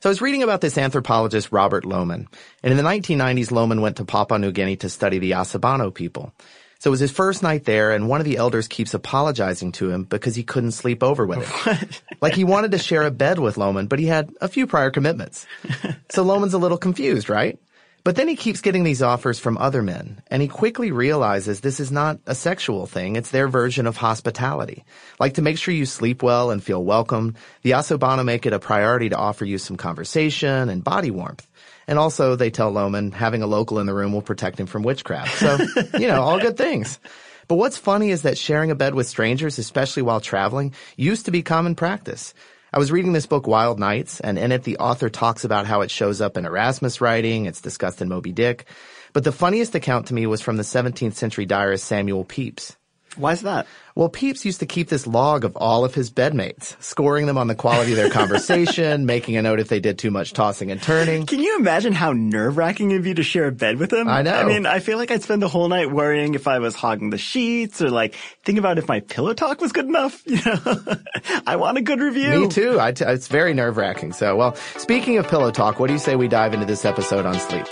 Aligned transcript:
So 0.00 0.08
I 0.08 0.12
was 0.12 0.22
reading 0.22 0.42
about 0.42 0.62
this 0.62 0.78
anthropologist, 0.78 1.52
Robert 1.52 1.84
Lohmann. 1.84 2.26
And 2.62 2.70
in 2.72 2.78
the 2.78 2.82
1990s, 2.82 3.50
Lohmann 3.50 3.82
went 3.82 3.96
to 3.98 4.06
Papua 4.06 4.38
New 4.38 4.50
Guinea 4.50 4.76
to 4.76 4.88
study 4.88 5.18
the 5.18 5.32
Asabano 5.32 5.92
people. 5.92 6.32
So 6.78 6.88
it 6.88 6.92
was 6.92 7.00
his 7.00 7.10
first 7.10 7.42
night 7.42 7.66
there, 7.66 7.90
and 7.92 8.08
one 8.08 8.18
of 8.20 8.24
the 8.24 8.38
elders 8.38 8.66
keeps 8.66 8.94
apologizing 8.94 9.72
to 9.72 9.90
him 9.90 10.04
because 10.04 10.34
he 10.34 10.42
couldn't 10.42 10.72
sleep 10.72 11.02
over 11.02 11.26
with 11.26 11.46
him. 11.46 11.78
like 12.22 12.34
he 12.34 12.44
wanted 12.44 12.70
to 12.70 12.78
share 12.78 13.02
a 13.02 13.10
bed 13.10 13.38
with 13.38 13.56
Lohmann, 13.56 13.90
but 13.90 13.98
he 13.98 14.06
had 14.06 14.32
a 14.40 14.48
few 14.48 14.66
prior 14.66 14.90
commitments. 14.90 15.46
so 16.08 16.24
Lohmann's 16.24 16.54
a 16.54 16.58
little 16.58 16.78
confused, 16.78 17.28
right? 17.28 17.58
But 18.02 18.16
then 18.16 18.28
he 18.28 18.36
keeps 18.36 18.62
getting 18.62 18.82
these 18.82 19.02
offers 19.02 19.38
from 19.38 19.58
other 19.58 19.82
men, 19.82 20.22
and 20.28 20.40
he 20.40 20.48
quickly 20.48 20.90
realizes 20.90 21.60
this 21.60 21.80
is 21.80 21.92
not 21.92 22.18
a 22.26 22.34
sexual 22.34 22.86
thing, 22.86 23.16
it's 23.16 23.30
their 23.30 23.46
version 23.46 23.86
of 23.86 23.98
hospitality. 23.98 24.84
Like 25.18 25.34
to 25.34 25.42
make 25.42 25.58
sure 25.58 25.74
you 25.74 25.84
sleep 25.84 26.22
well 26.22 26.50
and 26.50 26.62
feel 26.62 26.82
welcome, 26.82 27.34
the 27.62 27.72
Asabano 27.72 28.24
make 28.24 28.46
it 28.46 28.54
a 28.54 28.58
priority 28.58 29.10
to 29.10 29.16
offer 29.16 29.44
you 29.44 29.58
some 29.58 29.76
conversation 29.76 30.70
and 30.70 30.82
body 30.82 31.10
warmth. 31.10 31.46
And 31.86 31.98
also, 31.98 32.36
they 32.36 32.50
tell 32.50 32.72
Lohmann 32.72 33.12
having 33.12 33.42
a 33.42 33.46
local 33.46 33.80
in 33.80 33.86
the 33.86 33.94
room 33.94 34.12
will 34.12 34.22
protect 34.22 34.60
him 34.60 34.66
from 34.66 34.82
witchcraft. 34.82 35.38
So, 35.38 35.58
you 35.98 36.06
know, 36.06 36.22
all 36.22 36.38
good 36.38 36.56
things. 36.56 37.00
But 37.48 37.56
what's 37.56 37.76
funny 37.76 38.10
is 38.10 38.22
that 38.22 38.38
sharing 38.38 38.70
a 38.70 38.76
bed 38.76 38.94
with 38.94 39.08
strangers, 39.08 39.58
especially 39.58 40.02
while 40.02 40.20
traveling, 40.20 40.72
used 40.96 41.24
to 41.24 41.32
be 41.32 41.42
common 41.42 41.74
practice. 41.74 42.32
I 42.72 42.78
was 42.78 42.92
reading 42.92 43.12
this 43.12 43.26
book, 43.26 43.48
Wild 43.48 43.80
Nights, 43.80 44.20
and 44.20 44.38
in 44.38 44.52
it 44.52 44.62
the 44.62 44.78
author 44.78 45.10
talks 45.10 45.44
about 45.44 45.66
how 45.66 45.80
it 45.80 45.90
shows 45.90 46.20
up 46.20 46.36
in 46.36 46.46
Erasmus 46.46 47.00
writing, 47.00 47.46
it's 47.46 47.60
discussed 47.60 48.00
in 48.00 48.08
Moby 48.08 48.30
Dick. 48.30 48.64
But 49.12 49.24
the 49.24 49.32
funniest 49.32 49.74
account 49.74 50.06
to 50.06 50.14
me 50.14 50.24
was 50.26 50.40
from 50.40 50.56
the 50.56 50.62
17th 50.62 51.14
century 51.14 51.46
diarist 51.46 51.84
Samuel 51.84 52.24
Pepys. 52.24 52.76
Why 53.20 53.32
is 53.32 53.42
that? 53.42 53.66
Well, 53.94 54.08
Pepys 54.08 54.44
used 54.44 54.60
to 54.60 54.66
keep 54.66 54.88
this 54.88 55.06
log 55.06 55.44
of 55.44 55.56
all 55.56 55.84
of 55.84 55.94
his 55.94 56.10
bedmates, 56.10 56.80
scoring 56.82 57.26
them 57.26 57.36
on 57.36 57.48
the 57.48 57.54
quality 57.54 57.90
of 57.92 57.96
their 57.96 58.08
conversation, 58.08 59.04
making 59.06 59.36
a 59.36 59.42
note 59.42 59.60
if 59.60 59.68
they 59.68 59.80
did 59.80 59.98
too 59.98 60.10
much 60.10 60.32
tossing 60.32 60.70
and 60.70 60.80
turning. 60.80 61.26
Can 61.26 61.40
you 61.40 61.58
imagine 61.58 61.92
how 61.92 62.12
nerve-wracking 62.12 62.90
it'd 62.92 63.02
be 63.02 63.14
to 63.14 63.22
share 63.22 63.48
a 63.48 63.52
bed 63.52 63.78
with 63.78 63.92
him? 63.92 64.08
I 64.08 64.22
know. 64.22 64.32
I 64.32 64.44
mean, 64.44 64.64
I 64.64 64.78
feel 64.78 64.96
like 64.96 65.10
I'd 65.10 65.22
spend 65.22 65.42
the 65.42 65.48
whole 65.48 65.68
night 65.68 65.90
worrying 65.90 66.34
if 66.34 66.46
I 66.48 66.60
was 66.60 66.74
hogging 66.74 67.10
the 67.10 67.18
sheets 67.18 67.82
or 67.82 67.90
like 67.90 68.14
think 68.44 68.58
about 68.58 68.78
if 68.78 68.88
my 68.88 69.00
pillow 69.00 69.34
talk 69.34 69.60
was 69.60 69.72
good 69.72 69.86
enough. 69.86 70.22
You 70.30 70.40
know, 70.44 70.96
I 71.46 71.56
want 71.56 71.76
a 71.76 71.82
good 71.82 72.00
review. 72.00 72.42
Me 72.42 72.48
too. 72.48 72.80
I 72.80 72.92
t- 72.92 73.04
it's 73.04 73.26
very 73.28 73.52
nerve-wracking. 73.52 74.12
So, 74.12 74.36
well, 74.36 74.54
speaking 74.78 75.18
of 75.18 75.26
pillow 75.28 75.50
talk, 75.50 75.78
what 75.80 75.88
do 75.88 75.92
you 75.92 75.98
say 75.98 76.16
we 76.16 76.28
dive 76.28 76.54
into 76.54 76.64
this 76.66 76.84
episode 76.84 77.26
on 77.26 77.34
sleep? 77.34 77.66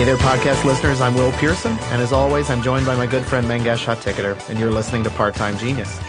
Hey 0.00 0.06
there, 0.06 0.16
podcast 0.16 0.64
listeners. 0.64 1.02
I'm 1.02 1.14
Will 1.14 1.30
Pearson, 1.32 1.72
and 1.72 2.00
as 2.00 2.10
always, 2.10 2.48
I'm 2.48 2.62
joined 2.62 2.86
by 2.86 2.96
my 2.96 3.06
good 3.06 3.22
friend 3.22 3.46
Mangesh 3.46 3.84
Hattikudur, 3.84 4.48
and 4.48 4.58
you're 4.58 4.70
listening 4.70 5.04
to 5.04 5.10
Part 5.10 5.34
Time 5.34 5.58
Genius. 5.58 6.00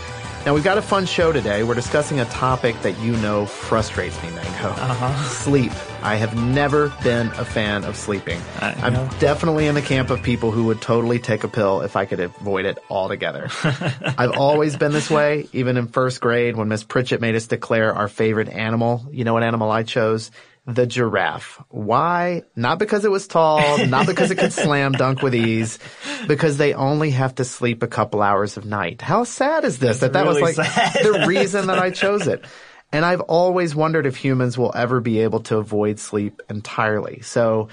Now, 0.46 0.54
we've 0.54 0.64
got 0.64 0.78
a 0.78 0.82
fun 0.82 1.06
show 1.06 1.34
today. 1.34 1.64
We're 1.64 1.76
discussing 1.76 2.22
a 2.22 2.26
topic 2.26 2.82
that 2.84 2.98
you 3.00 3.18
know 3.18 3.46
frustrates 3.46 4.16
me, 4.24 4.30
Mango. 4.30 4.70
Uh-huh. 4.70 5.24
Sleep. 5.26 5.74
I 6.02 6.16
have 6.16 6.38
never 6.38 6.94
been 7.04 7.28
a 7.38 7.44
fan 7.44 7.84
of 7.84 7.98
sleeping. 7.98 8.42
I'm 8.62 8.94
definitely 9.20 9.68
in 9.68 9.76
the 9.76 9.82
camp 9.82 10.10
of 10.10 10.24
people 10.24 10.52
who 10.52 10.64
would 10.68 10.82
totally 10.82 11.20
take 11.20 11.44
a 11.44 11.50
pill 11.50 11.82
if 11.82 11.98
I 11.98 12.06
could 12.06 12.22
avoid 12.22 12.66
it 12.66 12.80
altogether. 12.90 13.50
I've 13.64 14.38
always 14.38 14.78
been 14.78 14.94
this 14.94 15.12
way, 15.12 15.50
even 15.52 15.76
in 15.76 15.90
first 15.90 16.22
grade 16.22 16.56
when 16.56 16.70
Miss 16.70 16.86
Pritchett 16.86 17.20
made 17.20 17.36
us 17.36 17.46
declare 17.48 17.94
our 17.94 18.08
favorite 18.08 18.48
animal. 18.48 19.06
You 19.12 19.26
know 19.26 19.34
what 19.34 19.44
animal 19.44 19.70
I 19.70 19.84
chose? 19.84 20.32
The 20.68 20.86
giraffe. 20.86 21.60
Why? 21.70 22.44
Not 22.56 22.78
because 22.78 23.04
it 23.04 23.12
was 23.12 23.28
tall, 23.28 23.84
not 23.88 24.06
because 24.06 24.30
it 24.30 24.38
could 24.38 24.54
slam 24.54 24.92
dunk 24.92 25.24
with 25.24 25.34
ease, 25.34 25.80
because 26.28 26.58
they 26.58 26.74
only 26.74 27.10
have 27.12 27.36
to 27.36 27.46
sleep 27.46 27.82
a 27.82 27.88
couple 27.88 28.22
hours 28.22 28.58
of 28.58 28.66
night. 28.66 29.02
How 29.02 29.24
sad 29.24 29.66
is 29.66 29.80
this? 29.80 30.02
that 30.02 30.14
that 30.14 30.26
really 30.26 30.42
was 30.42 30.58
like 30.58 30.68
sad. 30.68 31.04
the 31.04 31.26
reason 31.28 31.68
that 31.68 31.80
I 31.80 31.90
chose 31.90 32.28
it. 32.28 32.46
And 32.92 33.06
I've 33.06 33.22
always 33.22 33.74
wondered 33.74 34.06
if 34.06 34.18
humans 34.18 34.58
will 34.58 34.72
ever 34.76 35.00
be 35.00 35.20
able 35.22 35.40
to 35.44 35.58
avoid 35.58 35.98
sleep 35.98 36.42
entirely. 36.50 37.22
So 37.22 37.70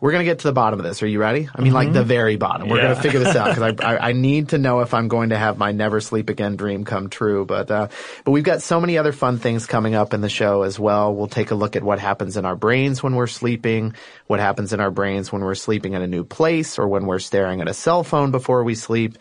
we're 0.00 0.12
going 0.12 0.24
to 0.24 0.30
get 0.30 0.40
to 0.40 0.46
the 0.46 0.52
bottom 0.52 0.78
of 0.78 0.86
this. 0.86 1.02
Are 1.02 1.08
you 1.08 1.18
ready? 1.18 1.48
I 1.52 1.60
mean, 1.60 1.72
like 1.72 1.92
the 1.92 2.04
very 2.04 2.36
bottom. 2.36 2.68
We're 2.68 2.80
going 2.80 2.94
to 2.94 3.02
figure 3.02 3.18
this 3.18 3.34
out 3.34 3.48
because 3.54 3.74
I, 3.80 3.94
I, 3.94 4.08
I 4.10 4.12
need 4.12 4.50
to 4.50 4.58
know 4.58 4.78
if 4.80 4.94
I'm 4.94 5.08
going 5.08 5.30
to 5.30 5.36
have 5.36 5.58
my 5.58 5.72
never 5.72 6.00
sleep 6.00 6.30
again 6.30 6.54
dream 6.54 6.84
come 6.84 7.10
true. 7.10 7.44
But, 7.44 7.68
uh, 7.68 7.88
but 8.24 8.30
we've 8.30 8.44
got 8.44 8.62
so 8.62 8.80
many 8.80 8.96
other 8.96 9.10
fun 9.10 9.38
things 9.38 9.66
coming 9.66 9.96
up 9.96 10.14
in 10.14 10.20
the 10.20 10.28
show 10.28 10.62
as 10.62 10.78
well. 10.78 11.12
We'll 11.12 11.26
take 11.26 11.50
a 11.50 11.56
look 11.56 11.74
at 11.74 11.82
what 11.82 11.98
happens 11.98 12.36
in 12.36 12.44
our 12.44 12.54
brains 12.54 13.02
when 13.02 13.16
we're 13.16 13.26
sleeping, 13.26 13.94
what 14.28 14.38
happens 14.38 14.72
in 14.72 14.78
our 14.78 14.92
brains 14.92 15.32
when 15.32 15.42
we're 15.42 15.56
sleeping 15.56 15.94
in 15.94 16.02
a 16.02 16.06
new 16.06 16.22
place 16.22 16.78
or 16.78 16.86
when 16.86 17.06
we're 17.06 17.18
staring 17.18 17.60
at 17.60 17.66
a 17.66 17.74
cell 17.74 18.04
phone 18.04 18.30
before 18.30 18.62
we 18.62 18.76
sleep. 18.76 19.18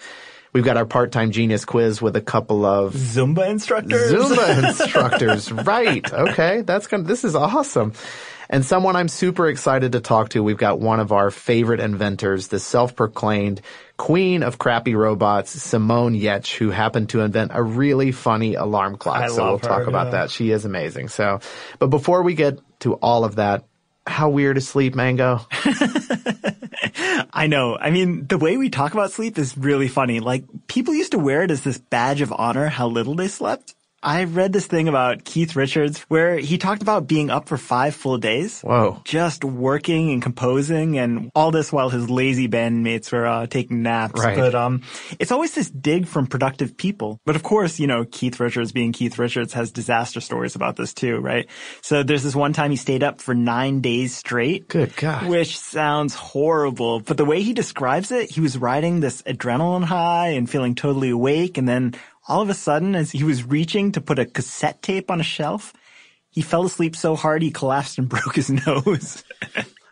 We've 0.53 0.63
got 0.63 0.77
our 0.77 0.85
part-time 0.85 1.31
genius 1.31 1.65
quiz 1.65 2.01
with 2.01 2.15
a 2.15 2.21
couple 2.21 2.65
of 2.65 2.93
Zumba 2.93 3.49
instructors. 3.49 4.11
Zumba 4.11 4.63
instructors. 4.69 5.51
Right. 5.51 6.11
Okay. 6.11 6.61
That's 6.61 6.91
of, 6.93 7.05
this 7.07 7.23
is 7.23 7.35
awesome. 7.35 7.93
And 8.49 8.65
someone 8.65 8.95
I'm 8.95 9.07
super 9.07 9.47
excited 9.47 9.91
to 9.93 9.99
talk 9.99 10.29
to. 10.29 10.43
We've 10.43 10.57
got 10.57 10.79
one 10.79 10.99
of 10.99 11.11
our 11.11 11.31
favorite 11.31 11.79
inventors, 11.79 12.47
the 12.47 12.59
self-proclaimed 12.59 13.61
queen 13.97 14.43
of 14.43 14.57
crappy 14.57 14.95
robots, 14.95 15.51
Simone 15.51 16.15
Giertz, 16.15 16.53
who 16.53 16.69
happened 16.69 17.09
to 17.09 17.21
invent 17.21 17.51
a 17.53 17.61
really 17.61 18.11
funny 18.11 18.55
alarm 18.55 18.97
clock. 18.97 19.17
I 19.17 19.27
so 19.27 19.43
we'll 19.43 19.57
her, 19.57 19.67
talk 19.67 19.87
about 19.87 20.07
yeah. 20.07 20.11
that. 20.11 20.31
She 20.31 20.51
is 20.51 20.65
amazing. 20.65 21.09
So, 21.09 21.39
but 21.79 21.87
before 21.87 22.23
we 22.23 22.35
get 22.35 22.59
to 22.79 22.93
all 22.95 23.23
of 23.25 23.35
that, 23.35 23.65
how 24.05 24.29
weird 24.29 24.57
is 24.57 24.67
sleep, 24.67 24.95
Mango? 24.95 25.41
I 27.33 27.47
know. 27.47 27.77
I 27.77 27.91
mean, 27.91 28.25
the 28.27 28.37
way 28.37 28.57
we 28.57 28.69
talk 28.69 28.93
about 28.93 29.11
sleep 29.11 29.37
is 29.37 29.57
really 29.57 29.89
funny. 29.89 30.21
Like, 30.21 30.45
people 30.67 30.95
used 30.95 31.11
to 31.11 31.19
wear 31.19 31.43
it 31.43 31.51
as 31.51 31.61
this 31.61 31.77
badge 31.77 32.21
of 32.21 32.31
honor 32.31 32.67
how 32.67 32.87
little 32.87 33.15
they 33.15 33.27
slept. 33.27 33.75
I 34.07 34.23
read 34.23 34.53
this 34.53 34.67
thing 34.67 34.87
about 34.87 35.25
Keith 35.25 35.57
Richards 35.57 35.99
where 36.03 36.37
he 36.37 36.57
talked 36.57 36.81
about 36.81 37.07
being 37.07 37.29
up 37.29 37.49
for 37.49 37.57
five 37.57 37.93
full 37.93 38.17
days. 38.17 38.61
Whoa. 38.61 39.01
Just 39.03 39.43
working 39.43 40.11
and 40.11 40.21
composing 40.21 40.97
and 40.97 41.29
all 41.35 41.51
this 41.51 41.73
while 41.73 41.89
his 41.89 42.09
lazy 42.09 42.47
bandmates 42.47 43.11
were 43.11 43.25
uh, 43.25 43.47
taking 43.47 43.83
naps. 43.83 44.23
Right. 44.23 44.37
But 44.37 44.55
um, 44.55 44.83
it's 45.19 45.33
always 45.33 45.53
this 45.53 45.69
dig 45.69 46.07
from 46.07 46.25
productive 46.25 46.77
people. 46.77 47.19
But 47.25 47.35
of 47.35 47.43
course, 47.43 47.81
you 47.81 47.87
know, 47.87 48.05
Keith 48.05 48.39
Richards 48.39 48.71
being 48.71 48.93
Keith 48.93 49.19
Richards 49.19 49.51
has 49.51 49.73
disaster 49.73 50.21
stories 50.21 50.55
about 50.55 50.77
this 50.77 50.93
too, 50.93 51.17
right? 51.17 51.45
So 51.81 52.01
there's 52.01 52.23
this 52.23 52.33
one 52.33 52.53
time 52.53 52.71
he 52.71 52.77
stayed 52.77 53.03
up 53.03 53.19
for 53.19 53.35
nine 53.35 53.81
days 53.81 54.15
straight. 54.15 54.69
Good 54.69 54.95
God. 54.95 55.27
Which 55.27 55.59
sounds 55.59 56.15
horrible. 56.15 57.01
But 57.01 57.17
the 57.17 57.25
way 57.25 57.41
he 57.41 57.51
describes 57.51 58.13
it, 58.13 58.31
he 58.31 58.39
was 58.39 58.57
riding 58.57 59.01
this 59.01 59.21
adrenaline 59.23 59.83
high 59.83 60.29
and 60.29 60.49
feeling 60.49 60.75
totally 60.75 61.09
awake. 61.09 61.57
And 61.57 61.67
then 61.67 61.93
all 62.27 62.41
of 62.41 62.49
a 62.49 62.53
sudden, 62.53 62.95
as 62.95 63.11
he 63.11 63.23
was 63.23 63.43
reaching 63.43 63.91
to 63.93 64.01
put 64.01 64.19
a 64.19 64.25
cassette 64.25 64.81
tape 64.81 65.09
on 65.09 65.19
a 65.19 65.23
shelf, 65.23 65.73
he 66.29 66.41
fell 66.41 66.65
asleep 66.65 66.95
so 66.95 67.15
hard 67.15 67.41
he 67.41 67.51
collapsed 67.51 67.97
and 67.97 68.09
broke 68.09 68.35
his 68.35 68.49
nose. 68.49 69.23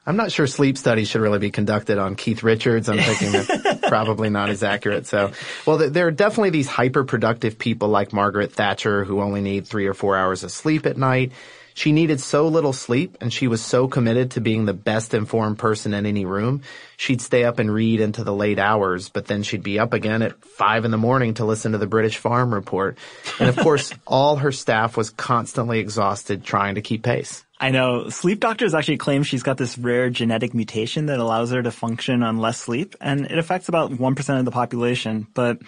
I'm 0.07 0.17
not 0.17 0.31
sure 0.31 0.45
sleep 0.45 0.77
studies 0.77 1.09
should 1.09 1.21
really 1.21 1.39
be 1.39 1.49
conducted 1.49 1.97
on 1.97 2.15
Keith 2.15 2.43
Richards. 2.43 2.89
I'm 2.89 2.99
thinking 2.99 3.31
that 3.31 3.83
probably 3.87 4.29
not 4.29 4.49
as 4.49 4.61
accurate. 4.61 5.07
So, 5.07 5.31
well, 5.65 5.77
there 5.77 6.05
are 6.05 6.11
definitely 6.11 6.51
these 6.51 6.67
hyper 6.67 7.03
productive 7.03 7.57
people 7.57 7.87
like 7.87 8.13
Margaret 8.13 8.51
Thatcher 8.51 9.03
who 9.03 9.21
only 9.21 9.41
need 9.41 9.65
three 9.65 9.87
or 9.87 9.95
four 9.95 10.15
hours 10.15 10.43
of 10.43 10.51
sleep 10.51 10.85
at 10.85 10.97
night. 10.97 11.31
She 11.75 11.92
needed 11.92 12.22
so 12.22 12.48
little 12.48 12.72
sleep 12.72 13.18
and 13.19 13.31
she 13.31 13.48
was 13.48 13.62
so 13.62 13.89
committed 13.89 14.31
to 14.31 14.42
being 14.42 14.66
the 14.66 14.74
best 14.74 15.13
informed 15.13 15.60
person 15.60 15.94
in 15.94 16.06
any 16.06 16.25
room. 16.25 16.62
She'd 16.95 17.22
stay 17.22 17.44
up 17.44 17.60
and 17.60 17.72
read 17.72 18.00
into 18.00 18.24
the 18.24 18.33
late 18.33 18.60
hours, 18.60 19.10
but 19.10 19.27
then 19.27 19.44
she'd 19.44 19.62
be 19.62 19.77
up 19.77 19.94
again 19.94 20.22
at 20.22 20.42
five 20.44 20.86
in 20.86 20.92
the 20.92 20.98
morning 20.98 21.36
to 21.36 21.45
listen 21.45 21.74
to 21.74 21.77
the 21.77 21.86
British 21.86 22.18
Farm 22.18 22.54
Report. 22.54 22.98
And 23.39 23.50
of 23.50 23.57
course, 23.57 23.94
all 24.07 24.38
her 24.38 24.51
staff 24.51 24.95
was 24.95 25.10
constantly 25.10 25.80
exhausted 25.80 26.44
trying 26.44 26.75
to 26.75 26.81
keep 26.81 27.04
pace. 27.04 27.44
I 27.57 27.72
know. 27.72 28.10
Sleep 28.10 28.42
doctors 28.42 28.74
actually 28.74 28.98
claim 28.98 29.24
she's 29.24 29.44
got 29.44 29.57
this 29.57 29.78
rare 29.78 30.10
genetic 30.10 30.54
mutation 30.54 31.06
that 31.06 31.19
allows 31.19 31.52
her 31.52 31.63
to 31.63 31.72
function 31.72 32.22
on 32.22 32.38
less 32.38 32.57
sleep, 32.57 32.96
and 33.00 33.25
it 33.25 33.38
affects 33.38 33.69
about 33.69 33.92
1% 33.92 34.40
of 34.40 34.44
the 34.44 34.52
population. 34.52 35.28
But 35.34 35.60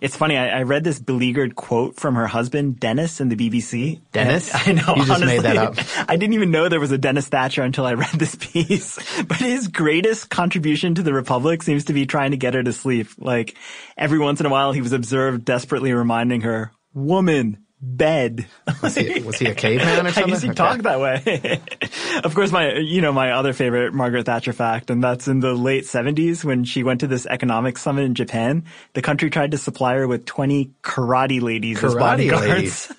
it's 0.00 0.16
funny, 0.16 0.38
I, 0.38 0.60
I 0.60 0.62
read 0.62 0.84
this 0.84 0.98
beleaguered 0.98 1.54
quote 1.54 1.96
from 1.96 2.14
her 2.14 2.26
husband, 2.26 2.80
Dennis, 2.80 3.20
in 3.20 3.28
the 3.28 3.36
BBC. 3.36 4.00
Dennis? 4.12 4.50
I 4.54 4.72
know, 4.72 4.94
You 4.96 5.04
just 5.04 5.10
honestly, 5.10 5.26
made 5.26 5.42
that 5.42 5.56
up. 5.58 5.74
I 6.08 6.16
didn't 6.16 6.32
even 6.32 6.50
know 6.50 6.70
there 6.70 6.80
was 6.80 6.92
a 6.92 6.98
Dennis 6.98 7.28
Thatcher 7.28 7.62
until 7.62 7.84
I 7.84 7.92
read 7.92 8.12
this 8.12 8.34
piece. 8.40 8.98
But 9.24 9.36
his 9.38 9.68
greatest 9.68 10.30
contribution 10.30 10.94
to 10.94 11.02
the 11.02 11.12
Republic 11.12 11.62
seems 11.62 11.84
to 11.86 11.92
be 11.92 12.06
trying 12.06 12.30
to 12.30 12.38
get 12.38 12.54
her 12.54 12.62
to 12.62 12.72
sleep. 12.72 13.08
Like, 13.18 13.54
every 13.98 14.18
once 14.18 14.40
in 14.40 14.46
a 14.46 14.50
while 14.50 14.72
he 14.72 14.80
was 14.80 14.92
observed 14.92 15.44
desperately 15.44 15.92
reminding 15.92 16.40
her, 16.40 16.72
woman, 16.94 17.63
bed. 17.80 18.46
Was 18.82 18.94
he, 18.94 19.20
was 19.20 19.38
he 19.38 19.46
a 19.46 19.54
caveman 19.54 20.06
or 20.06 20.08
I 20.08 20.12
something? 20.12 20.30
guess 20.32 20.42
he 20.42 20.48
Okay. 20.50 20.56
talked 20.56 20.82
that 20.84 21.00
way. 21.00 21.60
of 22.24 22.34
course, 22.34 22.50
my, 22.50 22.74
you 22.76 23.00
know, 23.02 23.12
my 23.12 23.32
other 23.32 23.52
favorite 23.52 23.92
Margaret 23.92 24.24
Thatcher 24.26 24.52
fact, 24.52 24.88
and 24.90 25.02
that's 25.04 25.28
in 25.28 25.40
the 25.40 25.52
late 25.54 25.84
70s 25.84 26.44
when 26.44 26.64
she 26.64 26.82
went 26.82 27.00
to 27.00 27.06
this 27.06 27.26
economic 27.26 27.76
summit 27.76 28.02
in 28.04 28.14
Japan. 28.14 28.64
The 28.94 29.02
country 29.02 29.28
tried 29.30 29.50
to 29.50 29.58
supply 29.58 29.94
her 29.96 30.08
with 30.08 30.24
20 30.24 30.70
karate 30.82 31.42
ladies 31.42 31.82
as 31.84 31.94
Karate 31.94 31.98
bodyguards. 31.98 32.92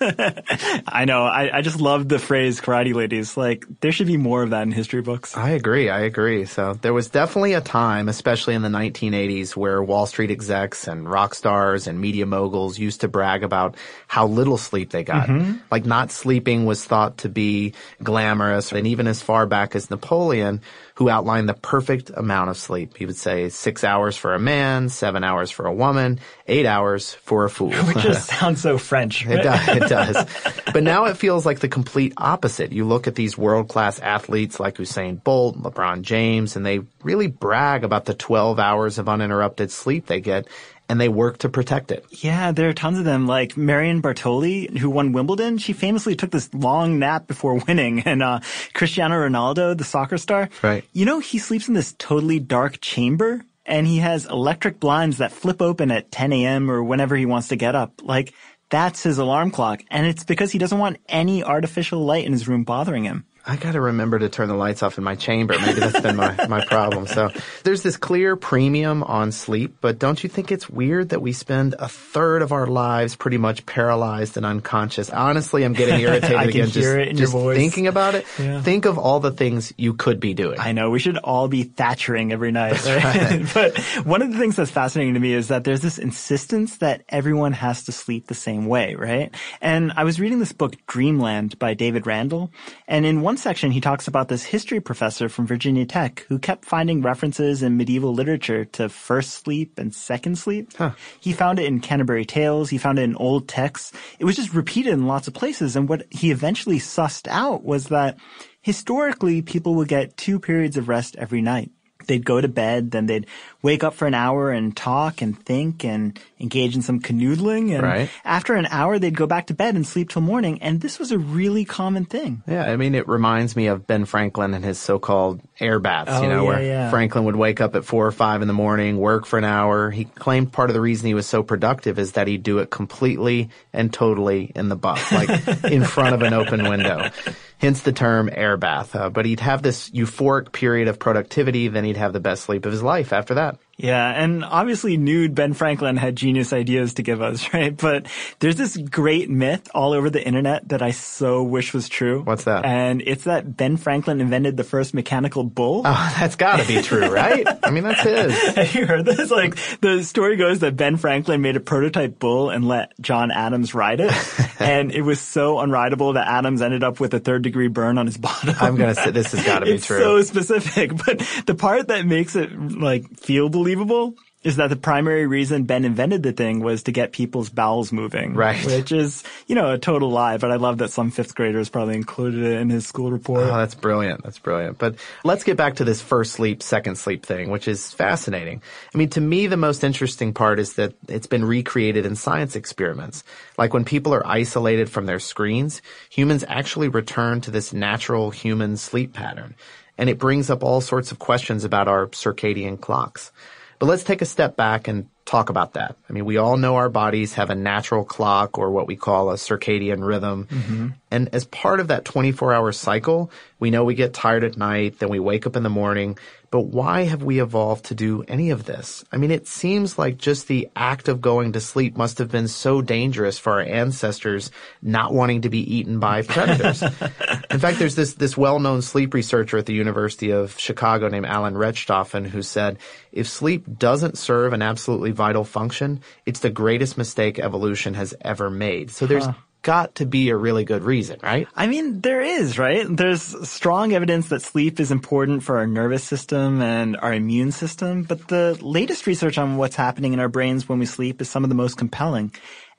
I 0.86 1.04
know. 1.04 1.24
I, 1.24 1.58
I 1.58 1.62
just 1.62 1.80
love 1.80 2.08
the 2.08 2.18
phrase 2.18 2.60
karate 2.60 2.94
ladies. 2.94 3.36
Like, 3.36 3.64
there 3.80 3.92
should 3.92 4.06
be 4.06 4.16
more 4.16 4.42
of 4.42 4.50
that 4.50 4.62
in 4.62 4.72
history 4.72 5.02
books. 5.02 5.36
I 5.36 5.50
agree. 5.50 5.88
I 5.90 6.00
agree. 6.00 6.44
So 6.44 6.74
there 6.74 6.92
was 6.92 7.08
definitely 7.08 7.54
a 7.54 7.60
time, 7.60 8.08
especially 8.08 8.54
in 8.54 8.62
the 8.62 8.68
1980s, 8.68 9.56
where 9.56 9.82
Wall 9.82 10.06
Street 10.06 10.30
execs 10.30 10.86
and 10.86 11.08
rock 11.10 11.34
stars 11.34 11.86
and 11.86 12.00
media 12.00 12.26
moguls 12.26 12.78
used 12.78 13.00
to 13.00 13.08
brag 13.08 13.42
about 13.42 13.76
how 14.06 14.26
little 14.26 14.58
sleep 14.66 14.90
they 14.90 15.04
got. 15.04 15.28
Mm-hmm. 15.28 15.58
Like 15.70 15.86
not 15.86 16.10
sleeping 16.10 16.66
was 16.66 16.84
thought 16.84 17.18
to 17.18 17.28
be 17.28 17.74
glamorous. 18.02 18.72
And 18.72 18.86
even 18.86 19.06
as 19.06 19.22
far 19.22 19.46
back 19.46 19.74
as 19.74 19.90
Napoleon, 19.90 20.60
who 20.96 21.10
outlined 21.10 21.46
the 21.46 21.54
perfect 21.54 22.10
amount 22.14 22.48
of 22.48 22.56
sleep. 22.56 22.96
He 22.96 23.04
would 23.04 23.16
say 23.16 23.50
six 23.50 23.84
hours 23.84 24.16
for 24.16 24.34
a 24.34 24.38
man, 24.38 24.88
seven 24.88 25.24
hours 25.24 25.50
for 25.50 25.66
a 25.66 25.72
woman, 25.72 26.20
eight 26.46 26.64
hours 26.64 27.12
for 27.12 27.44
a 27.44 27.50
fool. 27.50 27.70
Which 27.70 27.98
just 27.98 28.28
sounds 28.40 28.62
so 28.62 28.78
French. 28.78 29.26
It 29.26 29.42
does. 29.42 29.68
It 29.68 29.88
does. 29.90 30.26
but 30.72 30.82
now 30.82 31.04
it 31.04 31.18
feels 31.18 31.44
like 31.44 31.60
the 31.60 31.68
complete 31.68 32.14
opposite. 32.16 32.72
You 32.72 32.86
look 32.86 33.06
at 33.06 33.14
these 33.14 33.36
world 33.36 33.68
class 33.68 34.00
athletes 34.00 34.58
like 34.58 34.78
Usain 34.78 35.22
Bolt, 35.22 35.58
LeBron 35.62 36.00
James, 36.00 36.56
and 36.56 36.64
they 36.64 36.80
really 37.02 37.26
brag 37.26 37.84
about 37.84 38.06
the 38.06 38.14
12 38.14 38.58
hours 38.58 38.98
of 38.98 39.06
uninterrupted 39.06 39.70
sleep 39.70 40.06
they 40.06 40.20
get 40.20 40.48
and 40.88 41.00
they 41.00 41.08
work 41.08 41.38
to 41.38 41.48
protect 41.48 41.90
it. 41.90 42.04
Yeah, 42.10 42.52
there 42.52 42.68
are 42.68 42.72
tons 42.72 42.98
of 42.98 43.04
them. 43.04 43.26
Like 43.26 43.56
Marion 43.56 44.02
Bartoli, 44.02 44.76
who 44.76 44.90
won 44.90 45.12
Wimbledon, 45.12 45.58
she 45.58 45.72
famously 45.72 46.14
took 46.14 46.30
this 46.30 46.52
long 46.54 46.98
nap 46.98 47.26
before 47.26 47.54
winning. 47.68 48.00
And 48.00 48.22
uh, 48.22 48.40
Cristiano 48.74 49.16
Ronaldo, 49.16 49.76
the 49.76 49.84
soccer 49.84 50.18
star, 50.18 50.48
Right. 50.62 50.84
You 50.92 51.04
know, 51.04 51.18
he 51.18 51.38
sleeps 51.38 51.68
in 51.68 51.74
this 51.74 51.94
totally 51.98 52.38
dark 52.38 52.80
chamber, 52.80 53.42
and 53.64 53.86
he 53.86 53.98
has 53.98 54.26
electric 54.26 54.80
blinds 54.80 55.18
that 55.18 55.32
flip 55.32 55.60
open 55.60 55.90
at 55.90 56.10
10 56.10 56.32
a.m. 56.32 56.70
or 56.70 56.82
whenever 56.82 57.16
he 57.16 57.26
wants 57.26 57.48
to 57.48 57.56
get 57.56 57.74
up. 57.74 58.00
Like 58.02 58.32
that's 58.70 59.02
his 59.02 59.18
alarm 59.18 59.50
clock, 59.50 59.82
and 59.90 60.06
it's 60.06 60.24
because 60.24 60.52
he 60.52 60.58
doesn't 60.58 60.78
want 60.78 60.98
any 61.08 61.42
artificial 61.42 62.04
light 62.04 62.24
in 62.24 62.32
his 62.32 62.48
room 62.48 62.64
bothering 62.64 63.04
him. 63.04 63.24
I 63.48 63.54
gotta 63.54 63.80
remember 63.80 64.18
to 64.18 64.28
turn 64.28 64.48
the 64.48 64.54
lights 64.54 64.82
off 64.82 64.98
in 64.98 65.04
my 65.04 65.14
chamber. 65.14 65.54
Maybe 65.58 65.78
that's 65.78 66.00
been 66.00 66.16
my, 66.16 66.46
my 66.48 66.64
problem. 66.64 67.06
So 67.06 67.30
there's 67.62 67.82
this 67.82 67.96
clear 67.96 68.34
premium 68.34 69.04
on 69.04 69.30
sleep, 69.30 69.76
but 69.80 70.00
don't 70.00 70.20
you 70.20 70.28
think 70.28 70.50
it's 70.50 70.68
weird 70.68 71.10
that 71.10 71.22
we 71.22 71.32
spend 71.32 71.76
a 71.78 71.86
third 71.86 72.42
of 72.42 72.50
our 72.50 72.66
lives 72.66 73.14
pretty 73.14 73.36
much 73.36 73.64
paralyzed 73.64 74.36
and 74.36 74.44
unconscious? 74.44 75.10
Honestly, 75.10 75.64
I'm 75.64 75.74
getting 75.74 76.00
irritated 76.00 76.48
again 76.48 76.70
just, 76.70 76.76
it 76.88 77.08
in 77.08 77.16
your 77.16 77.26
just 77.26 77.32
thinking 77.56 77.86
about 77.86 78.16
it. 78.16 78.26
Yeah. 78.36 78.62
Think 78.62 78.84
of 78.84 78.98
all 78.98 79.20
the 79.20 79.30
things 79.30 79.72
you 79.76 79.94
could 79.94 80.18
be 80.18 80.34
doing. 80.34 80.58
I 80.58 80.72
know 80.72 80.90
we 80.90 80.98
should 80.98 81.16
all 81.18 81.46
be 81.46 81.64
Thatchering 81.64 82.32
every 82.32 82.50
night. 82.50 82.84
right? 82.84 83.46
but 83.54 83.78
one 84.04 84.22
of 84.22 84.32
the 84.32 84.38
things 84.38 84.56
that's 84.56 84.72
fascinating 84.72 85.14
to 85.14 85.20
me 85.20 85.32
is 85.32 85.48
that 85.48 85.62
there's 85.62 85.82
this 85.82 85.98
insistence 85.98 86.78
that 86.78 87.04
everyone 87.08 87.52
has 87.52 87.84
to 87.84 87.92
sleep 87.92 88.26
the 88.26 88.34
same 88.34 88.66
way, 88.66 88.96
right? 88.96 89.32
And 89.60 89.92
I 89.92 90.02
was 90.02 90.18
reading 90.18 90.40
this 90.40 90.52
book, 90.52 90.74
Dreamland 90.88 91.60
by 91.60 91.74
David 91.74 92.08
Randall. 92.08 92.50
And 92.88 93.06
in 93.06 93.20
one 93.20 93.35
section, 93.36 93.70
he 93.70 93.80
talks 93.80 94.08
about 94.08 94.28
this 94.28 94.44
history 94.44 94.80
professor 94.80 95.28
from 95.28 95.46
Virginia 95.46 95.86
Tech 95.86 96.24
who 96.28 96.38
kept 96.38 96.64
finding 96.64 97.02
references 97.02 97.62
in 97.62 97.76
medieval 97.76 98.12
literature 98.14 98.64
to 98.64 98.88
first 98.88 99.44
sleep 99.44 99.78
and 99.78 99.94
second 99.94 100.36
sleep. 100.36 100.72
He 101.20 101.32
found 101.32 101.58
it 101.58 101.66
in 101.66 101.80
Canterbury 101.80 102.24
Tales. 102.24 102.70
He 102.70 102.78
found 102.78 102.98
it 102.98 103.02
in 103.02 103.16
old 103.16 103.48
texts. 103.48 103.92
It 104.18 104.24
was 104.24 104.36
just 104.36 104.54
repeated 104.54 104.92
in 104.92 105.06
lots 105.06 105.28
of 105.28 105.34
places. 105.34 105.76
And 105.76 105.88
what 105.88 106.06
he 106.10 106.30
eventually 106.30 106.78
sussed 106.78 107.28
out 107.28 107.64
was 107.64 107.88
that 107.88 108.16
historically 108.62 109.42
people 109.42 109.74
would 109.76 109.88
get 109.88 110.16
two 110.16 110.40
periods 110.40 110.76
of 110.76 110.88
rest 110.88 111.16
every 111.16 111.40
night. 111.42 111.70
They'd 112.06 112.24
go 112.24 112.40
to 112.40 112.48
bed, 112.48 112.90
then 112.92 113.06
they'd 113.06 113.26
wake 113.62 113.82
up 113.84 113.94
for 113.94 114.06
an 114.06 114.14
hour 114.14 114.50
and 114.50 114.76
talk 114.76 115.22
and 115.22 115.38
think 115.44 115.84
and 115.84 116.18
engage 116.38 116.76
in 116.76 116.82
some 116.82 117.00
canoodling. 117.00 117.72
And 117.74 117.82
Right. 117.82 118.10
after 118.24 118.54
an 118.54 118.66
hour, 118.70 118.98
they'd 118.98 119.16
go 119.16 119.26
back 119.26 119.46
to 119.48 119.54
bed 119.54 119.74
and 119.74 119.86
sleep 119.86 120.10
till 120.10 120.22
morning. 120.22 120.62
And 120.62 120.80
this 120.80 120.98
was 120.98 121.10
a 121.10 121.18
really 121.18 121.64
common 121.64 122.04
thing. 122.04 122.42
Yeah, 122.46 122.64
I 122.70 122.76
mean, 122.76 122.94
it 122.94 123.08
reminds 123.08 123.56
me 123.56 123.66
of 123.66 123.86
Ben 123.86 124.04
Franklin 124.04 124.54
and 124.54 124.64
his 124.64 124.78
so-called 124.78 125.40
air 125.58 125.78
baths, 125.80 126.10
you 126.20 126.26
Oh, 126.26 126.30
know, 126.30 126.42
yeah, 126.44 126.48
where 126.48 126.62
yeah. 126.62 126.90
Franklin 126.90 127.24
would 127.24 127.36
wake 127.36 127.60
up 127.60 127.74
at 127.74 127.84
four 127.84 128.06
or 128.06 128.12
five 128.12 128.42
in 128.42 128.48
the 128.48 128.54
morning, 128.54 128.98
work 128.98 129.26
for 129.26 129.38
an 129.38 129.44
hour. 129.44 129.90
He 129.90 130.04
claimed 130.04 130.52
part 130.52 130.70
of 130.70 130.74
the 130.74 130.80
reason 130.80 131.06
he 131.06 131.14
was 131.14 131.26
so 131.26 131.42
productive 131.42 131.98
is 131.98 132.12
that 132.12 132.28
he'd 132.28 132.42
do 132.42 132.58
it 132.58 132.70
completely 132.70 133.50
and 133.72 133.92
totally 133.92 134.52
in 134.54 134.68
the 134.68 134.76
buff, 134.76 135.10
like 135.12 135.28
in 135.72 135.82
front 135.84 136.14
of 136.14 136.22
an 136.22 136.32
open 136.34 136.68
window. 136.68 137.10
Hence 137.58 137.82
the 137.82 137.92
term 137.92 138.28
air 138.32 138.56
bath. 138.56 138.94
Uh, 138.94 139.10
but 139.10 139.24
he'd 139.24 139.40
have 139.40 139.62
this 139.62 139.90
euphoric 139.90 140.52
period 140.52 140.88
of 140.88 140.98
productivity, 140.98 141.68
then 141.68 141.84
he'd 141.84 141.96
have 141.96 142.12
the 142.12 142.20
best 142.20 142.44
sleep 142.44 142.66
of 142.66 142.72
his 142.72 142.82
life 142.82 143.12
after 143.12 143.34
that. 143.34 143.58
Yeah, 143.78 144.08
and 144.08 144.42
obviously 144.42 144.96
nude 144.96 145.34
Ben 145.34 145.52
Franklin 145.52 145.98
had 145.98 146.16
genius 146.16 146.52
ideas 146.54 146.94
to 146.94 147.02
give 147.02 147.20
us, 147.20 147.52
right? 147.54 147.76
But 147.76 148.06
there's 148.38 148.56
this 148.56 148.76
great 148.76 149.28
myth 149.28 149.68
all 149.74 149.92
over 149.92 150.08
the 150.08 150.24
internet 150.24 150.68
that 150.70 150.80
I 150.82 150.92
so 150.92 151.42
wish 151.42 151.74
was 151.74 151.88
true. 151.88 152.22
What's 152.22 152.44
that? 152.44 152.64
And 152.64 153.02
it's 153.04 153.24
that 153.24 153.56
Ben 153.56 153.76
Franklin 153.76 154.20
invented 154.20 154.56
the 154.56 154.64
first 154.64 154.94
mechanical 154.94 155.44
bull. 155.44 155.82
Oh, 155.84 156.14
that's 156.18 156.36
gotta 156.36 156.66
be 156.66 156.80
true, 156.80 157.08
right? 157.08 157.46
I 157.62 157.70
mean, 157.70 157.84
that's 157.84 158.00
his. 158.00 158.32
Have 158.56 158.74
you 158.74 158.86
heard 158.86 159.04
this? 159.04 159.30
Like, 159.30 159.56
the 159.80 160.02
story 160.02 160.36
goes 160.36 160.60
that 160.60 160.76
Ben 160.76 160.96
Franklin 160.96 161.42
made 161.42 161.56
a 161.56 161.60
prototype 161.60 162.18
bull 162.18 162.48
and 162.50 162.66
let 162.66 162.98
John 163.00 163.30
Adams 163.30 163.74
ride 163.74 164.00
it. 164.00 164.12
and 164.60 164.90
it 164.90 165.02
was 165.02 165.20
so 165.20 165.56
unrideable 165.56 166.14
that 166.14 166.26
Adams 166.26 166.62
ended 166.62 166.82
up 166.82 166.98
with 166.98 167.12
a 167.12 167.20
third 167.20 167.42
degree 167.42 167.68
burn 167.68 167.98
on 167.98 168.06
his 168.06 168.16
bottom. 168.16 168.54
I'm 168.58 168.76
gonna 168.76 168.94
say 168.94 169.10
this 169.10 169.32
has 169.32 169.44
gotta 169.44 169.66
be 169.66 169.72
it's 169.72 169.86
true. 169.86 169.98
so 169.98 170.22
specific. 170.22 170.92
But 170.96 171.18
the 171.44 171.54
part 171.54 171.88
that 171.88 172.06
makes 172.06 172.36
it, 172.36 172.58
like, 172.58 173.18
feel 173.18 173.50
believable 173.66 174.14
is 174.44 174.56
that 174.56 174.68
the 174.68 174.76
primary 174.76 175.26
reason 175.26 175.64
Ben 175.64 175.84
invented 175.84 176.22
the 176.22 176.30
thing 176.30 176.60
was 176.60 176.84
to 176.84 176.92
get 176.92 177.10
people's 177.10 177.50
bowels 177.50 177.90
moving. 177.90 178.32
Right. 178.34 178.64
Which 178.64 178.92
is, 178.92 179.24
you 179.48 179.56
know, 179.56 179.72
a 179.72 179.78
total 179.78 180.08
lie, 180.08 180.36
but 180.36 180.52
I 180.52 180.54
love 180.54 180.78
that 180.78 180.92
some 180.92 181.10
fifth 181.10 181.34
graders 181.34 181.68
probably 181.68 181.96
included 181.96 182.44
it 182.44 182.60
in 182.60 182.70
his 182.70 182.86
school 182.86 183.10
report. 183.10 183.42
Oh, 183.42 183.56
that's 183.56 183.74
brilliant. 183.74 184.22
That's 184.22 184.38
brilliant. 184.38 184.78
But 184.78 184.94
let's 185.24 185.42
get 185.42 185.56
back 185.56 185.76
to 185.76 185.84
this 185.84 186.00
first 186.00 186.34
sleep, 186.34 186.62
second 186.62 186.94
sleep 186.96 187.26
thing, 187.26 187.50
which 187.50 187.66
is 187.66 187.92
fascinating. 187.92 188.62
I 188.94 188.98
mean, 188.98 189.08
to 189.10 189.20
me, 189.20 189.48
the 189.48 189.56
most 189.56 189.82
interesting 189.82 190.32
part 190.32 190.60
is 190.60 190.74
that 190.74 190.94
it's 191.08 191.26
been 191.26 191.44
recreated 191.44 192.06
in 192.06 192.14
science 192.14 192.54
experiments. 192.54 193.24
Like 193.58 193.74
when 193.74 193.84
people 193.84 194.14
are 194.14 194.24
isolated 194.24 194.88
from 194.88 195.06
their 195.06 195.18
screens, 195.18 195.82
humans 196.08 196.44
actually 196.46 196.86
return 196.86 197.40
to 197.40 197.50
this 197.50 197.72
natural 197.72 198.30
human 198.30 198.76
sleep 198.76 199.12
pattern. 199.12 199.56
And 199.98 200.08
it 200.08 200.18
brings 200.18 200.50
up 200.50 200.62
all 200.62 200.80
sorts 200.80 201.10
of 201.10 201.18
questions 201.18 201.64
about 201.64 201.88
our 201.88 202.06
circadian 202.08 202.80
clocks. 202.80 203.32
But 203.78 203.86
let's 203.86 204.04
take 204.04 204.22
a 204.22 204.26
step 204.26 204.56
back 204.56 204.88
and 204.88 205.08
talk 205.26 205.50
about 205.50 205.74
that. 205.74 205.96
I 206.08 206.12
mean, 206.12 206.24
we 206.24 206.36
all 206.36 206.56
know 206.56 206.76
our 206.76 206.88
bodies 206.88 207.34
have 207.34 207.50
a 207.50 207.54
natural 207.54 208.04
clock 208.04 208.58
or 208.58 208.70
what 208.70 208.86
we 208.86 208.96
call 208.96 209.30
a 209.30 209.34
circadian 209.34 210.06
rhythm. 210.06 210.46
Mm-hmm. 210.46 210.88
And 211.10 211.28
as 211.34 211.44
part 211.44 211.80
of 211.80 211.88
that 211.88 212.04
24 212.04 212.54
hour 212.54 212.72
cycle, 212.72 213.30
we 213.58 213.70
know 213.70 213.84
we 213.84 213.94
get 213.94 214.14
tired 214.14 214.44
at 214.44 214.56
night, 214.56 214.98
then 214.98 215.08
we 215.08 215.18
wake 215.18 215.46
up 215.46 215.56
in 215.56 215.62
the 215.62 215.68
morning. 215.68 216.16
But 216.56 216.68
why 216.68 217.02
have 217.02 217.22
we 217.22 217.42
evolved 217.42 217.84
to 217.84 217.94
do 217.94 218.22
any 218.22 218.48
of 218.48 218.64
this? 218.64 219.04
I 219.12 219.18
mean, 219.18 219.30
it 219.30 219.46
seems 219.46 219.98
like 219.98 220.16
just 220.16 220.48
the 220.48 220.70
act 220.74 221.06
of 221.06 221.20
going 221.20 221.52
to 221.52 221.60
sleep 221.60 221.98
must 221.98 222.16
have 222.16 222.30
been 222.30 222.48
so 222.48 222.80
dangerous 222.80 223.38
for 223.38 223.52
our 223.52 223.60
ancestors 223.60 224.50
not 224.80 225.12
wanting 225.12 225.42
to 225.42 225.50
be 225.50 225.58
eaten 225.76 226.00
by 226.00 226.22
predators. 226.22 226.80
In 227.50 227.58
fact, 227.58 227.78
there's 227.78 227.94
this, 227.94 228.14
this 228.14 228.38
well-known 228.38 228.80
sleep 228.80 229.12
researcher 229.12 229.58
at 229.58 229.66
the 229.66 229.74
University 229.74 230.30
of 230.30 230.58
Chicago 230.58 231.08
named 231.08 231.26
Alan 231.26 231.56
Rechtschaffen 231.56 232.26
who 232.26 232.40
said, 232.40 232.78
if 233.12 233.28
sleep 233.28 233.66
doesn't 233.78 234.16
serve 234.16 234.54
an 234.54 234.62
absolutely 234.62 235.10
vital 235.10 235.44
function, 235.44 236.00
it's 236.24 236.40
the 236.40 236.48
greatest 236.48 236.96
mistake 236.96 237.38
evolution 237.38 237.92
has 237.92 238.14
ever 238.22 238.48
made. 238.48 238.90
So 238.90 239.04
there's 239.04 239.26
huh 239.26 239.34
got 239.66 239.96
to 239.96 240.06
be 240.06 240.28
a 240.30 240.36
really 240.36 240.64
good 240.64 240.84
reason, 240.84 241.18
right? 241.24 241.48
I 241.56 241.66
mean, 241.66 242.00
there 242.00 242.20
is, 242.20 242.56
right? 242.56 242.86
There's 242.88 243.48
strong 243.50 243.92
evidence 243.92 244.28
that 244.28 244.40
sleep 244.40 244.78
is 244.78 244.92
important 244.92 245.42
for 245.42 245.58
our 245.58 245.66
nervous 245.66 246.04
system 246.04 246.62
and 246.62 246.96
our 246.96 247.12
immune 247.12 247.50
system, 247.50 248.04
but 248.04 248.28
the 248.28 248.56
latest 248.62 249.08
research 249.08 249.38
on 249.38 249.56
what's 249.56 249.74
happening 249.74 250.12
in 250.12 250.20
our 250.20 250.28
brains 250.28 250.68
when 250.68 250.78
we 250.78 250.86
sleep 250.86 251.20
is 251.20 251.28
some 251.28 251.42
of 251.42 251.48
the 251.48 251.56
most 251.56 251.76
compelling. 251.76 252.32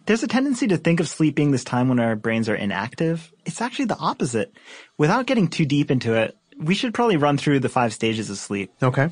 There's 0.05 0.23
a 0.23 0.27
tendency 0.27 0.65
to 0.67 0.77
think 0.77 1.01
of 1.01 1.09
sleep 1.09 1.35
being 1.35 1.51
this 1.51 1.65
time 1.65 1.89
when 1.89 1.99
our 1.99 2.15
brains 2.15 2.47
are 2.47 2.55
inactive. 2.55 3.33
It's 3.45 3.59
actually 3.59 3.85
the 3.85 3.97
opposite. 3.97 4.53
Without 4.97 5.25
getting 5.25 5.49
too 5.49 5.65
deep 5.65 5.91
into 5.91 6.13
it, 6.13 6.37
we 6.57 6.73
should 6.73 6.93
probably 6.93 7.17
run 7.17 7.37
through 7.37 7.59
the 7.59 7.67
five 7.67 7.93
stages 7.93 8.29
of 8.29 8.37
sleep. 8.37 8.71
Okay. 8.81 9.09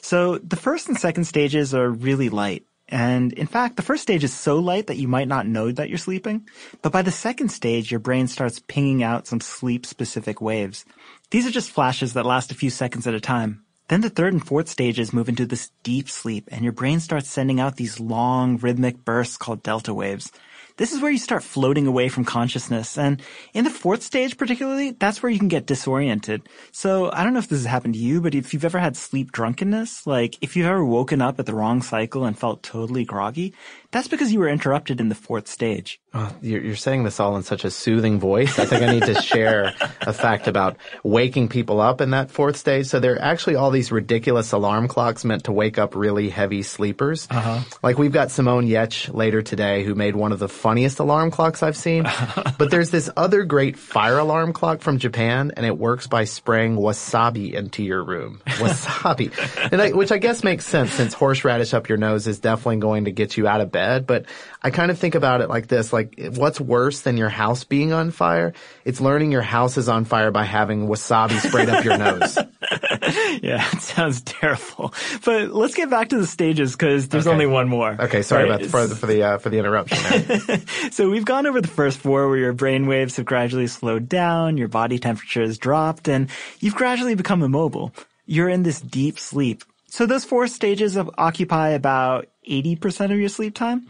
So 0.00 0.38
the 0.38 0.56
first 0.56 0.88
and 0.88 0.98
second 0.98 1.24
stages 1.24 1.74
are 1.74 1.90
really 1.90 2.30
light. 2.30 2.64
And 2.88 3.32
in 3.34 3.46
fact, 3.46 3.76
the 3.76 3.82
first 3.82 4.02
stage 4.02 4.24
is 4.24 4.32
so 4.32 4.58
light 4.58 4.86
that 4.86 4.96
you 4.96 5.08
might 5.08 5.28
not 5.28 5.46
know 5.46 5.70
that 5.70 5.88
you're 5.88 5.98
sleeping. 5.98 6.48
But 6.80 6.92
by 6.92 7.02
the 7.02 7.10
second 7.10 7.50
stage, 7.50 7.90
your 7.90 8.00
brain 8.00 8.28
starts 8.28 8.62
pinging 8.66 9.02
out 9.02 9.26
some 9.26 9.40
sleep 9.40 9.84
specific 9.84 10.40
waves. 10.40 10.84
These 11.30 11.46
are 11.46 11.50
just 11.50 11.70
flashes 11.70 12.14
that 12.14 12.24
last 12.24 12.50
a 12.50 12.54
few 12.54 12.70
seconds 12.70 13.06
at 13.06 13.14
a 13.14 13.20
time. 13.20 13.62
Then 13.88 14.00
the 14.02 14.10
third 14.10 14.32
and 14.34 14.46
fourth 14.46 14.68
stages 14.68 15.12
move 15.12 15.28
into 15.28 15.46
this 15.46 15.70
deep 15.82 16.10
sleep 16.10 16.48
and 16.50 16.62
your 16.62 16.72
brain 16.72 17.00
starts 17.00 17.28
sending 17.28 17.58
out 17.58 17.76
these 17.76 18.00
long 18.00 18.58
rhythmic 18.58 19.04
bursts 19.04 19.36
called 19.38 19.62
delta 19.62 19.94
waves. 19.94 20.30
This 20.78 20.92
is 20.92 21.00
where 21.02 21.10
you 21.10 21.18
start 21.18 21.42
floating 21.42 21.88
away 21.88 22.08
from 22.08 22.24
consciousness. 22.24 22.96
And 22.96 23.20
in 23.52 23.64
the 23.64 23.70
fourth 23.70 24.02
stage 24.02 24.38
particularly, 24.38 24.92
that's 24.92 25.22
where 25.22 25.30
you 25.30 25.38
can 25.38 25.48
get 25.48 25.66
disoriented. 25.66 26.48
So 26.70 27.10
I 27.12 27.24
don't 27.24 27.32
know 27.32 27.40
if 27.40 27.48
this 27.48 27.58
has 27.58 27.66
happened 27.66 27.94
to 27.94 28.00
you, 28.00 28.20
but 28.20 28.34
if 28.34 28.54
you've 28.54 28.64
ever 28.64 28.78
had 28.78 28.96
sleep 28.96 29.32
drunkenness, 29.32 30.06
like 30.06 30.36
if 30.40 30.56
you've 30.56 30.66
ever 30.66 30.84
woken 30.84 31.20
up 31.20 31.40
at 31.40 31.46
the 31.46 31.54
wrong 31.54 31.82
cycle 31.82 32.24
and 32.24 32.38
felt 32.38 32.62
totally 32.62 33.04
groggy, 33.04 33.54
that's 33.90 34.08
because 34.08 34.30
you 34.30 34.38
were 34.38 34.48
interrupted 34.48 35.00
in 35.00 35.08
the 35.08 35.14
fourth 35.14 35.48
stage. 35.48 35.98
Oh, 36.12 36.34
you're, 36.42 36.60
you're, 36.60 36.76
saying 36.76 37.04
this 37.04 37.20
all 37.20 37.36
in 37.36 37.42
such 37.42 37.64
a 37.64 37.70
soothing 37.70 38.18
voice. 38.18 38.58
I 38.58 38.66
think 38.66 38.82
I 38.82 38.92
need 38.92 39.04
to 39.04 39.14
share 39.22 39.74
a 40.00 40.12
fact 40.12 40.46
about 40.46 40.76
waking 41.02 41.48
people 41.48 41.80
up 41.80 42.02
in 42.02 42.10
that 42.10 42.30
fourth 42.30 42.56
stage. 42.56 42.86
So 42.86 43.00
there 43.00 43.14
are 43.14 43.22
actually 43.22 43.56
all 43.56 43.70
these 43.70 43.90
ridiculous 43.90 44.52
alarm 44.52 44.88
clocks 44.88 45.24
meant 45.24 45.44
to 45.44 45.52
wake 45.52 45.78
up 45.78 45.94
really 45.94 46.28
heavy 46.28 46.62
sleepers. 46.62 47.28
Uh-huh. 47.30 47.60
Like 47.82 47.98
we've 47.98 48.12
got 48.12 48.30
Simone 48.30 48.66
Giertz 48.66 49.12
later 49.12 49.40
today 49.40 49.84
who 49.84 49.94
made 49.94 50.16
one 50.16 50.32
of 50.32 50.38
the 50.38 50.48
funniest 50.48 50.98
alarm 50.98 51.30
clocks 51.30 51.62
I've 51.62 51.76
seen. 51.76 52.02
but 52.58 52.70
there's 52.70 52.90
this 52.90 53.08
other 53.16 53.44
great 53.44 53.78
fire 53.78 54.18
alarm 54.18 54.52
clock 54.52 54.80
from 54.80 54.98
Japan 54.98 55.52
and 55.56 55.64
it 55.64 55.78
works 55.78 56.06
by 56.06 56.24
spraying 56.24 56.76
wasabi 56.76 57.52
into 57.54 57.82
your 57.82 58.02
room. 58.02 58.40
Wasabi. 58.46 59.32
I, 59.78 59.92
which 59.92 60.12
I 60.12 60.18
guess 60.18 60.44
makes 60.44 60.66
sense 60.66 60.92
since 60.92 61.14
horseradish 61.14 61.72
up 61.72 61.88
your 61.88 61.98
nose 61.98 62.26
is 62.26 62.38
definitely 62.38 62.78
going 62.78 63.04
to 63.06 63.12
get 63.12 63.36
you 63.36 63.46
out 63.46 63.60
of 63.60 63.70
bed 63.70 63.77
bed, 63.78 64.06
but 64.06 64.26
I 64.60 64.70
kind 64.70 64.90
of 64.90 64.98
think 64.98 65.14
about 65.14 65.40
it 65.40 65.48
like 65.48 65.68
this, 65.68 65.92
like 65.92 66.18
what's 66.34 66.60
worse 66.60 67.02
than 67.02 67.16
your 67.16 67.28
house 67.28 67.62
being 67.62 67.92
on 67.92 68.10
fire? 68.10 68.52
It's 68.84 69.00
learning 69.00 69.30
your 69.30 69.42
house 69.42 69.76
is 69.76 69.88
on 69.88 70.04
fire 70.04 70.32
by 70.32 70.44
having 70.44 70.88
wasabi 70.88 71.38
sprayed 71.38 71.68
up 71.68 71.84
your 71.84 71.96
nose. 71.96 72.36
yeah, 73.40 73.64
it 73.72 73.80
sounds 73.80 74.22
terrible. 74.22 74.92
But 75.24 75.50
let's 75.50 75.74
get 75.74 75.90
back 75.90 76.08
to 76.08 76.18
the 76.18 76.26
stages 76.26 76.72
because 76.72 77.08
there's 77.08 77.28
okay. 77.28 77.32
only 77.32 77.46
one 77.46 77.68
more. 77.68 77.96
Okay, 78.00 78.22
sorry 78.22 78.48
right? 78.48 78.50
about 78.50 78.62
the, 78.62 78.68
for, 78.68 78.94
for 78.96 79.06
the 79.06 79.22
uh, 79.22 79.38
for 79.38 79.48
the 79.48 79.58
interruption. 79.58 80.66
so 80.90 81.08
we've 81.08 81.24
gone 81.24 81.46
over 81.46 81.60
the 81.60 81.68
first 81.68 81.98
four 81.98 82.28
where 82.28 82.38
your 82.38 82.52
brain 82.52 82.88
waves 82.88 83.16
have 83.16 83.26
gradually 83.26 83.68
slowed 83.68 84.08
down, 84.08 84.56
your 84.56 84.68
body 84.68 84.98
temperature 84.98 85.42
has 85.42 85.56
dropped, 85.56 86.08
and 86.08 86.30
you've 86.58 86.74
gradually 86.74 87.14
become 87.14 87.44
immobile. 87.44 87.94
You're 88.26 88.48
in 88.48 88.64
this 88.64 88.80
deep 88.80 89.20
sleep. 89.20 89.62
So 89.86 90.04
those 90.04 90.24
four 90.24 90.48
stages 90.48 90.98
occupy 91.16 91.70
about 91.70 92.26
80% 92.48 93.12
of 93.12 93.18
your 93.18 93.28
sleep 93.28 93.54
time. 93.54 93.86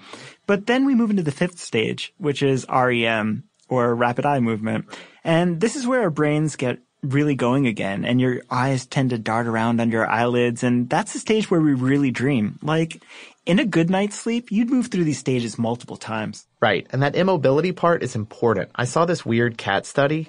But 0.47 0.67
then 0.67 0.85
we 0.85 0.95
move 0.95 1.11
into 1.11 1.23
the 1.23 1.33
fifth 1.33 1.59
stage, 1.59 2.12
which 2.19 2.43
is 2.43 2.67
REM 2.69 3.45
or 3.69 3.95
rapid 3.95 4.27
eye 4.27 4.41
movement. 4.41 4.87
And 5.25 5.61
this 5.61 5.77
is 5.77 5.87
where 5.87 6.03
our 6.03 6.11
brains 6.11 6.57
get 6.57 6.79
really 7.03 7.35
going 7.35 7.67
again 7.67 8.05
and 8.05 8.21
your 8.21 8.43
eyes 8.50 8.85
tend 8.87 9.11
to 9.11 9.19
dart 9.19 9.47
around 9.47 9.81
under 9.81 9.99
your 9.99 10.09
eyelids. 10.09 10.65
And 10.65 10.91
that's 10.91 11.12
the 11.12 11.19
stage 11.19 11.50
where 11.50 11.61
we 11.61 11.75
really 11.75 12.11
dream. 12.11 12.59
Like 12.62 13.03
in 13.47 13.59
a 13.59 13.65
good 13.65 13.88
night's 13.88 14.19
sleep, 14.19 14.50
you'd 14.50 14.71
move 14.71 14.88
through 14.88 15.05
these 15.05 15.19
stages 15.19 15.59
multiple 15.59 15.97
times. 15.97 16.47
Right. 16.61 16.87
And 16.91 17.03
that 17.03 17.15
immobility 17.15 17.73
part 17.73 18.03
is 18.03 18.17
important. 18.17 18.71
I 18.75 18.85
saw 18.85 19.05
this 19.05 19.25
weird 19.25 19.57
cat 19.57 19.87
study. 19.87 20.29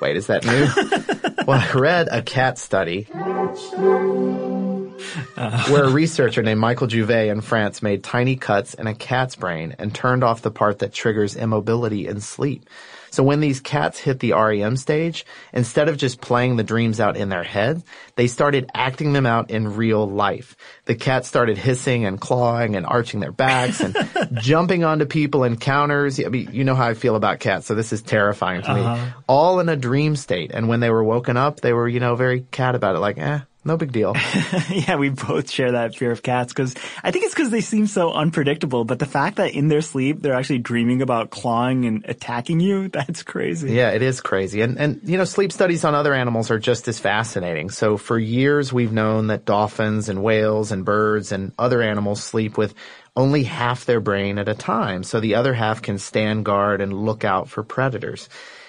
Wait, 0.00 0.16
is 0.16 0.26
that 0.28 0.44
new? 0.44 1.44
well, 1.46 1.60
I 1.60 1.72
read 1.72 2.08
a 2.10 2.22
cat 2.22 2.58
study 2.58 3.08
uh. 3.12 4.65
where 5.68 5.84
a 5.84 5.90
researcher 5.90 6.42
named 6.42 6.60
Michael 6.60 6.86
Jouvet 6.86 7.30
in 7.30 7.40
France 7.40 7.82
made 7.82 8.02
tiny 8.02 8.36
cuts 8.36 8.74
in 8.74 8.86
a 8.86 8.94
cat's 8.94 9.36
brain 9.36 9.74
and 9.78 9.94
turned 9.94 10.24
off 10.24 10.42
the 10.42 10.50
part 10.50 10.80
that 10.80 10.92
triggers 10.92 11.36
immobility 11.36 12.06
in 12.06 12.20
sleep. 12.20 12.68
So 13.16 13.22
when 13.22 13.40
these 13.40 13.60
cats 13.60 13.98
hit 13.98 14.20
the 14.20 14.32
REM 14.32 14.76
stage, 14.76 15.24
instead 15.54 15.88
of 15.88 15.96
just 15.96 16.20
playing 16.20 16.56
the 16.56 16.62
dreams 16.62 17.00
out 17.00 17.16
in 17.16 17.30
their 17.30 17.42
head, 17.42 17.82
they 18.16 18.26
started 18.26 18.70
acting 18.74 19.14
them 19.14 19.24
out 19.24 19.50
in 19.50 19.74
real 19.74 20.06
life. 20.06 20.54
The 20.84 20.94
cats 20.94 21.26
started 21.26 21.56
hissing 21.56 22.04
and 22.04 22.20
clawing 22.20 22.76
and 22.76 22.84
arching 22.84 23.20
their 23.20 23.32
backs 23.32 23.80
and 23.80 23.96
jumping 24.34 24.84
onto 24.84 25.06
people 25.06 25.44
and 25.44 25.58
counters. 25.58 26.20
I 26.20 26.28
mean, 26.28 26.50
you 26.52 26.62
know 26.62 26.74
how 26.74 26.88
I 26.88 26.92
feel 26.92 27.16
about 27.16 27.40
cats, 27.40 27.66
so 27.66 27.74
this 27.74 27.90
is 27.90 28.02
terrifying 28.02 28.60
to 28.62 28.70
uh-huh. 28.70 29.06
me. 29.06 29.12
All 29.26 29.60
in 29.60 29.70
a 29.70 29.76
dream 29.76 30.14
state. 30.14 30.50
And 30.52 30.68
when 30.68 30.80
they 30.80 30.90
were 30.90 31.02
woken 31.02 31.38
up, 31.38 31.60
they 31.60 31.72
were, 31.72 31.88
you 31.88 32.00
know, 32.00 32.16
very 32.16 32.42
cat 32.42 32.74
about 32.74 32.96
it, 32.96 32.98
like, 32.98 33.16
eh, 33.16 33.40
no 33.66 33.76
big 33.76 33.92
deal. 33.92 34.14
yeah, 34.70 34.96
we 34.96 35.10
both 35.10 35.50
share 35.50 35.72
that 35.72 35.96
fear 35.96 36.12
of 36.12 36.22
cats 36.22 36.52
because 36.52 36.74
I 37.02 37.10
think 37.10 37.24
it's 37.24 37.34
because 37.34 37.50
they 37.50 37.60
seem 37.60 37.86
so 37.86 38.12
unpredictable. 38.12 38.84
But 38.84 38.98
the 38.98 39.06
fact 39.06 39.36
that 39.36 39.52
in 39.52 39.68
their 39.68 39.82
sleep 39.82 40.22
they're 40.22 40.34
actually 40.34 40.58
dreaming 40.58 41.02
about 41.02 41.30
clawing 41.30 41.84
and 41.84 42.04
attacking 42.06 42.60
you, 42.60 42.88
that's 42.96 43.22
crazy. 43.22 43.72
Yeah, 43.72 43.90
it 43.90 44.02
is 44.02 44.20
crazy. 44.20 44.62
And, 44.62 44.78
and, 44.78 45.00
you 45.04 45.18
know, 45.18 45.24
sleep 45.24 45.52
studies 45.52 45.84
on 45.84 45.94
other 45.94 46.14
animals 46.14 46.50
are 46.50 46.58
just 46.58 46.88
as 46.88 46.98
fascinating. 46.98 47.70
So 47.70 47.96
for 47.96 48.18
years 48.18 48.72
we've 48.72 48.92
known 48.92 49.26
that 49.26 49.44
dolphins 49.44 50.08
and 50.08 50.22
whales 50.22 50.72
and 50.72 50.84
birds 50.84 51.32
and 51.32 51.52
other 51.58 51.82
animals 51.82 52.22
sleep 52.22 52.56
with 52.56 52.74
only 53.16 53.44
half 53.44 53.86
their 53.86 54.00
brain 54.00 54.38
at 54.38 54.48
a 54.48 54.54
time. 54.54 55.02
So 55.02 55.20
the 55.20 55.34
other 55.34 55.54
half 55.54 55.82
can 55.82 55.98
stand 55.98 56.44
guard 56.44 56.80
and 56.80 56.92
look 56.92 57.24
out 57.24 57.48
for 57.48 57.62
predators. 57.62 58.28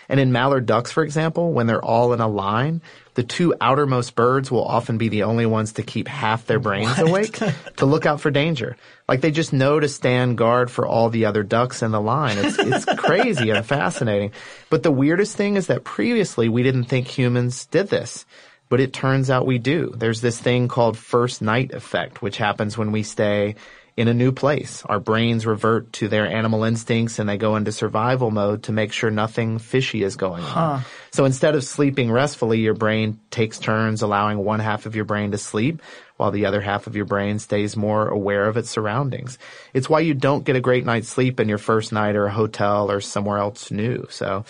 And 0.10 0.20
in 0.20 0.32
mallard 0.32 0.66
ducks, 0.66 0.92
for 0.92 1.04
example, 1.04 1.52
when 1.52 1.68
they're 1.68 1.84
all 1.84 2.14
in 2.14 2.22
a 2.22 2.28
line, 2.28 2.82
the 3.18 3.24
two 3.24 3.56
outermost 3.60 4.14
birds 4.14 4.52
will 4.52 4.64
often 4.64 5.00
be 5.00 5.10
the 5.10 5.24
only 5.24 5.48
ones 5.48 5.74
to 5.74 5.82
keep 5.82 6.08
half 6.08 6.46
their 6.46 6.60
brains 6.60 7.00
what? 7.00 7.10
awake 7.10 7.40
to 7.78 7.88
look 7.88 8.06
out 8.06 8.22
for 8.22 8.30
danger. 8.30 8.78
Like 9.08 9.22
they 9.22 9.32
just 9.32 9.52
know 9.52 9.80
to 9.80 9.90
stand 9.90 10.38
guard 10.38 10.70
for 10.70 10.86
all 10.86 11.10
the 11.10 11.26
other 11.26 11.42
ducks 11.42 11.82
in 11.82 11.90
the 11.90 12.00
line. 12.00 12.38
It's, 12.38 12.60
it's 12.60 12.86
crazy 13.00 13.50
and 13.50 13.66
fascinating. 13.66 14.34
But 14.70 14.84
the 14.84 14.92
weirdest 14.92 15.36
thing 15.36 15.56
is 15.56 15.66
that 15.66 15.84
previously 15.84 16.48
we 16.48 16.62
didn't 16.62 16.84
think 16.84 17.08
humans 17.08 17.66
did 17.66 17.88
this. 17.88 18.24
But 18.70 18.82
it 18.82 18.94
turns 18.94 19.32
out 19.32 19.48
we 19.48 19.58
do. 19.58 19.92
There's 19.96 20.22
this 20.22 20.40
thing 20.40 20.68
called 20.68 20.96
first 20.96 21.42
night 21.42 21.74
effect, 21.74 22.22
which 22.22 22.38
happens 22.38 22.78
when 22.78 22.92
we 22.92 23.02
stay 23.02 23.56
in 23.98 24.08
a 24.08 24.14
new 24.14 24.32
place. 24.32 24.84
Our 24.86 25.00
brains 25.00 25.48
revert 25.48 25.92
to 25.94 26.08
their 26.08 26.28
animal 26.28 26.64
instincts 26.64 27.18
and 27.18 27.28
they 27.28 27.38
go 27.38 27.56
into 27.56 27.72
survival 27.72 28.30
mode 28.30 28.64
to 28.64 28.72
make 28.72 28.94
sure 28.94 29.10
nothing 29.10 29.58
fishy 29.58 30.04
is 30.04 30.16
going 30.16 30.44
huh. 30.44 30.60
on. 30.60 30.82
So 31.12 31.26
instead 31.26 31.56
of 31.56 31.64
sleeping 31.64 32.12
restfully, 32.12 32.60
your 32.60 32.76
brain 32.76 33.20
takes 33.32 33.58
turns 33.58 34.04
allowing 34.04 34.38
one 34.38 34.60
half 34.60 34.86
of 34.86 34.96
your 34.96 35.06
brain 35.06 35.32
to 35.32 35.40
sleep 35.40 35.82
while 36.16 36.30
the 36.30 36.46
other 36.46 36.62
half 36.62 36.86
of 36.86 36.96
your 36.96 37.06
brain 37.06 37.40
stays 37.40 37.76
more 37.76 38.08
aware 38.08 38.48
of 38.48 38.56
its 38.56 38.70
surroundings. 38.70 39.40
It's 39.74 39.90
why 39.90 40.02
you 40.02 40.14
don't 40.14 40.46
get 40.46 40.56
a 40.56 40.62
great 40.62 40.86
night's 40.86 41.10
sleep 41.10 41.40
in 41.40 41.50
your 41.50 41.58
first 41.58 41.92
night 41.92 42.16
or 42.16 42.28
a 42.28 42.32
hotel 42.32 42.92
or 42.92 43.02
somewhere 43.02 43.40
else 43.40 43.72
new. 43.72 44.06
So, 44.12 44.46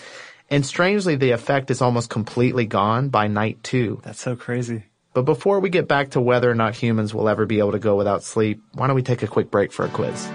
and 0.49 0.65
strangely, 0.65 1.15
the 1.15 1.31
effect 1.31 1.71
is 1.71 1.81
almost 1.81 2.09
completely 2.09 2.65
gone 2.65 3.09
by 3.09 3.27
night 3.27 3.63
two. 3.63 4.01
That's 4.03 4.21
so 4.21 4.35
crazy. 4.35 4.83
But 5.13 5.23
before 5.23 5.59
we 5.59 5.69
get 5.69 5.87
back 5.87 6.11
to 6.11 6.21
whether 6.21 6.49
or 6.49 6.55
not 6.55 6.75
humans 6.75 7.13
will 7.13 7.27
ever 7.29 7.45
be 7.45 7.59
able 7.59 7.71
to 7.71 7.79
go 7.79 7.95
without 7.95 8.23
sleep, 8.23 8.61
why 8.73 8.87
don't 8.87 8.95
we 8.95 9.01
take 9.01 9.23
a 9.23 9.27
quick 9.27 9.49
break 9.49 9.71
for 9.71 9.85
a 9.85 9.89
quiz? 9.89 10.29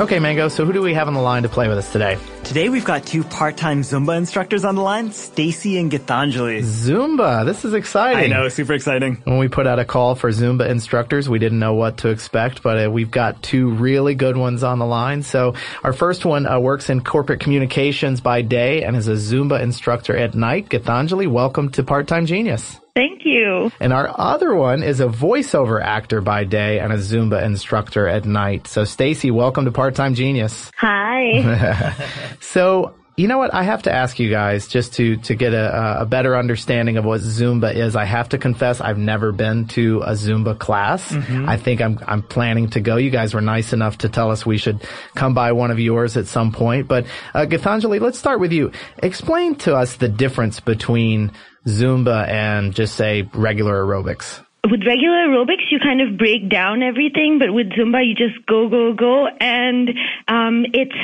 Okay, 0.00 0.20
Mango, 0.20 0.46
so 0.46 0.64
who 0.64 0.72
do 0.72 0.80
we 0.80 0.94
have 0.94 1.08
on 1.08 1.14
the 1.14 1.20
line 1.20 1.42
to 1.42 1.48
play 1.48 1.66
with 1.66 1.76
us 1.76 1.90
today? 1.90 2.18
Today 2.44 2.68
we've 2.68 2.84
got 2.84 3.04
two 3.04 3.24
part-time 3.24 3.82
Zumba 3.82 4.16
instructors 4.16 4.64
on 4.64 4.76
the 4.76 4.80
line, 4.80 5.10
Stacy 5.10 5.76
and 5.76 5.90
Gitanjali. 5.90 6.60
Zumba, 6.60 7.44
this 7.44 7.64
is 7.64 7.74
exciting. 7.74 8.32
I 8.32 8.36
know, 8.36 8.48
super 8.48 8.74
exciting. 8.74 9.16
When 9.24 9.38
we 9.38 9.48
put 9.48 9.66
out 9.66 9.80
a 9.80 9.84
call 9.84 10.14
for 10.14 10.30
Zumba 10.30 10.68
instructors, 10.68 11.28
we 11.28 11.40
didn't 11.40 11.58
know 11.58 11.74
what 11.74 11.96
to 11.98 12.10
expect, 12.10 12.62
but 12.62 12.86
uh, 12.86 12.88
we've 12.92 13.10
got 13.10 13.42
two 13.42 13.70
really 13.70 14.14
good 14.14 14.36
ones 14.36 14.62
on 14.62 14.78
the 14.78 14.86
line. 14.86 15.24
So 15.24 15.54
our 15.82 15.92
first 15.92 16.24
one 16.24 16.46
uh, 16.46 16.60
works 16.60 16.90
in 16.90 17.02
corporate 17.02 17.40
communications 17.40 18.20
by 18.20 18.42
day 18.42 18.84
and 18.84 18.94
is 18.94 19.08
a 19.08 19.14
Zumba 19.14 19.60
instructor 19.60 20.16
at 20.16 20.32
night. 20.32 20.68
Gitanjali, 20.68 21.26
welcome 21.26 21.70
to 21.70 21.82
Part-Time 21.82 22.26
Genius. 22.26 22.78
Thank 22.98 23.24
you. 23.24 23.70
And 23.78 23.92
our 23.92 24.12
other 24.18 24.56
one 24.56 24.82
is 24.82 24.98
a 24.98 25.06
voiceover 25.06 25.80
actor 25.80 26.20
by 26.20 26.42
day 26.42 26.80
and 26.80 26.92
a 26.92 26.96
Zumba 26.96 27.40
instructor 27.44 28.08
at 28.08 28.24
night. 28.24 28.66
So 28.66 28.82
Stacy, 28.82 29.30
welcome 29.30 29.66
to 29.66 29.70
Part-Time 29.70 30.14
Genius. 30.14 30.72
Hi. 30.76 31.94
So, 32.40 32.94
you 33.18 33.26
know 33.26 33.36
what? 33.36 33.52
I 33.52 33.64
have 33.64 33.82
to 33.82 33.92
ask 33.92 34.20
you 34.20 34.30
guys 34.30 34.68
just 34.68 34.94
to, 34.94 35.16
to 35.16 35.34
get 35.34 35.52
a, 35.52 36.02
a 36.02 36.06
better 36.06 36.36
understanding 36.36 36.98
of 36.98 37.04
what 37.04 37.20
Zumba 37.20 37.74
is. 37.74 37.96
I 37.96 38.04
have 38.04 38.28
to 38.28 38.38
confess 38.38 38.80
I've 38.80 38.96
never 38.96 39.32
been 39.32 39.66
to 39.68 40.02
a 40.02 40.12
Zumba 40.12 40.56
class. 40.56 41.12
I 41.48 41.56
think 41.56 41.80
I'm, 41.80 41.98
I'm 42.06 42.22
planning 42.22 42.70
to 42.70 42.80
go. 42.80 42.96
You 42.96 43.10
guys 43.10 43.34
were 43.34 43.40
nice 43.40 43.72
enough 43.72 43.98
to 43.98 44.08
tell 44.08 44.30
us 44.30 44.46
we 44.46 44.56
should 44.56 44.84
come 45.16 45.34
by 45.34 45.50
one 45.50 45.72
of 45.72 45.80
yours 45.80 46.16
at 46.16 46.28
some 46.28 46.52
point. 46.52 46.86
But, 46.86 47.06
uh, 47.34 47.46
let's 47.50 48.18
start 48.18 48.38
with 48.38 48.52
you. 48.52 48.70
Explain 49.02 49.56
to 49.56 49.74
us 49.74 49.96
the 49.96 50.08
difference 50.08 50.60
between 50.60 51.32
Zumba 51.66 52.28
and 52.28 52.72
just 52.72 52.94
say 52.94 53.28
regular 53.34 53.84
aerobics. 53.84 54.44
With 54.70 54.86
regular 54.86 55.28
aerobics, 55.28 55.70
you 55.70 55.78
kind 55.78 56.00
of 56.00 56.18
break 56.18 56.48
down 56.48 56.82
everything, 56.82 57.38
but 57.38 57.52
with 57.52 57.68
Zumba, 57.70 58.06
you 58.06 58.14
just 58.14 58.44
go, 58.46 58.68
go, 58.68 58.92
go. 58.92 59.26
And 59.40 59.90
um, 60.28 60.64
it's 60.72 60.96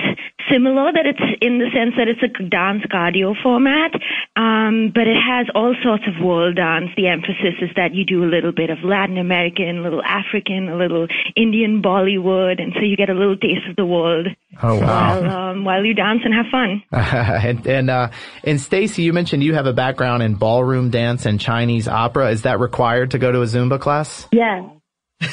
similar 0.51 0.93
that 0.93 1.07
it's 1.07 1.25
in 1.41 1.59
the 1.59 1.71
sense 1.73 1.95
that 1.97 2.09
it's 2.09 2.23
a 2.23 2.29
dance 2.45 2.85
cardio 2.93 3.35
format, 3.43 3.93
um, 4.37 4.93
but 4.95 5.07
it 5.07 5.17
has 5.17 5.47
all 5.55 5.75
sorts 5.83 6.05
of 6.07 6.23
world 6.23 6.57
dance. 6.57 6.91
The 6.97 7.09
emphasis 7.09 7.57
is 7.61 7.71
that 7.77 7.95
you 7.95 8.05
do 8.05 8.25
a 8.25 8.31
little 8.31 8.53
bit 8.53 8.71
of 8.71 8.79
Latin 8.85 9.19
American, 9.19 9.79
a 9.79 9.83
little 9.83 10.03
African, 10.03 10.69
a 10.69 10.77
little 10.77 11.07
Indian 11.37 11.83
Bollywood, 11.83 12.61
and 12.61 12.73
so 12.75 12.81
you 12.81 12.97
get 12.97 13.11
a 13.11 13.15
little 13.15 13.37
taste 13.37 13.67
of 13.69 13.77
the 13.77 13.87
world 13.87 14.29
Oh, 14.63 14.81
wow. 14.81 15.21
while, 15.21 15.31
um, 15.31 15.65
while 15.65 15.85
you 15.85 15.95
dance 15.95 16.21
and 16.25 16.35
have 16.35 16.47
fun. 16.51 16.83
and 16.93 17.67
and 17.67 17.91
uh, 17.91 18.11
and 18.43 18.61
Stacy, 18.61 19.03
you 19.03 19.13
mentioned 19.13 19.43
you 19.43 19.55
have 19.55 19.67
a 19.67 19.73
background 19.73 20.23
in 20.23 20.35
ballroom 20.35 20.91
dance 20.91 21.27
and 21.27 21.41
Chinese 21.41 21.89
opera. 21.89 22.31
Is 22.31 22.43
that 22.43 22.61
required 22.61 23.13
to 23.13 23.19
go 23.19 23.33
to 23.33 23.43
a 23.43 23.47
Zumba 23.47 23.81
class? 23.81 24.29
Yeah. 24.33 24.69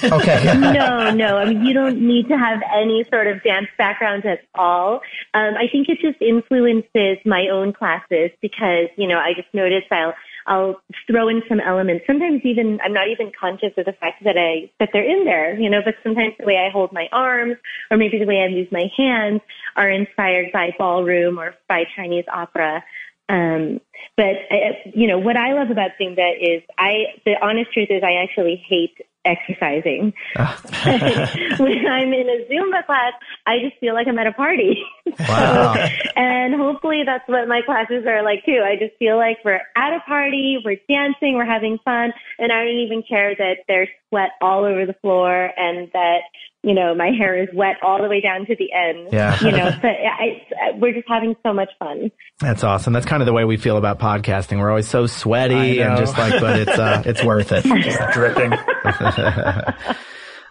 Okay. 0.04 0.54
No, 0.72 1.12
no. 1.12 1.38
I 1.38 1.46
mean, 1.46 1.66
you 1.66 1.74
don't 1.74 2.00
need 2.02 2.28
to 2.30 2.38
have 2.38 2.62
any 2.74 3.04
sort 3.12 3.28
of 3.28 3.44
dance 3.44 3.68
background 3.78 4.26
at 4.26 4.40
all. 4.56 5.02
Um, 5.34 5.54
I 5.58 5.68
think 5.72 5.90
it 5.90 6.00
just 6.02 6.22
influences 6.22 7.18
my 7.26 7.48
own 7.52 7.74
classes 7.74 8.32
because, 8.42 8.88
you 8.96 9.08
know, 9.08 9.18
I 9.18 9.34
just 9.36 9.54
notice 9.54 9.84
I'll, 9.92 10.14
I'll 10.48 10.82
throw 11.08 11.28
in 11.30 11.42
some 11.48 11.60
elements. 11.60 12.06
Sometimes 12.08 12.42
even, 12.44 12.80
I'm 12.84 12.94
not 12.94 13.08
even 13.10 13.32
conscious 13.40 13.74
of 13.78 13.86
the 13.86 13.94
fact 13.94 14.24
that 14.24 14.38
I, 14.38 14.72
that 14.80 14.90
they're 14.94 15.04
in 15.04 15.26
there, 15.26 15.60
you 15.60 15.70
know, 15.70 15.82
but 15.84 15.96
sometimes 16.04 16.34
the 16.40 16.46
way 16.46 16.58
I 16.58 16.70
hold 16.70 16.92
my 16.92 17.08
arms 17.12 17.58
or 17.90 17.98
maybe 17.98 18.20
the 18.20 18.26
way 18.26 18.42
I 18.42 18.50
move 18.50 18.72
my 18.72 18.90
hands 18.98 19.42
are 19.76 19.90
inspired 19.90 20.52
by 20.52 20.74
ballroom 20.78 21.40
or 21.40 21.56
by 21.68 21.84
Chinese 21.96 22.26
opera. 22.32 22.84
Um, 23.30 23.80
but 24.22 24.56
uh, 24.56 24.92
you 24.94 25.08
know 25.08 25.18
what 25.18 25.36
I 25.36 25.54
love 25.54 25.72
about 25.72 25.92
Zumba 26.00 26.30
is 26.40 26.62
I. 26.78 27.06
The 27.26 27.34
honest 27.42 27.74
truth 27.74 27.88
is 27.90 28.04
I 28.04 28.22
actually 28.22 28.64
hate 28.68 28.96
exercising. 29.26 30.14
when 30.36 31.88
I'm 31.88 32.14
in 32.14 32.30
a 32.30 32.46
Zumba 32.48 32.86
class, 32.86 33.14
I 33.48 33.58
just 33.64 33.78
feel 33.80 33.96
like 33.96 34.08
I'm 34.08 34.20
at 34.20 34.28
a 34.28 34.34
party. 34.34 34.84
Wow. 35.20 35.76
and 36.16 36.56
hopefully 36.56 37.04
that's 37.06 37.28
what 37.28 37.48
my 37.48 37.62
classes 37.62 38.06
are 38.08 38.24
like 38.24 38.46
too. 38.46 38.64
I 38.66 38.76
just 38.76 38.98
feel 38.98 39.18
like 39.18 39.38
we're 39.44 39.62
at 39.76 39.94
a 39.94 40.00
party, 40.08 40.58
we're 40.64 40.80
dancing, 40.90 41.36
we're 41.36 41.46
having 41.46 41.80
fun, 41.84 42.14
and 42.40 42.52
I 42.52 42.64
don't 42.64 42.78
even 42.78 43.04
care 43.04 43.36
that 43.36 43.58
there's 43.68 43.90
sweat 44.10 44.32
all 44.42 44.64
over 44.64 44.86
the 44.86 44.96
floor 45.02 45.52
and 45.58 45.90
that 45.94 46.22
you 46.64 46.74
know 46.74 46.94
my 46.94 47.10
hair 47.18 47.42
is 47.42 47.50
wet 47.54 47.78
all 47.82 48.02
the 48.02 48.08
way 48.08 48.22
down 48.22 48.46
to 48.46 48.56
the 48.56 48.70
end. 48.74 49.10
Yeah. 49.12 49.40
You 49.44 49.52
know, 49.52 49.72
but 49.82 49.92
I, 49.92 50.46
I, 50.52 50.78
we're 50.78 50.94
just 50.94 51.08
having 51.08 51.36
so 51.44 51.54
much 51.54 51.70
fun. 51.80 52.12
That's 52.40 52.64
awesome. 52.64 52.94
That's 52.94 53.06
kind 53.06 53.22
of 53.22 53.26
the 53.26 53.34
way 53.34 53.46
we 53.46 53.58
feel 53.58 53.78
about 53.78 54.00
podcasting. 54.00 54.60
We're 54.60 54.70
always 54.70 54.88
so 54.88 55.08
sweaty 55.08 55.82
and 55.82 55.98
just 55.98 56.18
like, 56.18 56.40
but 56.40 56.60
it's 56.60 56.78
uh, 56.78 57.04
it's 57.06 57.24
worth 57.24 57.52
it. 57.52 57.64
Dripping. 58.14 58.54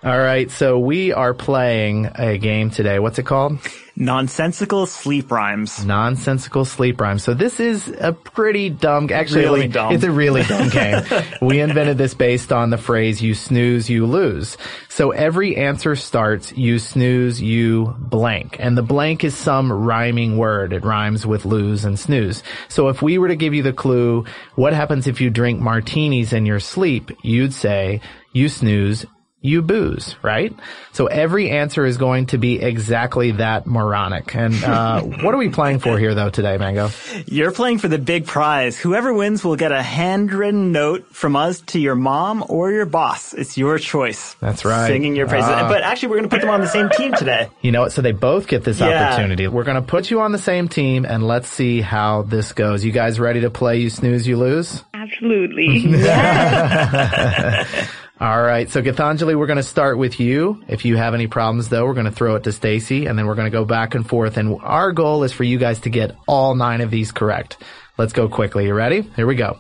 All 0.03 0.19
right, 0.19 0.51
so 0.51 0.79
we 0.79 1.13
are 1.13 1.35
playing 1.35 2.09
a 2.15 2.39
game 2.39 2.71
today. 2.71 2.99
What's 2.99 3.19
it 3.19 3.25
called? 3.25 3.59
Nonsensical 3.95 4.87
sleep 4.87 5.31
rhymes. 5.31 5.85
Nonsensical 5.85 6.65
sleep 6.65 6.99
rhymes. 6.99 7.23
So 7.23 7.35
this 7.35 7.61
is 7.61 7.87
a 8.01 8.15
pretty 8.15 8.71
dumb, 8.71 9.11
actually, 9.13 9.43
Really 9.43 9.69
dumb. 9.69 9.93
it's 9.93 10.03
a 10.05 10.11
really 10.11 10.43
dumb 10.45 10.69
game. 10.71 11.03
we 11.43 11.61
invented 11.61 11.99
this 11.99 12.15
based 12.15 12.51
on 12.51 12.71
the 12.71 12.79
phrase, 12.79 13.21
you 13.21 13.35
snooze, 13.35 13.91
you 13.91 14.07
lose. 14.07 14.57
So 14.89 15.11
every 15.11 15.55
answer 15.59 15.95
starts, 15.97 16.51
you 16.57 16.79
snooze, 16.79 17.43
you 17.43 17.95
blank. 17.99 18.57
And 18.59 18.79
the 18.79 18.83
blank 18.83 19.23
is 19.23 19.37
some 19.37 19.71
rhyming 19.71 20.39
word. 20.39 20.73
It 20.73 20.83
rhymes 20.83 21.27
with 21.27 21.45
lose 21.45 21.85
and 21.85 21.99
snooze. 21.99 22.43
So 22.69 22.89
if 22.89 23.03
we 23.03 23.19
were 23.19 23.29
to 23.29 23.37
give 23.37 23.53
you 23.53 23.63
the 23.63 23.75
clue, 23.75 24.25
what 24.55 24.73
happens 24.73 25.07
if 25.07 25.21
you 25.21 25.29
drink 25.29 25.61
martinis 25.61 26.33
in 26.33 26.47
your 26.47 26.61
sleep? 26.61 27.11
You'd 27.23 27.53
say, 27.53 28.01
you 28.33 28.49
snooze, 28.49 29.05
you 29.43 29.63
booze, 29.63 30.17
right? 30.23 30.55
So 30.93 31.07
every 31.07 31.51
answer 31.51 31.87
is 31.87 31.97
going 31.97 32.27
to 32.27 32.39
be 32.39 32.61
exactly 32.61 33.33
that 33.33 33.67
moronic. 33.67 34.35
And 34.35 34.63
uh, 34.63 35.01
what 35.03 35.35
are 35.35 35.39
we 35.39 35.49
playing 35.49 35.79
for 35.79 35.99
here, 35.99 36.15
though, 36.15 36.29
today, 36.29 36.59
Mango? 36.59 36.91
You're 37.27 37.53
playing 37.53 37.79
for 37.79 37.89
the 37.89 37.99
big 37.99 38.27
prize. 38.27 38.79
Whoever 38.79 39.15
wins 39.15 39.43
will 39.43 39.57
get 39.57 39.73
a 39.73 39.83
handwritten 39.83 40.73
note 40.73 41.07
from 41.15 41.37
us 41.37 41.61
to 41.63 41.81
your 41.81 41.95
mom 41.95 42.45
or 42.49 42.71
your 42.71 42.85
boss. 42.87 43.33
It's 43.33 43.57
your 43.57 43.79
choice. 43.79 44.35
That's 44.41 44.65
right. 44.65 44.89
Singing 44.89 45.17
your 45.17 45.27
praises. 45.27 45.51
Ah. 45.51 45.69
But 45.69 45.83
actually, 45.85 46.11
we're 46.11 46.19
going 46.19 46.29
to 46.29 46.37
put 46.37 46.43
them 46.43 46.51
on 46.51 46.61
the 46.61 46.69
same 46.69 46.91
team 46.91 47.15
today. 47.15 47.49
You 47.63 47.73
know 47.73 47.81
what? 47.83 47.93
So 47.93 48.03
they 48.03 48.13
both 48.13 48.47
get 48.47 48.65
this 48.65 48.81
Yeah. 48.81 49.09
opportunity. 49.13 49.49
We're 49.49 49.65
going 49.65 49.77
to 49.81 49.83
put 49.83 50.11
you 50.11 50.21
on 50.21 50.33
the 50.33 50.39
same 50.39 50.69
team, 50.69 51.07
and 51.07 51.27
let's 51.27 51.49
see 51.49 51.81
how 51.81 52.23
this 52.23 52.53
goes. 52.53 52.85
You 52.85 52.93
guys 52.93 53.19
ready 53.19 53.41
to 53.41 53.51
play? 53.51 53.79
You 53.79 53.89
snooze, 53.89 54.29
you 54.29 54.37
lose. 54.37 54.85
Absolutely. 54.93 55.81
All 58.21 58.43
right. 58.43 58.69
So 58.69 58.83
Gitanjali, 58.83 59.35
we're 59.35 59.47
going 59.47 59.57
to 59.57 59.63
start 59.63 59.97
with 59.97 60.21
you. 60.21 60.63
If 60.69 60.85
you 60.85 60.99
have 60.99 61.15
any 61.15 61.27
problems, 61.27 61.71
though, 61.71 61.87
we're 61.87 61.95
going 61.95 62.05
to 62.05 62.13
throw 62.13 62.35
it 62.35 62.45
to 62.45 62.53
Stacy, 62.53 63.07
and 63.07 63.19
then 63.19 63.27
we're 63.27 63.35
going 63.35 63.47
to 63.47 63.51
go 63.51 63.65
back 63.65 63.95
and 63.95 64.07
forth. 64.07 64.37
And 64.37 64.59
our 64.61 64.93
goal 64.93 65.23
is 65.23 65.33
for 65.33 65.43
you 65.43 65.57
guys 65.57 65.81
to 65.81 65.91
get 65.91 66.15
all 66.29 66.55
nine 66.55 66.83
of 66.83 66.91
these 66.91 67.13
correct. 67.13 67.57
Let's 67.97 68.13
go 68.13 68.29
quickly. 68.29 68.67
You 68.67 68.75
ready? 68.75 69.01
Here 69.17 69.27
we 69.27 69.37
go. 69.37 69.59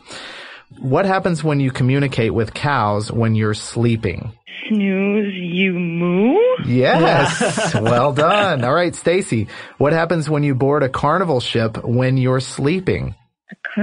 What 0.78 1.06
happens 1.06 1.42
when 1.42 1.58
you 1.58 1.70
communicate 1.70 2.34
with 2.34 2.52
cows 2.52 3.10
when 3.10 3.34
you're 3.34 3.54
sleeping? 3.54 4.32
Snooze, 4.68 5.34
you 5.34 5.72
moo. 5.72 6.36
Yes. 6.66 7.74
well 7.80 8.12
done. 8.12 8.62
All 8.62 8.74
right, 8.74 8.94
Stacy. 8.94 9.48
What 9.78 9.94
happens 9.94 10.28
when 10.28 10.42
you 10.42 10.54
board 10.54 10.82
a 10.82 10.90
carnival 10.90 11.40
ship 11.40 11.82
when 11.82 12.18
you're 12.18 12.40
sleeping? 12.40 13.14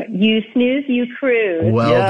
You 0.10 0.42
snooze, 0.54 0.84
you 0.88 1.06
cruise. 1.20 1.74
Well 1.74 1.90
Yes. 1.92 2.10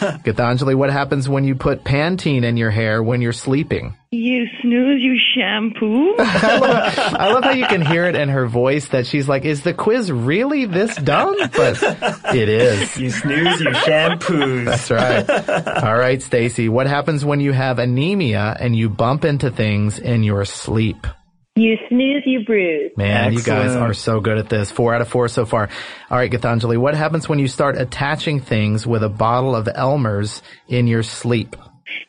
done. 0.00 0.20
Gitanjali, 0.22 0.74
what 0.74 0.90
happens 0.90 1.28
when 1.28 1.44
you 1.44 1.54
put 1.54 1.84
Pantene 1.84 2.44
in 2.44 2.56
your 2.56 2.70
hair 2.70 3.02
when 3.02 3.20
you're 3.20 3.32
sleeping? 3.32 3.96
You 4.10 4.46
snooze, 4.62 5.02
you 5.02 5.18
shampoo. 5.34 6.14
I 6.18 7.30
love 7.32 7.44
how 7.44 7.50
you 7.50 7.66
can 7.66 7.82
hear 7.82 8.04
it 8.06 8.14
in 8.14 8.30
her 8.30 8.46
voice 8.46 8.88
that 8.88 9.06
she's 9.06 9.28
like, 9.28 9.44
is 9.44 9.62
the 9.62 9.74
quiz 9.74 10.10
really 10.10 10.64
this 10.64 10.94
dumb? 10.96 11.36
But 11.54 11.82
it 12.34 12.48
is. 12.48 12.96
You 12.98 13.10
snooze, 13.10 13.60
you 13.60 13.74
shampoo. 13.74 14.64
That's 14.64 14.90
right. 14.90 15.28
All 15.84 15.96
right, 15.96 16.22
Stacy, 16.22 16.68
what 16.68 16.86
happens 16.86 17.24
when 17.24 17.40
you 17.40 17.52
have 17.52 17.78
anemia 17.78 18.56
and 18.58 18.74
you 18.74 18.88
bump 18.88 19.24
into 19.24 19.50
things 19.50 19.98
in 19.98 20.22
your 20.22 20.44
sleep? 20.44 21.06
You 21.58 21.76
snooze, 21.88 22.22
you 22.24 22.44
bruise. 22.44 22.92
Man, 22.96 23.32
you 23.32 23.42
guys 23.42 23.74
are 23.74 23.94
so 23.94 24.20
good 24.20 24.38
at 24.38 24.48
this. 24.48 24.70
Four 24.70 24.94
out 24.94 25.00
of 25.00 25.08
four 25.08 25.28
so 25.28 25.44
far. 25.44 25.68
All 26.10 26.18
right, 26.18 26.30
Gitanjali, 26.30 26.78
what 26.78 26.94
happens 26.94 27.28
when 27.28 27.38
you 27.38 27.48
start 27.48 27.76
attaching 27.76 28.40
things 28.40 28.86
with 28.86 29.02
a 29.02 29.08
bottle 29.08 29.56
of 29.56 29.68
Elmer's 29.74 30.42
in 30.68 30.86
your 30.86 31.02
sleep? 31.02 31.56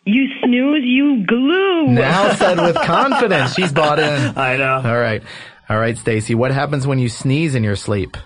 you 0.05 0.27
snooze, 0.43 0.83
you 0.83 1.25
glue. 1.25 1.87
Now 1.87 2.33
said 2.35 2.59
with 2.59 2.75
confidence. 2.83 3.53
She's 3.53 3.71
bought 3.71 3.99
in. 3.99 4.37
I 4.37 4.57
know. 4.57 4.81
All 4.83 4.99
right. 4.99 5.23
All 5.69 5.77
right, 5.77 5.97
Stacy, 5.97 6.35
what 6.35 6.51
happens 6.51 6.87
when 6.87 6.99
you 6.99 7.09
sneeze 7.09 7.55
in 7.55 7.63
your 7.63 7.75
sleep? 7.75 8.17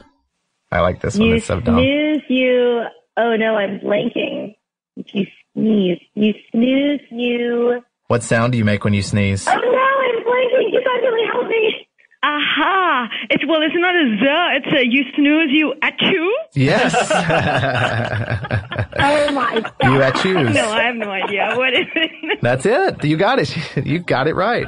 I 0.72 0.80
like 0.80 1.02
this 1.02 1.18
one. 1.18 1.28
You 1.28 1.36
It's 1.36 1.46
so 1.46 1.60
dumb. 1.60 1.78
You 1.80 2.14
snooze, 2.16 2.24
you. 2.30 2.84
Oh 3.18 3.36
no, 3.36 3.56
I'm 3.56 3.80
blanking. 3.80 4.56
You 4.96 5.26
sneeze, 5.54 6.00
you 6.16 6.34
snooze, 6.52 7.02
you. 7.12 7.84
What 8.08 8.24
sound 8.24 8.54
do 8.54 8.58
you 8.58 8.66
make 8.66 8.84
when 8.84 8.94
you 8.94 9.02
sneeze? 9.02 9.46
Oh 9.48 9.52
no, 9.52 9.58
I'm 9.60 10.24
blanking. 10.24 10.72
You 10.72 10.80
guys 10.84 11.02
really 11.04 11.28
help 11.32 11.48
me. 11.48 11.88
Aha! 12.24 13.10
It's 13.30 13.44
well, 13.46 13.62
it's 13.62 13.76
not 13.76 13.96
a 13.96 14.18
z. 14.18 14.26
It's 14.58 14.80
a 14.80 14.86
you 14.90 15.04
snooze, 15.16 15.50
you 15.52 15.74
achoo. 15.82 16.30
Yes. 16.56 16.94
Oh 19.06 19.32
my 19.34 19.60
god. 19.60 19.74
you 19.94 20.02
at 20.02 20.16
choose. 20.18 20.54
No, 20.56 20.70
I 20.70 20.84
have 20.84 20.96
no 20.96 21.10
idea 21.10 21.54
what 21.58 21.74
is 21.74 21.88
it. 21.96 22.40
That's 22.42 22.66
it. 22.66 23.04
You 23.04 23.18
got 23.18 23.40
it. 23.40 23.54
You 23.86 24.00
got 24.00 24.28
it 24.28 24.36
right. 24.36 24.68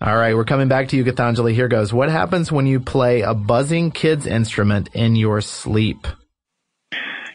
All 0.00 0.16
right, 0.16 0.34
we're 0.36 0.44
coming 0.44 0.68
back 0.68 0.88
to 0.88 0.96
you, 0.96 1.04
Gitanjali. 1.04 1.54
Here 1.54 1.66
goes. 1.66 1.92
What 1.92 2.08
happens 2.10 2.52
when 2.52 2.66
you 2.66 2.78
play 2.78 3.22
a 3.22 3.32
buzzing 3.34 3.90
kid's 3.90 4.26
instrument 4.26 4.90
in 4.94 5.16
your 5.16 5.40
sleep? 5.40 6.06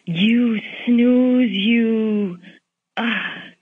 you 0.06 0.58
snooze, 0.86 1.50
you 1.52 2.38
uh, 2.98 3.04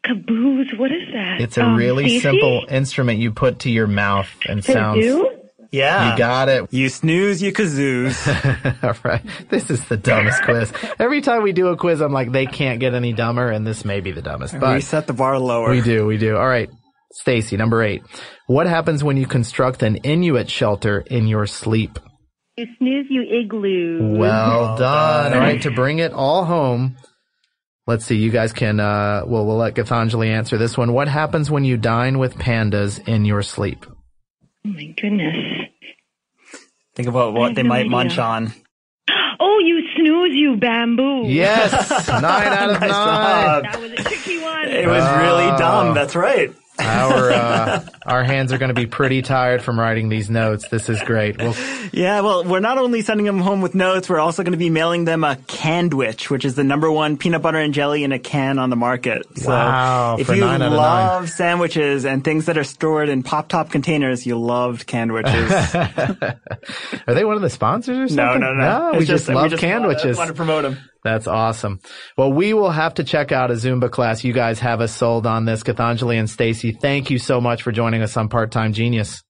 caboose. 0.03 0.71
What 0.77 0.91
is 0.91 1.07
that? 1.13 1.41
It's 1.41 1.57
a 1.57 1.63
Um, 1.63 1.75
really 1.75 2.03
Stacey? 2.07 2.19
simple 2.21 2.65
instrument 2.69 3.19
you 3.19 3.31
put 3.31 3.59
to 3.59 3.71
your 3.71 3.87
mouth 3.87 4.29
and 4.47 4.63
sounds. 4.63 5.03
Kazoo? 5.03 5.25
Yeah. 5.71 6.11
You 6.11 6.17
got 6.17 6.49
it. 6.49 6.73
You 6.73 6.89
snooze, 6.89 7.41
you 7.41 7.51
kazooze. 7.51 8.83
All 8.83 8.95
right. 9.03 9.21
This 9.49 9.69
is 9.69 9.83
the 9.87 9.97
dumbest 9.97 10.43
quiz. 10.43 10.71
Every 10.99 11.21
time 11.21 11.43
we 11.43 11.51
do 11.51 11.67
a 11.67 11.77
quiz, 11.77 12.01
I'm 12.01 12.13
like, 12.13 12.31
they 12.31 12.45
can't 12.45 12.79
get 12.79 12.93
any 12.93 13.13
dumber, 13.13 13.49
and 13.49 13.65
this 13.65 13.83
may 13.85 13.99
be 13.99 14.11
the 14.11 14.21
dumbest. 14.21 14.59
But 14.59 14.75
we 14.75 14.81
set 14.81 15.07
the 15.07 15.13
bar 15.13 15.39
lower. 15.39 15.69
we 15.69 15.81
do, 15.81 16.05
we 16.05 16.17
do. 16.17 16.37
All 16.37 16.47
right. 16.47 16.69
Stacy, 17.13 17.57
number 17.57 17.81
eight. 17.83 18.03
What 18.47 18.67
happens 18.67 19.03
when 19.03 19.17
you 19.17 19.25
construct 19.25 19.81
an 19.81 19.97
Inuit 19.97 20.49
shelter 20.49 20.99
in 20.99 21.27
your 21.27 21.45
sleep? 21.47 21.99
You 22.57 22.65
snooze, 22.77 23.05
you 23.09 23.21
igloo. 23.43 24.17
Well 24.17 24.77
done. 24.77 25.33
All 25.33 25.39
right, 25.39 25.61
to 25.61 25.71
bring 25.71 25.99
it 25.99 26.11
all 26.11 26.43
home. 26.45 26.97
Let's 27.85 28.05
see. 28.05 28.17
You 28.17 28.31
guys 28.31 28.51
can. 28.51 28.79
Uh, 28.79 29.23
well, 29.25 29.45
we'll 29.45 29.57
let 29.57 29.75
Gitanjali 29.75 30.27
answer 30.27 30.57
this 30.57 30.77
one. 30.77 30.91
What 30.91 31.07
happens 31.07 31.49
when 31.49 31.63
you 31.63 31.77
dine 31.77 32.19
with 32.19 32.35
pandas 32.35 33.07
in 33.07 33.23
your 33.23 33.41
sleep? 33.41 33.85
Oh 33.87 34.69
my 34.69 34.93
goodness. 35.01 35.56
Think 36.97 37.07
about 37.09 37.33
what 37.33 37.53
they 37.55 37.61
no 37.63 37.69
might 37.69 37.79
idea. 37.81 37.91
munch 37.91 38.17
on. 38.17 38.51
Oh, 39.39 39.59
you 39.63 39.81
snooze, 39.95 40.33
you 40.35 40.57
bamboo. 40.57 41.27
Yes, 41.27 41.71
nine 42.09 42.21
out 42.23 42.71
of 42.71 42.81
Nice 42.81 42.89
nine. 42.89 42.89
job. 42.89 43.63
That 43.65 43.79
was 43.79 43.91
a 43.91 43.95
tricky 43.97 44.41
one. 44.41 44.67
It 44.67 44.87
was 44.87 45.03
really 45.21 45.45
Oh. 45.45 45.57
dumb. 45.59 45.93
That's 45.93 46.15
right. 46.15 46.49
Our 46.79 47.31
uh, 47.31 47.85
our 48.05 48.23
hands 48.23 48.53
are 48.53 48.57
going 48.57 48.69
to 48.69 48.79
be 48.79 48.85
pretty 48.85 49.21
tired 49.21 49.61
from 49.61 49.79
writing 49.79 50.09
these 50.09 50.29
notes. 50.29 50.67
This 50.67 50.89
is 50.89 51.01
great. 51.01 51.37
Well, 51.37 51.55
Yeah, 51.91 52.21
well, 52.21 52.43
we're 52.43 52.59
not 52.59 52.77
only 52.77 53.01
sending 53.01 53.25
them 53.25 53.39
home 53.39 53.61
with 53.61 53.73
notes, 53.73 54.09
we're 54.09 54.19
also 54.19 54.43
going 54.43 54.51
to 54.51 54.57
be 54.57 54.69
mailing 54.69 55.05
them 55.05 55.23
a 55.23 55.37
Candwich, 55.47 56.29
which 56.29 56.45
is 56.45 56.55
the 56.55 56.63
number 56.63 56.91
one 56.91 57.17
peanut 57.17 57.41
butter 57.41 57.57
and 57.57 57.73
jelly 57.73 58.03
in 58.03 58.11
a 58.11 58.19
can 58.19 58.59
on 58.59 58.69
the 58.69 58.75
market. 58.75 59.23
So 59.37 59.49
Wow, 59.49 60.17
if 60.19 60.27
for 60.27 60.35
you 60.35 60.45
love 60.45 61.29
sandwiches 61.29 62.05
and 62.05 62.23
things 62.23 62.45
that 62.45 62.57
are 62.57 62.63
stored 62.63 63.09
in 63.09 63.23
pop 63.23 63.47
top 63.47 63.71
containers, 63.71 64.25
you 64.25 64.39
loved 64.39 64.85
Candwiches. 64.85 65.75
are 65.75 67.13
they 67.13 67.25
one 67.25 67.35
of 67.35 67.41
the 67.41 67.49
sponsors 67.49 67.97
or 67.97 68.07
something? 68.07 68.15
no, 68.17 68.33
something? 68.33 68.57
no, 68.57 68.89
no. 68.89 68.91
we 68.93 68.99
It's 68.99 69.07
just, 69.07 69.27
we 69.27 69.35
love 69.35 69.51
just 69.51 69.61
candwiches. 69.61 70.17
Want 70.17 70.29
to 70.29 70.33
promote 70.33 70.63
them. 70.63 70.77
That's 71.07 71.25
awesome. 71.25 71.79
Well, 72.17 72.33
we 72.33 72.53
will 72.53 72.69
have 72.69 72.95
to 72.95 73.05
check 73.05 73.31
out 73.31 73.49
a 73.49 73.53
Zumba 73.53 73.89
class. 73.89 74.25
You 74.25 74.33
guys 74.33 74.59
have 74.59 74.81
us 74.81 74.93
sold 74.93 75.25
on 75.25 75.45
this. 75.45 75.63
Gitanjali 75.63 76.19
and 76.19 76.29
Stacy, 76.29 76.73
thank 76.73 77.09
you 77.09 77.17
so 77.17 77.39
much 77.39 77.63
for 77.63 77.71
joining 77.71 78.01
us 78.01 78.17
on 78.17 78.27
Part 78.27 78.51
Time 78.51 78.73
Genius. 78.73 79.23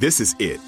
This 0.00 0.18
is 0.18 0.34
it. 0.40 0.60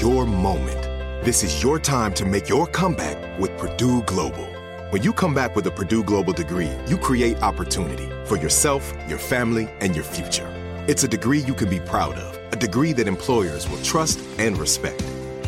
Your 0.00 0.24
moment. 0.24 0.82
This 1.22 1.44
is 1.44 1.62
your 1.62 1.78
time 1.78 2.14
to 2.14 2.24
make 2.24 2.48
your 2.48 2.66
comeback 2.66 3.38
with 3.38 3.54
Purdue 3.58 4.00
Global. 4.04 4.46
When 4.88 5.02
you 5.02 5.12
come 5.12 5.34
back 5.34 5.54
with 5.54 5.66
a 5.66 5.70
Purdue 5.70 6.02
Global 6.02 6.32
degree, 6.32 6.70
you 6.86 6.96
create 6.96 7.42
opportunity 7.42 8.08
for 8.24 8.38
yourself, 8.38 8.90
your 9.06 9.18
family, 9.18 9.68
and 9.80 9.94
your 9.94 10.04
future. 10.04 10.48
It's 10.88 11.04
a 11.04 11.08
degree 11.08 11.40
you 11.40 11.52
can 11.52 11.68
be 11.68 11.80
proud 11.80 12.14
of, 12.14 12.52
a 12.54 12.56
degree 12.56 12.94
that 12.94 13.06
employers 13.06 13.68
will 13.68 13.82
trust 13.82 14.18
and 14.38 14.56
respect. 14.56 15.04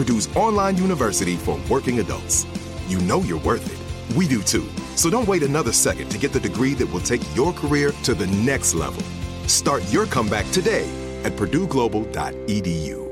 Purdue's 0.00 0.34
online 0.34 0.78
university 0.78 1.36
for 1.36 1.60
working 1.68 2.00
adults. 2.00 2.46
You 2.88 2.98
know 3.00 3.20
you're 3.20 3.40
worth 3.40 3.66
it. 3.70 4.16
We 4.16 4.26
do 4.26 4.42
too. 4.42 4.66
So 4.96 5.10
don't 5.10 5.28
wait 5.28 5.42
another 5.42 5.72
second 5.72 6.08
to 6.08 6.16
get 6.16 6.32
the 6.32 6.40
degree 6.40 6.72
that 6.72 6.90
will 6.90 7.02
take 7.02 7.20
your 7.36 7.52
career 7.52 7.92
to 8.04 8.14
the 8.14 8.26
next 8.28 8.72
level. 8.72 9.02
Start 9.46 9.82
your 9.92 10.06
comeback 10.06 10.50
today 10.52 10.88
at 11.22 11.32
purdueglobal.edu. 11.32 13.10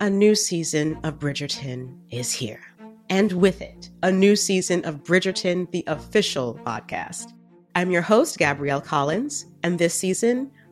A 0.00 0.10
new 0.10 0.34
season 0.34 0.98
of 1.04 1.20
Bridgerton 1.20 1.96
is 2.10 2.32
here. 2.32 2.62
And 3.08 3.30
with 3.30 3.62
it, 3.62 3.90
a 4.02 4.10
new 4.10 4.34
season 4.34 4.84
of 4.86 5.04
Bridgerton, 5.04 5.70
the 5.70 5.84
official 5.86 6.58
podcast. 6.66 7.32
I'm 7.76 7.92
your 7.92 8.02
host, 8.02 8.38
Gabrielle 8.38 8.80
Collins, 8.80 9.46
and 9.62 9.78
this 9.78 9.94
season, 9.94 10.50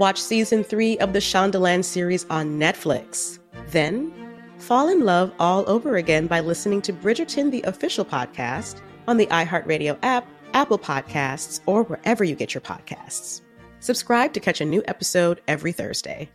Watch 0.00 0.18
season 0.18 0.64
three 0.64 0.96
of 0.96 1.12
the 1.12 1.18
Shondaland 1.18 1.84
series 1.84 2.24
on 2.30 2.58
Netflix. 2.58 3.38
Then, 3.68 4.10
fall 4.56 4.88
in 4.88 5.04
love 5.04 5.30
all 5.38 5.68
over 5.68 5.96
again 5.96 6.26
by 6.26 6.40
listening 6.40 6.80
to 6.82 6.92
Bridgerton, 6.94 7.50
the 7.50 7.60
official 7.64 8.06
podcast, 8.06 8.80
on 9.06 9.18
the 9.18 9.26
iHeartRadio 9.26 9.98
app, 10.02 10.26
Apple 10.54 10.78
Podcasts, 10.78 11.60
or 11.66 11.82
wherever 11.82 12.24
you 12.24 12.34
get 12.34 12.54
your 12.54 12.62
podcasts. 12.62 13.42
Subscribe 13.80 14.32
to 14.32 14.40
catch 14.40 14.62
a 14.62 14.64
new 14.64 14.82
episode 14.88 15.42
every 15.46 15.70
Thursday. 15.70 16.30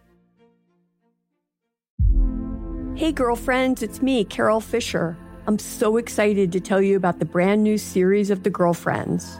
Hey, 2.94 3.12
girlfriends, 3.12 3.82
it's 3.82 4.00
me, 4.00 4.26
Carol 4.26 4.62
Fisher. 4.62 5.18
I'm 5.48 5.58
so 5.58 5.98
excited 5.98 6.52
to 6.52 6.60
tell 6.60 6.84
you 6.84 6.96
about 6.96 7.18
the 7.18 7.26
brand 7.26 7.64
new 7.64 7.80
series 7.80 8.30
of 8.30 8.44
The 8.44 8.52
Girlfriends. 8.52 9.40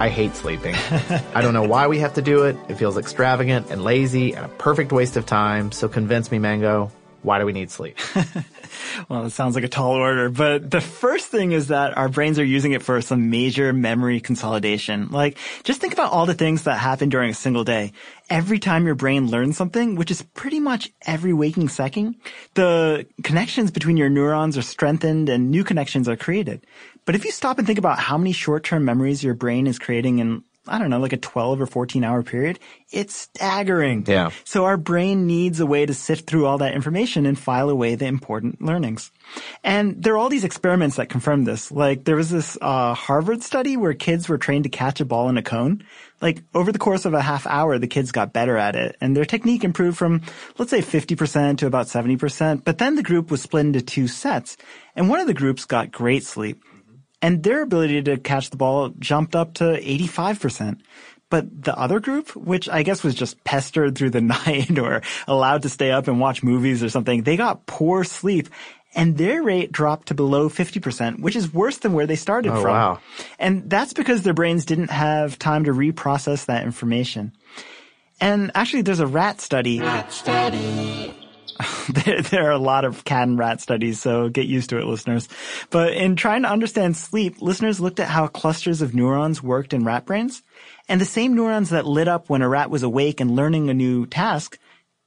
I 0.00 0.10
hate 0.10 0.36
sleeping. 0.36 0.76
I 1.34 1.40
don't 1.42 1.54
know 1.54 1.64
why 1.64 1.88
we 1.88 1.98
have 1.98 2.14
to 2.14 2.22
do 2.22 2.44
it. 2.44 2.56
It 2.68 2.76
feels 2.76 2.96
extravagant 2.96 3.70
and 3.70 3.82
lazy 3.82 4.32
and 4.32 4.44
a 4.44 4.48
perfect 4.48 4.92
waste 4.92 5.16
of 5.16 5.26
time. 5.26 5.72
So, 5.72 5.88
convince 5.88 6.30
me, 6.30 6.38
Mango. 6.38 6.92
Why 7.22 7.40
do 7.40 7.46
we 7.46 7.52
need 7.52 7.68
sleep? 7.68 7.98
well, 9.08 9.24
it 9.24 9.30
sounds 9.30 9.56
like 9.56 9.64
a 9.64 9.68
tall 9.68 9.94
order, 9.94 10.30
but 10.30 10.70
the 10.70 10.80
first 10.80 11.26
thing 11.26 11.50
is 11.50 11.66
that 11.68 11.96
our 11.96 12.08
brains 12.08 12.38
are 12.38 12.44
using 12.44 12.72
it 12.72 12.82
for 12.82 13.00
some 13.02 13.28
major 13.28 13.72
memory 13.72 14.20
consolidation. 14.20 15.08
Like, 15.10 15.36
just 15.64 15.80
think 15.80 15.92
about 15.92 16.12
all 16.12 16.26
the 16.26 16.34
things 16.34 16.62
that 16.62 16.78
happen 16.78 17.08
during 17.08 17.30
a 17.30 17.34
single 17.34 17.64
day. 17.64 17.92
Every 18.30 18.60
time 18.60 18.86
your 18.86 18.94
brain 18.94 19.28
learns 19.28 19.56
something, 19.56 19.96
which 19.96 20.12
is 20.12 20.22
pretty 20.22 20.60
much 20.60 20.92
every 21.06 21.32
waking 21.32 21.70
second, 21.70 22.14
the 22.54 23.04
connections 23.24 23.72
between 23.72 23.96
your 23.96 24.10
neurons 24.10 24.56
are 24.56 24.62
strengthened 24.62 25.28
and 25.28 25.50
new 25.50 25.64
connections 25.64 26.08
are 26.08 26.16
created. 26.16 26.64
But 27.08 27.14
if 27.14 27.24
you 27.24 27.30
stop 27.32 27.56
and 27.56 27.66
think 27.66 27.78
about 27.78 27.98
how 27.98 28.18
many 28.18 28.32
short-term 28.32 28.84
memories 28.84 29.24
your 29.24 29.32
brain 29.32 29.66
is 29.66 29.78
creating 29.78 30.18
in 30.18 30.44
I 30.66 30.78
don't 30.78 30.90
know, 30.90 30.98
like 30.98 31.14
a 31.14 31.16
12 31.16 31.62
or 31.62 31.66
14 31.66 32.04
hour 32.04 32.22
period, 32.22 32.58
it's 32.90 33.14
staggering. 33.14 34.04
Yeah. 34.06 34.28
So 34.44 34.66
our 34.66 34.76
brain 34.76 35.26
needs 35.26 35.60
a 35.60 35.64
way 35.64 35.86
to 35.86 35.94
sift 35.94 36.28
through 36.28 36.44
all 36.44 36.58
that 36.58 36.74
information 36.74 37.24
and 37.24 37.38
file 37.38 37.70
away 37.70 37.94
the 37.94 38.04
important 38.04 38.60
learnings. 38.60 39.10
And 39.64 40.02
there 40.02 40.12
are 40.12 40.18
all 40.18 40.28
these 40.28 40.44
experiments 40.44 40.96
that 40.96 41.08
confirm 41.08 41.44
this. 41.44 41.72
Like 41.72 42.04
there 42.04 42.16
was 42.16 42.28
this 42.28 42.58
uh, 42.60 42.92
Harvard 42.92 43.42
study 43.42 43.78
where 43.78 43.94
kids 43.94 44.28
were 44.28 44.36
trained 44.36 44.64
to 44.64 44.68
catch 44.68 45.00
a 45.00 45.06
ball 45.06 45.30
in 45.30 45.38
a 45.38 45.42
cone. 45.42 45.84
Like 46.20 46.42
over 46.54 46.70
the 46.70 46.78
course 46.78 47.06
of 47.06 47.14
a 47.14 47.22
half 47.22 47.46
hour, 47.46 47.78
the 47.78 47.86
kids 47.86 48.12
got 48.12 48.34
better 48.34 48.58
at 48.58 48.76
it 48.76 48.96
and 49.00 49.16
their 49.16 49.24
technique 49.24 49.64
improved 49.64 49.96
from, 49.96 50.20
let's 50.58 50.70
say 50.70 50.82
50% 50.82 51.56
to 51.56 51.66
about 51.66 51.86
70%. 51.86 52.64
But 52.64 52.76
then 52.76 52.96
the 52.96 53.02
group 53.02 53.30
was 53.30 53.40
split 53.40 53.64
into 53.64 53.80
two 53.80 54.08
sets 54.08 54.58
and 54.94 55.08
one 55.08 55.20
of 55.20 55.26
the 55.26 55.32
groups 55.32 55.64
got 55.64 55.90
great 55.90 56.24
sleep 56.24 56.62
and 57.20 57.42
their 57.42 57.62
ability 57.62 58.02
to 58.02 58.16
catch 58.16 58.50
the 58.50 58.56
ball 58.56 58.90
jumped 58.98 59.34
up 59.34 59.54
to 59.54 59.64
85%. 59.64 60.80
But 61.30 61.62
the 61.64 61.78
other 61.78 62.00
group, 62.00 62.34
which 62.34 62.70
I 62.70 62.82
guess 62.82 63.04
was 63.04 63.14
just 63.14 63.42
pestered 63.44 63.96
through 63.96 64.10
the 64.10 64.20
night 64.46 64.78
or 64.78 65.02
allowed 65.26 65.62
to 65.62 65.68
stay 65.68 65.90
up 65.90 66.08
and 66.08 66.20
watch 66.20 66.42
movies 66.42 66.82
or 66.82 66.88
something, 66.88 67.22
they 67.22 67.36
got 67.36 67.66
poor 67.66 68.04
sleep 68.04 68.48
and 68.94 69.18
their 69.18 69.42
rate 69.42 69.70
dropped 69.70 70.08
to 70.08 70.14
below 70.14 70.48
50%, 70.48 71.20
which 71.20 71.36
is 71.36 71.52
worse 71.52 71.78
than 71.78 71.92
where 71.92 72.06
they 72.06 72.16
started 72.16 72.52
oh, 72.52 72.62
from. 72.62 72.74
Wow. 72.74 73.00
And 73.38 73.68
that's 73.68 73.92
because 73.92 74.22
their 74.22 74.34
brains 74.34 74.64
didn't 74.64 74.90
have 74.90 75.38
time 75.38 75.64
to 75.64 75.72
reprocess 75.72 76.46
that 76.46 76.64
information. 76.64 77.32
And 78.20 78.50
actually 78.54 78.82
there's 78.82 79.00
a 79.00 79.06
rat 79.06 79.40
study. 79.40 79.80
Rat 79.80 80.10
study. 80.12 81.14
there, 81.88 82.22
there, 82.22 82.48
are 82.48 82.52
a 82.52 82.58
lot 82.58 82.84
of 82.84 83.04
cat 83.04 83.26
and 83.26 83.38
rat 83.38 83.60
studies, 83.60 84.00
so 84.00 84.28
get 84.28 84.46
used 84.46 84.70
to 84.70 84.78
it, 84.78 84.84
listeners. 84.84 85.28
But 85.70 85.94
in 85.94 86.16
trying 86.16 86.42
to 86.42 86.50
understand 86.50 86.96
sleep, 86.96 87.40
listeners 87.40 87.80
looked 87.80 88.00
at 88.00 88.08
how 88.08 88.28
clusters 88.28 88.82
of 88.82 88.94
neurons 88.94 89.42
worked 89.42 89.72
in 89.72 89.84
rat 89.84 90.06
brains. 90.06 90.42
And 90.88 91.00
the 91.00 91.06
same 91.06 91.34
neurons 91.34 91.70
that 91.70 91.86
lit 91.86 92.08
up 92.08 92.30
when 92.30 92.42
a 92.42 92.48
rat 92.48 92.70
was 92.70 92.82
awake 92.82 93.20
and 93.20 93.34
learning 93.34 93.70
a 93.70 93.74
new 93.74 94.06
task, 94.06 94.58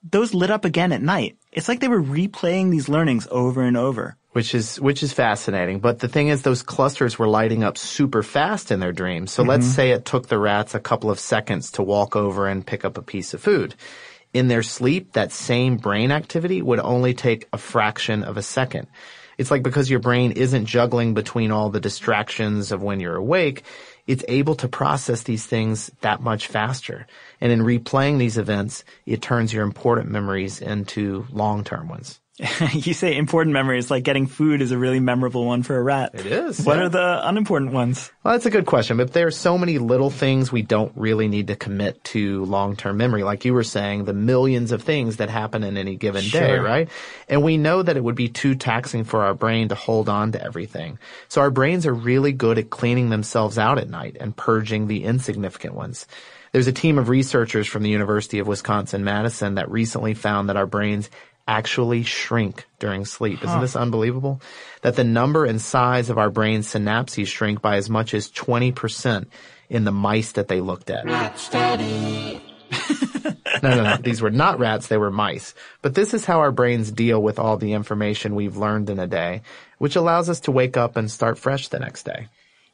those 0.04 0.34
lit 0.34 0.52
up 0.52 0.66
again 0.66 0.92
at 0.92 1.02
night. 1.02 1.38
It's 1.52 1.68
like 1.70 1.80
they 1.80 1.88
were 1.88 2.02
replaying 2.02 2.72
these 2.72 2.90
learnings 2.90 3.28
over 3.32 3.62
and 3.62 3.78
over. 3.78 4.18
Which 4.32 4.56
is, 4.56 4.80
which 4.80 5.04
is 5.04 5.12
fascinating. 5.12 5.80
But 5.80 6.00
the 6.00 6.08
thing 6.08 6.30
is, 6.30 6.42
those 6.42 6.64
clusters 6.64 7.20
were 7.20 7.28
lighting 7.28 7.64
up 7.64 7.78
super 7.78 8.24
fast 8.24 8.72
in 8.72 8.80
their 8.80 8.94
dreams. 8.94 9.32
So 9.32 9.42
mm-hmm. 9.42 9.50
let's 9.50 9.68
say 9.68 9.92
it 9.92 10.06
took 10.06 10.28
the 10.28 10.40
rats 10.40 10.74
a 10.74 10.80
couple 10.80 11.12
of 11.12 11.20
seconds 11.20 11.72
to 11.72 11.84
walk 11.84 12.16
over 12.16 12.48
and 12.48 12.66
pick 12.66 12.86
up 12.86 12.98
a 12.98 13.02
piece 13.02 13.34
of 13.34 13.42
food 13.42 13.76
in 14.34 14.48
their 14.48 14.64
sleep, 14.64 15.14
that 15.14 15.32
same 15.32 15.78
brain 15.78 16.12
activity 16.12 16.62
would 16.62 16.80
only 16.80 17.14
take 17.14 17.48
a 17.54 17.58
fraction 17.58 18.24
of 18.24 18.38
a 18.38 18.42
second. 18.42 18.88
It's 19.38 19.52
like 19.52 19.64
because 19.64 19.90
your 19.90 20.00
brain 20.00 20.32
isn't 20.34 20.66
juggling 20.66 21.14
between 21.14 21.52
all 21.52 21.70
the 21.70 21.80
distractions 21.80 22.72
of 22.72 22.84
when 22.84 23.00
you're 23.00 23.16
awake, 23.16 23.64
it's 24.08 24.24
able 24.28 24.56
to 24.56 24.68
process 24.68 25.24
these 25.24 25.46
things 25.46 25.90
that 26.02 26.22
much 26.22 26.48
faster. 26.48 27.08
And 27.40 27.52
in 27.52 27.62
replaying 27.62 28.20
these 28.20 28.38
events, 28.38 28.84
it 29.06 29.22
turns 29.22 29.54
your 29.54 29.64
important 29.64 30.10
memories 30.10 30.62
into 30.62 31.26
long-term 31.32 31.88
ones. 31.88 32.20
you 32.74 32.94
say 32.94 33.16
important 33.16 33.54
memories, 33.54 33.92
like 33.92 34.04
getting 34.04 34.26
food 34.26 34.62
is 34.62 34.72
a 34.72 34.78
really 34.78 35.00
memorable 35.00 35.46
one 35.46 35.62
for 35.62 35.78
a 35.78 35.82
rat. 35.82 36.12
It 36.16 36.26
is. 36.26 36.66
What 36.66 36.78
yeah. 36.78 36.86
are 36.86 36.90
the 36.90 37.28
unimportant 37.28 37.72
ones? 37.72 38.12
Well, 38.24 38.34
that's 38.34 38.48
a 38.48 38.50
good 38.50 38.66
question, 38.66 38.98
but 38.98 39.14
there 39.14 39.28
are 39.28 39.32
so 39.32 39.58
many 39.58 39.78
little 39.78 40.10
things 40.10 40.52
we 40.52 40.64
don't 40.64 40.92
really 40.96 41.28
need 41.28 41.48
to 41.48 41.56
commit 41.56 42.04
to 42.06 42.44
long-term 42.46 42.98
memory. 42.98 43.24
Like 43.24 43.46
you 43.46 43.54
were 43.54 43.64
saying, 43.64 44.06
the 44.06 44.14
millions 44.14 44.72
of 44.72 44.82
things 44.82 45.18
that 45.18 45.30
happen 45.30 45.64
in 45.64 45.78
any 45.78 45.96
given 45.98 46.24
sure. 46.24 46.42
day, 46.42 46.58
right? 46.58 46.90
And 47.30 47.44
we 47.44 47.58
know 47.58 47.84
that 47.84 47.96
it 47.96 48.04
would 48.04 48.16
be 48.16 48.30
too 48.30 48.56
taxing 48.56 49.04
for 49.04 49.24
our 49.24 49.36
brain 49.36 49.70
to 49.70 49.76
hold 49.76 50.10
on 50.10 50.32
to 50.32 50.44
everything. 50.44 50.98
So 51.28 51.42
our 51.42 51.52
brains 51.52 51.86
are 51.86 51.94
really 51.94 52.32
good 52.32 52.58
at 52.58 52.72
cleaning 52.72 53.10
themselves 53.10 53.60
out 53.60 53.78
at 53.78 53.90
night 53.90 54.18
and 54.20 54.36
purging 54.36 54.88
the 54.88 55.04
insignificant 55.04 55.76
ones. 55.76 56.08
There's 56.52 56.68
a 56.68 56.74
team 56.74 56.98
of 56.98 57.08
researchers 57.08 57.66
from 57.66 57.84
the 57.84 57.90
University 57.90 58.40
of 58.40 58.48
Wisconsin-Madison 58.48 59.56
that 59.56 59.72
recently 59.72 60.14
found 60.14 60.50
that 60.50 60.58
our 60.58 60.66
brains 60.66 61.10
actually 61.48 62.04
shrink 62.04 62.66
during 62.80 63.06
sleep. 63.06 63.40
Huh. 63.40 63.50
Isn't 63.50 63.62
this 63.62 63.76
unbelievable? 63.76 64.42
That 64.82 64.96
the 64.96 65.04
number 65.04 65.46
and 65.46 65.62
size 65.62 66.10
of 66.10 66.18
our 66.18 66.30
brain 66.30 66.62
synapses 66.62 67.28
shrink 67.28 67.62
by 67.62 67.78
as 67.78 67.90
much 67.90 68.14
as 68.14 68.30
20% 68.32 69.28
in 69.70 69.84
the 69.84 69.92
mice 69.92 70.34
that 70.34 70.48
they 70.48 70.62
looked 70.62 70.90
at. 70.90 71.06
Rat 71.06 71.38
study. 71.40 72.42
no, 73.64 73.76
no, 73.76 73.84
no. 73.84 73.98
These 73.98 74.22
were 74.22 74.32
not 74.32 74.60
rats. 74.60 74.88
They 74.88 74.98
were 74.98 75.12
mice. 75.12 75.54
But 75.82 75.96
this 75.96 76.14
is 76.14 76.26
how 76.26 76.40
our 76.40 76.52
brains 76.52 76.92
deal 76.92 77.22
with 77.22 77.40
all 77.40 77.58
the 77.58 77.74
information 77.74 78.36
we've 78.36 78.58
learned 78.58 78.90
in 78.90 79.00
a 79.00 79.08
day, 79.08 79.42
which 79.78 79.96
allows 79.96 80.30
us 80.30 80.42
to 80.42 80.52
wake 80.52 80.78
up 80.78 80.96
and 80.96 81.10
start 81.10 81.38
fresh 81.38 81.68
the 81.68 81.80
next 81.80 82.04
day. 82.04 82.28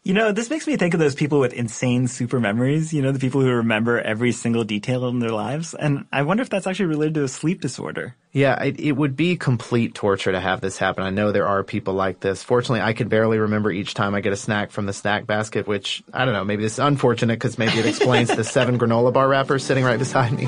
You 0.07 0.13
know, 0.13 0.31
this 0.31 0.49
makes 0.49 0.65
me 0.65 0.77
think 0.77 0.93
of 0.93 1.01
those 1.01 1.15
people 1.15 1.41
with 1.41 1.51
insane 1.51 2.07
super 2.07 2.39
memories, 2.39 2.93
you 2.93 3.01
know, 3.01 3.11
the 3.11 3.19
people 3.19 3.41
who 3.41 3.51
remember 3.51 3.99
every 3.99 4.31
single 4.31 4.63
detail 4.63 5.05
in 5.09 5.19
their 5.19 5.31
lives. 5.31 5.73
And 5.73 6.05
I 6.13 6.21
wonder 6.21 6.43
if 6.43 6.49
that's 6.49 6.65
actually 6.65 6.85
related 6.85 7.15
to 7.15 7.23
a 7.25 7.27
sleep 7.27 7.59
disorder. 7.59 8.15
Yeah, 8.31 8.63
it, 8.63 8.79
it, 8.79 8.93
would 8.93 9.17
be 9.17 9.35
complete 9.35 9.95
torture 9.95 10.31
to 10.31 10.39
have 10.39 10.61
this 10.61 10.77
happen. 10.77 11.03
I 11.03 11.09
know 11.09 11.33
there 11.33 11.45
are 11.45 11.61
people 11.61 11.93
like 11.93 12.21
this. 12.21 12.41
Fortunately, 12.41 12.79
I 12.79 12.93
can 12.93 13.09
barely 13.09 13.37
remember 13.37 13.69
each 13.69 13.95
time 13.95 14.15
I 14.15 14.21
get 14.21 14.31
a 14.31 14.37
snack 14.37 14.71
from 14.71 14.85
the 14.85 14.93
snack 14.93 15.27
basket, 15.27 15.67
which, 15.67 16.01
I 16.13 16.23
don't 16.23 16.33
know, 16.33 16.45
maybe 16.45 16.63
this 16.63 16.73
is 16.73 16.79
unfortunate 16.79 17.33
because 17.33 17.57
maybe 17.57 17.77
it 17.77 17.85
explains 17.85 18.33
the 18.33 18.43
seven 18.45 18.79
granola 18.79 19.11
bar 19.11 19.27
wrappers 19.27 19.65
sitting 19.65 19.83
right 19.83 19.99
beside 19.99 20.31
me. 20.31 20.47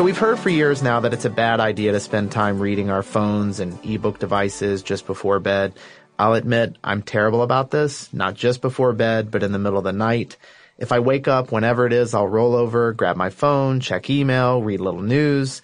So 0.00 0.04
we've 0.04 0.16
heard 0.16 0.38
for 0.38 0.48
years 0.48 0.82
now 0.82 1.00
that 1.00 1.12
it's 1.12 1.26
a 1.26 1.28
bad 1.28 1.60
idea 1.60 1.92
to 1.92 2.00
spend 2.00 2.32
time 2.32 2.58
reading 2.58 2.88
our 2.88 3.02
phones 3.02 3.60
and 3.60 3.78
ebook 3.84 4.18
devices 4.18 4.82
just 4.82 5.06
before 5.06 5.40
bed. 5.40 5.74
I'll 6.18 6.32
admit 6.32 6.76
I'm 6.82 7.02
terrible 7.02 7.42
about 7.42 7.70
this, 7.70 8.10
not 8.10 8.32
just 8.32 8.62
before 8.62 8.94
bed, 8.94 9.30
but 9.30 9.42
in 9.42 9.52
the 9.52 9.58
middle 9.58 9.76
of 9.76 9.84
the 9.84 9.92
night. 9.92 10.38
If 10.78 10.90
I 10.90 11.00
wake 11.00 11.28
up 11.28 11.52
whenever 11.52 11.84
it 11.84 11.92
is, 11.92 12.14
I'll 12.14 12.26
roll 12.26 12.54
over, 12.54 12.94
grab 12.94 13.16
my 13.16 13.28
phone, 13.28 13.80
check 13.80 14.08
email, 14.08 14.62
read 14.62 14.80
little 14.80 15.02
news 15.02 15.60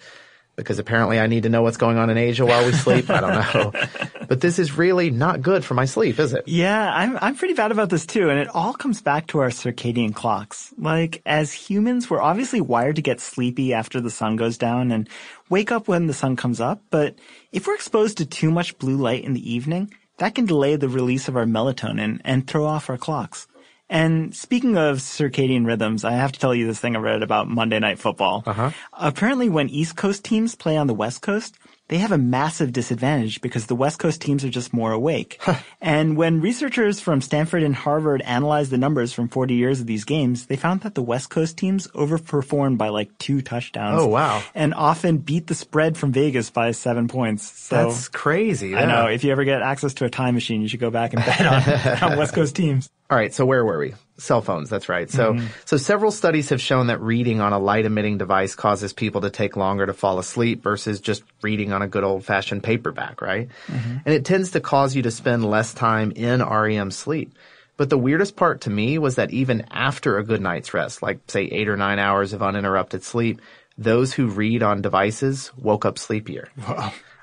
because 0.57 0.79
apparently 0.79 1.19
I 1.19 1.27
need 1.27 1.43
to 1.43 1.49
know 1.49 1.61
what's 1.61 1.77
going 1.77 1.97
on 1.97 2.09
in 2.09 2.17
Asia 2.17 2.45
while 2.45 2.65
we 2.65 2.73
sleep. 2.73 3.09
I 3.09 3.21
don't 3.21 3.31
know. 3.31 3.87
But 4.27 4.41
this 4.41 4.59
is 4.59 4.77
really 4.77 5.09
not 5.09 5.41
good 5.41 5.63
for 5.63 5.73
my 5.73 5.85
sleep, 5.85 6.19
is 6.19 6.33
it? 6.33 6.45
Yeah, 6.49 6.93
I'm, 6.93 7.17
I'm 7.21 7.37
pretty 7.37 7.53
bad 7.53 7.71
about 7.71 7.89
this 7.89 8.05
too. 8.05 8.29
And 8.29 8.39
it 8.39 8.49
all 8.49 8.73
comes 8.73 9.01
back 9.01 9.27
to 9.27 9.39
our 9.39 9.47
circadian 9.47 10.13
clocks. 10.13 10.73
Like, 10.77 11.21
as 11.25 11.53
humans, 11.53 12.09
we're 12.09 12.21
obviously 12.21 12.59
wired 12.59 12.97
to 12.97 13.01
get 13.01 13.21
sleepy 13.21 13.73
after 13.73 14.01
the 14.01 14.09
sun 14.09 14.35
goes 14.35 14.57
down 14.57 14.91
and 14.91 15.07
wake 15.49 15.71
up 15.71 15.87
when 15.87 16.07
the 16.07 16.13
sun 16.13 16.35
comes 16.35 16.59
up. 16.59 16.81
But 16.89 17.15
if 17.53 17.67
we're 17.67 17.75
exposed 17.75 18.17
to 18.17 18.25
too 18.25 18.51
much 18.51 18.77
blue 18.79 18.97
light 18.97 19.23
in 19.23 19.31
the 19.31 19.49
evening, 19.49 19.93
that 20.17 20.35
can 20.35 20.45
delay 20.45 20.75
the 20.75 20.89
release 20.89 21.29
of 21.29 21.37
our 21.37 21.45
melatonin 21.45 22.19
and 22.25 22.45
throw 22.45 22.65
off 22.65 22.89
our 22.89 22.97
clocks. 22.97 23.47
And 23.89 24.35
speaking 24.35 24.77
of 24.77 24.97
circadian 24.97 25.65
rhythms, 25.65 26.03
I 26.03 26.11
have 26.11 26.33
to 26.33 26.39
tell 26.39 26.53
you 26.53 26.67
this 26.67 26.79
thing 26.79 26.95
I 26.95 26.99
read 26.99 27.23
about 27.23 27.47
Monday 27.47 27.79
Night 27.79 27.99
Football. 27.99 28.43
Uh-huh. 28.45 28.71
Apparently 28.93 29.49
when 29.49 29.69
East 29.69 29.95
Coast 29.95 30.25
teams 30.25 30.55
play 30.55 30.75
on 30.75 30.87
the 30.87 30.93
West 30.93 31.21
Coast, 31.21 31.57
they 31.89 31.99
have 31.99 32.11
a 32.11 32.17
massive 32.17 32.73
disadvantage 32.73 33.41
because 33.41 33.67
the 33.67 33.75
West 33.75 33.99
Coast 33.99 34.21
teams 34.21 34.43
are 34.43 34.49
just 34.49 34.73
more 34.73 34.91
awake. 34.91 35.41
and 35.81 36.17
when 36.17 36.41
researchers 36.41 36.99
from 36.99 37.21
Stanford 37.21 37.63
and 37.63 37.75
Harvard 37.75 38.21
analyzed 38.23 38.71
the 38.71 38.77
numbers 38.77 39.13
from 39.13 39.29
40 39.29 39.53
years 39.53 39.79
of 39.79 39.87
these 39.87 40.03
games, 40.03 40.47
they 40.47 40.55
found 40.55 40.81
that 40.81 40.95
the 40.95 41.01
West 41.01 41.29
Coast 41.29 41.57
teams 41.57 41.87
overperformed 41.89 42.77
by 42.77 42.89
like 42.89 43.17
two 43.17 43.41
touchdowns. 43.41 44.01
Oh, 44.01 44.07
wow. 44.07 44.43
And 44.53 44.73
often 44.73 45.17
beat 45.17 45.47
the 45.47 45.55
spread 45.55 45.97
from 45.97 46.11
Vegas 46.11 46.49
by 46.49 46.71
seven 46.71 47.07
points. 47.07 47.49
So 47.49 47.75
That's 47.75 48.09
crazy. 48.09 48.75
I 48.75 48.85
know. 48.85 49.07
If 49.07 49.23
you 49.23 49.31
ever 49.31 49.45
get 49.45 49.61
access 49.61 49.93
to 49.95 50.05
a 50.05 50.09
time 50.09 50.33
machine, 50.33 50.61
you 50.61 50.67
should 50.67 50.79
go 50.79 50.91
back 50.91 51.13
and 51.13 51.23
bet 51.25 52.03
on, 52.03 52.11
on 52.11 52.17
West 52.17 52.33
Coast 52.33 52.55
teams. 52.55 52.89
All 53.09 53.17
right, 53.17 53.33
so 53.33 53.45
where 53.45 53.63
were 53.63 53.79
we? 53.79 53.93
Cell 54.17 54.41
phones, 54.41 54.69
that's 54.69 54.89
right. 54.89 55.09
So, 55.09 55.33
Mhm. 55.33 55.47
so 55.65 55.77
several 55.77 56.11
studies 56.11 56.49
have 56.49 56.59
shown 56.59 56.87
that 56.87 56.99
reading 57.01 57.39
on 57.39 57.53
a 57.53 57.59
light 57.59 57.85
emitting 57.85 58.17
device 58.17 58.55
causes 58.55 58.91
people 58.93 59.21
to 59.21 59.29
take 59.29 59.55
longer 59.55 59.85
to 59.85 59.93
fall 59.93 60.17
asleep 60.17 60.63
versus 60.63 60.99
just 60.99 61.23
reading 61.43 61.71
on 61.71 61.81
a 61.83 61.87
good 61.87 62.03
old 62.03 62.25
fashioned 62.25 62.63
paperback, 62.63 63.21
right? 63.21 63.47
And 63.67 64.13
it 64.13 64.25
tends 64.25 64.51
to 64.51 64.59
cause 64.59 64.95
you 64.95 65.03
to 65.03 65.11
spend 65.11 65.45
less 65.45 65.73
time 65.73 66.11
in 66.15 66.41
REM 66.41 66.89
sleep. 66.91 67.33
But 67.77 67.91
the 67.91 67.97
weirdest 67.97 68.35
part 68.35 68.61
to 68.61 68.71
me 68.71 68.97
was 68.97 69.15
that 69.15 69.29
even 69.29 69.65
after 69.69 70.17
a 70.17 70.23
good 70.23 70.41
night's 70.41 70.73
rest, 70.73 71.03
like 71.03 71.19
say 71.27 71.43
eight 71.43 71.69
or 71.69 71.77
nine 71.77 71.99
hours 71.99 72.33
of 72.33 72.41
uninterrupted 72.41 73.03
sleep, 73.03 73.39
those 73.77 74.13
who 74.13 74.25
read 74.25 74.63
on 74.63 74.81
devices 74.81 75.51
woke 75.55 75.85
up 75.85 75.99
sleepier. 75.99 76.47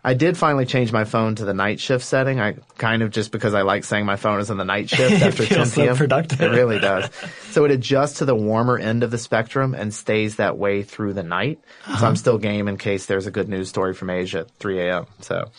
I 0.07 0.12
did 0.14 0.37
finally 0.37 0.67
change 0.67 0.93
my 0.93 1.05
phone 1.05 1.35
to 1.37 1.47
the 1.47 1.55
night 1.55 1.81
shift 1.81 2.05
setting. 2.05 2.38
I 2.38 2.57
kind 2.77 3.03
of 3.03 3.11
just 3.11 3.33
because 3.33 3.55
I 3.55 3.62
like 3.62 3.85
saying 3.85 4.05
my 4.05 4.17
phone 4.17 4.38
is 4.40 4.51
on 4.51 4.59
the 4.59 4.64
night 4.64 4.90
shift 4.95 5.23
after 5.23 5.47
10 5.47 5.49
feels 5.49 5.73
so 5.73 5.81
p.m. 5.83 5.97
productive. 5.97 6.43
It 6.43 6.49
really 6.51 6.79
does. 6.79 7.09
So 7.53 7.64
it 7.64 7.71
adjusts 7.71 8.19
to 8.19 8.27
the 8.27 8.35
warmer 8.35 8.79
end 8.79 9.03
of 9.03 9.11
the 9.11 9.17
spectrum 9.19 9.75
and 9.75 9.95
stays 9.95 10.37
that 10.37 10.59
way 10.59 10.83
through 10.83 11.14
the 11.14 11.23
night. 11.23 11.59
So 11.87 11.93
Uh-huh. 11.93 12.07
I'm 12.07 12.17
still 12.17 12.37
game 12.37 12.69
in 12.69 12.77
case 12.77 13.07
there's 13.07 13.27
a 13.27 13.31
good 13.31 13.49
news 13.49 13.71
story 13.71 13.95
from 13.95 14.11
Asia 14.11 14.40
at 14.40 14.51
3 14.59 14.81
a.m. 14.81 15.07
So, 15.21 15.51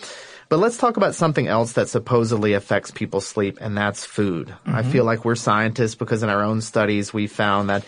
but 0.50 0.60
let's 0.60 0.78
talk 0.78 0.96
about 0.98 1.16
something 1.16 1.48
else 1.48 1.74
that 1.74 1.90
supposedly 1.90 2.54
affects 2.54 2.92
people's 2.92 3.26
sleep, 3.26 3.58
and 3.62 3.76
that's 3.76 4.06
food. 4.06 4.54
I 4.68 4.84
Mhm. 4.84 4.92
feel 4.92 5.04
like 5.06 5.26
we're 5.26 5.34
scientists 5.36 5.96
because 5.96 6.22
in 6.22 6.30
our 6.30 6.44
own 6.44 6.62
studies 6.62 7.12
we 7.12 7.26
found 7.26 7.70
that 7.72 7.84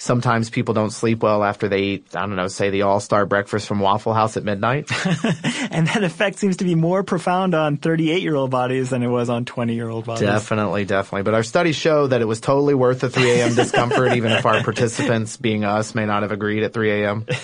sometimes 0.00 0.48
people 0.48 0.72
don't 0.72 0.90
sleep 0.90 1.22
well 1.22 1.44
after 1.44 1.68
they 1.68 1.82
eat, 1.82 2.16
I 2.16 2.20
don't 2.20 2.34
know, 2.34 2.48
say 2.48 2.70
the 2.70 2.82
all-star 2.82 3.26
breakfast 3.26 3.68
from 3.68 3.80
Waffle 3.80 4.14
House 4.14 4.36
at 4.36 4.44
midnight. 4.44 4.90
And 5.72 5.86
that 5.86 6.02
effect 6.02 6.38
seems 6.38 6.56
to 6.58 6.64
be 6.64 6.74
more 6.74 7.04
profound 7.04 7.54
on 7.54 7.76
38 7.76 8.22
year 8.22 8.34
old 8.34 8.50
bodies 8.50 8.90
than 8.90 9.04
it 9.04 9.08
was 9.08 9.30
on 9.30 9.44
20 9.44 9.74
year 9.74 9.88
old 9.88 10.04
bodies. 10.04 10.26
Definitely, 10.26 10.84
definitely. 10.84 11.22
But 11.22 11.34
our 11.34 11.44
studies 11.44 11.76
show 11.76 12.08
that 12.08 12.20
it 12.20 12.24
was 12.24 12.40
totally 12.40 12.74
worth 12.74 13.00
the 13.00 13.08
3 13.08 13.30
a.m. 13.30 13.54
discomfort, 13.54 14.14
even 14.14 14.32
if 14.32 14.44
our 14.44 14.62
participants, 14.64 15.36
being 15.36 15.64
us, 15.64 15.94
may 15.94 16.06
not 16.06 16.22
have 16.22 16.32
agreed 16.32 16.64
at 16.64 16.72
3 16.72 17.02
a.m. 17.02 17.26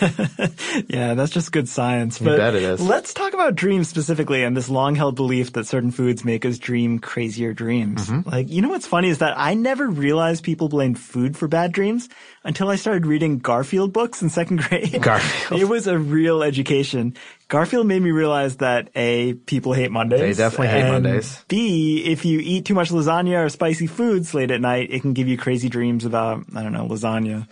Yeah, 0.88 1.14
that's 1.14 1.33
just 1.33 1.53
good 1.53 1.69
science. 1.69 2.21
You 2.21 2.27
But 2.27 2.38
bet 2.38 2.55
it 2.55 2.62
is. 2.62 2.81
Let's 2.81 3.14
talk 3.14 3.33
about 3.33 3.55
dreams 3.55 3.88
specifically 3.88 4.42
and 4.42 4.57
this 4.57 4.69
long 4.69 4.95
held 4.95 5.14
belief 5.14 5.53
that 5.53 5.66
certain 5.66 5.90
foods 5.90 6.25
make 6.25 6.45
us 6.45 6.59
dream 6.59 6.99
crazier 6.99 7.53
dreams. 7.55 8.07
Mm-hmm. 8.07 8.29
Like, 8.29 8.51
you 8.51 8.61
know 8.61 8.69
what's 8.71 8.87
funny 8.87 9.09
is 9.09 9.19
that 9.19 9.35
I 9.37 9.55
never 9.55 9.88
realized 9.88 10.45
people 10.45 10.69
blamed 10.69 10.99
food 10.99 11.37
for 11.37 11.49
bad 11.49 11.73
dreams 11.73 12.09
until 12.47 12.69
I 12.71 12.77
started 12.77 13.07
reading 13.07 13.39
Garfield 13.39 13.93
books 13.93 14.23
in 14.23 14.31
second 14.31 14.61
grade. 14.69 15.03
Garfield. 15.03 15.61
It 15.61 15.65
was 15.65 15.87
a 15.87 15.99
real 15.99 16.43
education. 16.43 17.17
Garfield 17.49 17.87
made 17.87 18.01
me 18.01 18.13
realize 18.13 18.57
that 18.59 18.89
A, 18.95 19.35
people 19.35 19.73
hate 19.73 19.91
Mondays. 19.91 20.21
They 20.21 20.43
definitely 20.45 20.69
hate 20.69 20.89
Mondays. 20.91 21.45
B, 21.49 22.05
if 22.05 22.25
you 22.25 22.39
eat 22.41 22.65
too 22.65 22.75
much 22.75 22.91
lasagna 22.91 23.45
or 23.45 23.49
spicy 23.49 23.87
foods 23.87 24.33
late 24.33 24.51
at 24.51 24.61
night, 24.61 24.91
it 24.91 25.01
can 25.01 25.13
give 25.13 25.29
you 25.29 25.37
crazy 25.37 25.69
dreams 25.69 26.05
about, 26.05 26.45
I 26.55 26.63
don't 26.63 26.73
know, 26.73 26.87
lasagna. 26.87 27.47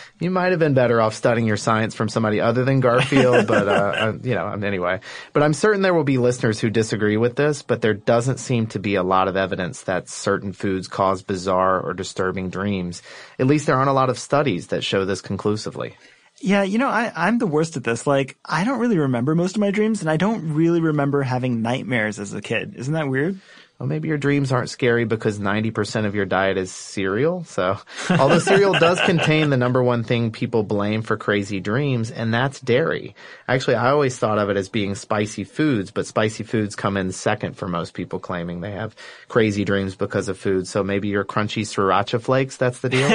You 0.18 0.30
might 0.30 0.52
have 0.52 0.58
been 0.58 0.72
better 0.72 1.00
off 1.00 1.14
studying 1.14 1.46
your 1.46 1.58
science 1.58 1.94
from 1.94 2.08
somebody 2.08 2.40
other 2.40 2.64
than 2.64 2.80
Garfield, 2.80 3.46
but, 3.48 3.68
uh, 3.68 3.70
uh, 3.70 4.12
you 4.22 4.34
know, 4.34 4.48
anyway. 4.48 5.00
But 5.34 5.42
I'm 5.42 5.52
certain 5.52 5.82
there 5.82 5.92
will 5.92 6.04
be 6.04 6.16
listeners 6.16 6.58
who 6.58 6.70
disagree 6.70 7.18
with 7.18 7.36
this, 7.36 7.62
but 7.62 7.82
there 7.82 7.94
doesn't 7.94 8.38
seem 8.38 8.66
to 8.68 8.78
be 8.78 8.94
a 8.94 9.02
lot 9.02 9.28
of 9.28 9.36
evidence 9.36 9.82
that 9.82 10.08
certain 10.08 10.52
foods 10.52 10.88
cause 10.88 11.22
bizarre 11.22 11.80
or 11.80 11.92
disturbing 11.92 12.48
dreams. 12.48 13.02
At 13.38 13.46
least 13.46 13.66
there 13.66 13.76
aren't 13.76 13.90
a 13.90 13.94
lot 13.94 14.08
of 14.08 14.18
studies 14.18 14.68
that 14.68 14.82
show 14.82 15.04
this 15.04 15.20
conclusively. 15.20 15.96
Yeah, 16.40 16.62
you 16.62 16.78
know, 16.78 16.88
I, 16.88 17.12
I'm 17.14 17.38
the 17.38 17.46
worst 17.46 17.76
at 17.76 17.84
this. 17.84 18.06
Like, 18.06 18.36
I 18.44 18.64
don't 18.64 18.78
really 18.78 18.98
remember 18.98 19.34
most 19.34 19.56
of 19.56 19.60
my 19.60 19.70
dreams, 19.70 20.02
and 20.02 20.10
I 20.10 20.16
don't 20.16 20.54
really 20.54 20.80
remember 20.80 21.22
having 21.22 21.62
nightmares 21.62 22.18
as 22.18 22.34
a 22.34 22.42
kid. 22.42 22.74
Isn't 22.76 22.92
that 22.94 23.08
weird? 23.08 23.40
Well, 23.78 23.86
maybe 23.86 24.08
your 24.08 24.16
dreams 24.16 24.52
aren't 24.52 24.70
scary 24.70 25.04
because 25.04 25.38
90% 25.38 26.06
of 26.06 26.14
your 26.14 26.24
diet 26.24 26.56
is 26.56 26.70
cereal. 26.72 27.44
So, 27.44 27.78
although 28.08 28.38
cereal 28.38 28.72
does 28.78 28.98
contain 29.02 29.50
the 29.50 29.58
number 29.58 29.82
one 29.82 30.02
thing 30.02 30.30
people 30.32 30.62
blame 30.62 31.02
for 31.02 31.18
crazy 31.18 31.60
dreams, 31.60 32.10
and 32.10 32.32
that's 32.32 32.58
dairy. 32.58 33.14
Actually, 33.46 33.74
I 33.74 33.90
always 33.90 34.16
thought 34.18 34.38
of 34.38 34.48
it 34.48 34.56
as 34.56 34.70
being 34.70 34.94
spicy 34.94 35.44
foods, 35.44 35.90
but 35.90 36.06
spicy 36.06 36.42
foods 36.42 36.74
come 36.74 36.96
in 36.96 37.12
second 37.12 37.58
for 37.58 37.68
most 37.68 37.92
people 37.92 38.18
claiming 38.18 38.62
they 38.62 38.70
have 38.70 38.96
crazy 39.28 39.62
dreams 39.66 39.94
because 39.94 40.28
of 40.28 40.38
food. 40.38 40.66
So 40.66 40.82
maybe 40.82 41.08
your 41.08 41.26
crunchy 41.26 41.60
sriracha 41.64 42.18
flakes, 42.22 42.56
that's 42.56 42.80
the 42.80 42.88
deal? 42.88 43.10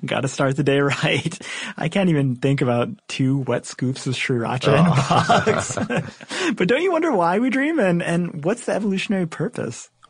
Gotta 0.06 0.28
start 0.28 0.56
the 0.56 0.64
day 0.64 0.80
right. 0.80 1.38
I 1.76 1.90
can't 1.90 2.08
even 2.08 2.36
think 2.36 2.62
about 2.62 2.88
two 3.06 3.40
wet 3.40 3.66
scoops 3.66 4.06
of 4.06 4.14
sriracha 4.14 4.68
in 4.78 4.86
Oh. 4.86 4.92
a 4.92 6.04
box. 6.06 6.54
but 6.54 6.68
don't 6.68 6.80
you 6.80 6.90
wonder 6.90 7.12
why 7.12 7.38
we 7.38 7.50
dream 7.50 7.78
and, 7.78 8.02
and 8.02 8.42
what's 8.46 8.64
the 8.64 8.72
evolutionary 8.72 9.26
purpose? 9.26 9.57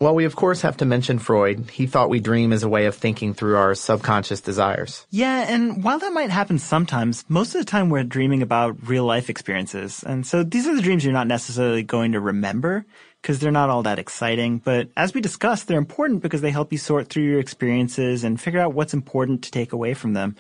Well, 0.00 0.14
we 0.14 0.24
of 0.26 0.36
course 0.36 0.62
have 0.62 0.76
to 0.76 0.84
mention 0.84 1.18
Freud. 1.18 1.70
He 1.70 1.86
thought 1.86 2.08
we 2.08 2.20
dream 2.20 2.52
as 2.52 2.62
a 2.62 2.68
way 2.68 2.86
of 2.86 2.94
thinking 2.94 3.34
through 3.34 3.56
our 3.56 3.74
subconscious 3.74 4.40
desires. 4.40 5.06
Yeah, 5.10 5.44
and 5.48 5.82
while 5.82 5.98
that 5.98 6.12
might 6.12 6.30
happen 6.30 6.58
sometimes, 6.60 7.24
most 7.28 7.54
of 7.54 7.60
the 7.60 7.64
time 7.64 7.90
we're 7.90 8.04
dreaming 8.04 8.42
about 8.42 8.86
real 8.86 9.04
life 9.04 9.28
experiences. 9.28 10.04
And 10.04 10.24
so 10.24 10.44
these 10.44 10.68
are 10.68 10.76
the 10.76 10.82
dreams 10.82 11.04
you're 11.04 11.12
not 11.12 11.26
necessarily 11.26 11.82
going 11.82 12.12
to 12.12 12.20
remember 12.20 12.86
because 13.20 13.40
they're 13.40 13.50
not 13.50 13.70
all 13.70 13.82
that 13.82 13.98
exciting. 13.98 14.58
But 14.58 14.88
as 14.96 15.14
we 15.14 15.20
discussed, 15.20 15.66
they're 15.66 15.78
important 15.78 16.22
because 16.22 16.42
they 16.42 16.52
help 16.52 16.70
you 16.70 16.78
sort 16.78 17.08
through 17.08 17.24
your 17.24 17.40
experiences 17.40 18.22
and 18.22 18.40
figure 18.40 18.60
out 18.60 18.74
what's 18.74 18.94
important 18.94 19.42
to 19.42 19.50
take 19.50 19.72
away 19.72 19.94
from 19.94 20.12
them. 20.12 20.36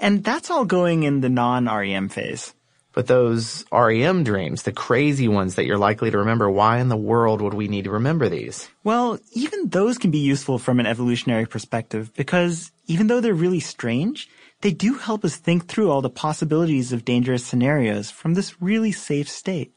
And 0.00 0.24
that's 0.24 0.50
all 0.50 0.64
going 0.64 1.04
in 1.04 1.20
the 1.20 1.28
non-REM 1.28 2.08
phase. 2.08 2.54
But 2.96 3.08
those 3.08 3.66
REM 3.70 4.24
dreams, 4.24 4.62
the 4.62 4.72
crazy 4.72 5.28
ones 5.28 5.56
that 5.56 5.66
you're 5.66 5.76
likely 5.76 6.10
to 6.10 6.16
remember, 6.16 6.50
why 6.50 6.78
in 6.78 6.88
the 6.88 6.96
world 6.96 7.42
would 7.42 7.52
we 7.52 7.68
need 7.68 7.84
to 7.84 7.90
remember 7.90 8.30
these? 8.30 8.70
Well, 8.84 9.18
even 9.32 9.68
those 9.68 9.98
can 9.98 10.10
be 10.10 10.18
useful 10.18 10.58
from 10.58 10.80
an 10.80 10.86
evolutionary 10.86 11.44
perspective 11.44 12.10
because 12.14 12.72
even 12.86 13.08
though 13.08 13.20
they're 13.20 13.34
really 13.34 13.60
strange, 13.60 14.30
they 14.62 14.70
do 14.70 14.94
help 14.94 15.26
us 15.26 15.36
think 15.36 15.66
through 15.66 15.90
all 15.90 16.00
the 16.00 16.08
possibilities 16.08 16.90
of 16.90 17.04
dangerous 17.04 17.44
scenarios 17.44 18.10
from 18.10 18.32
this 18.32 18.62
really 18.62 18.92
safe 18.92 19.28
state. 19.28 19.75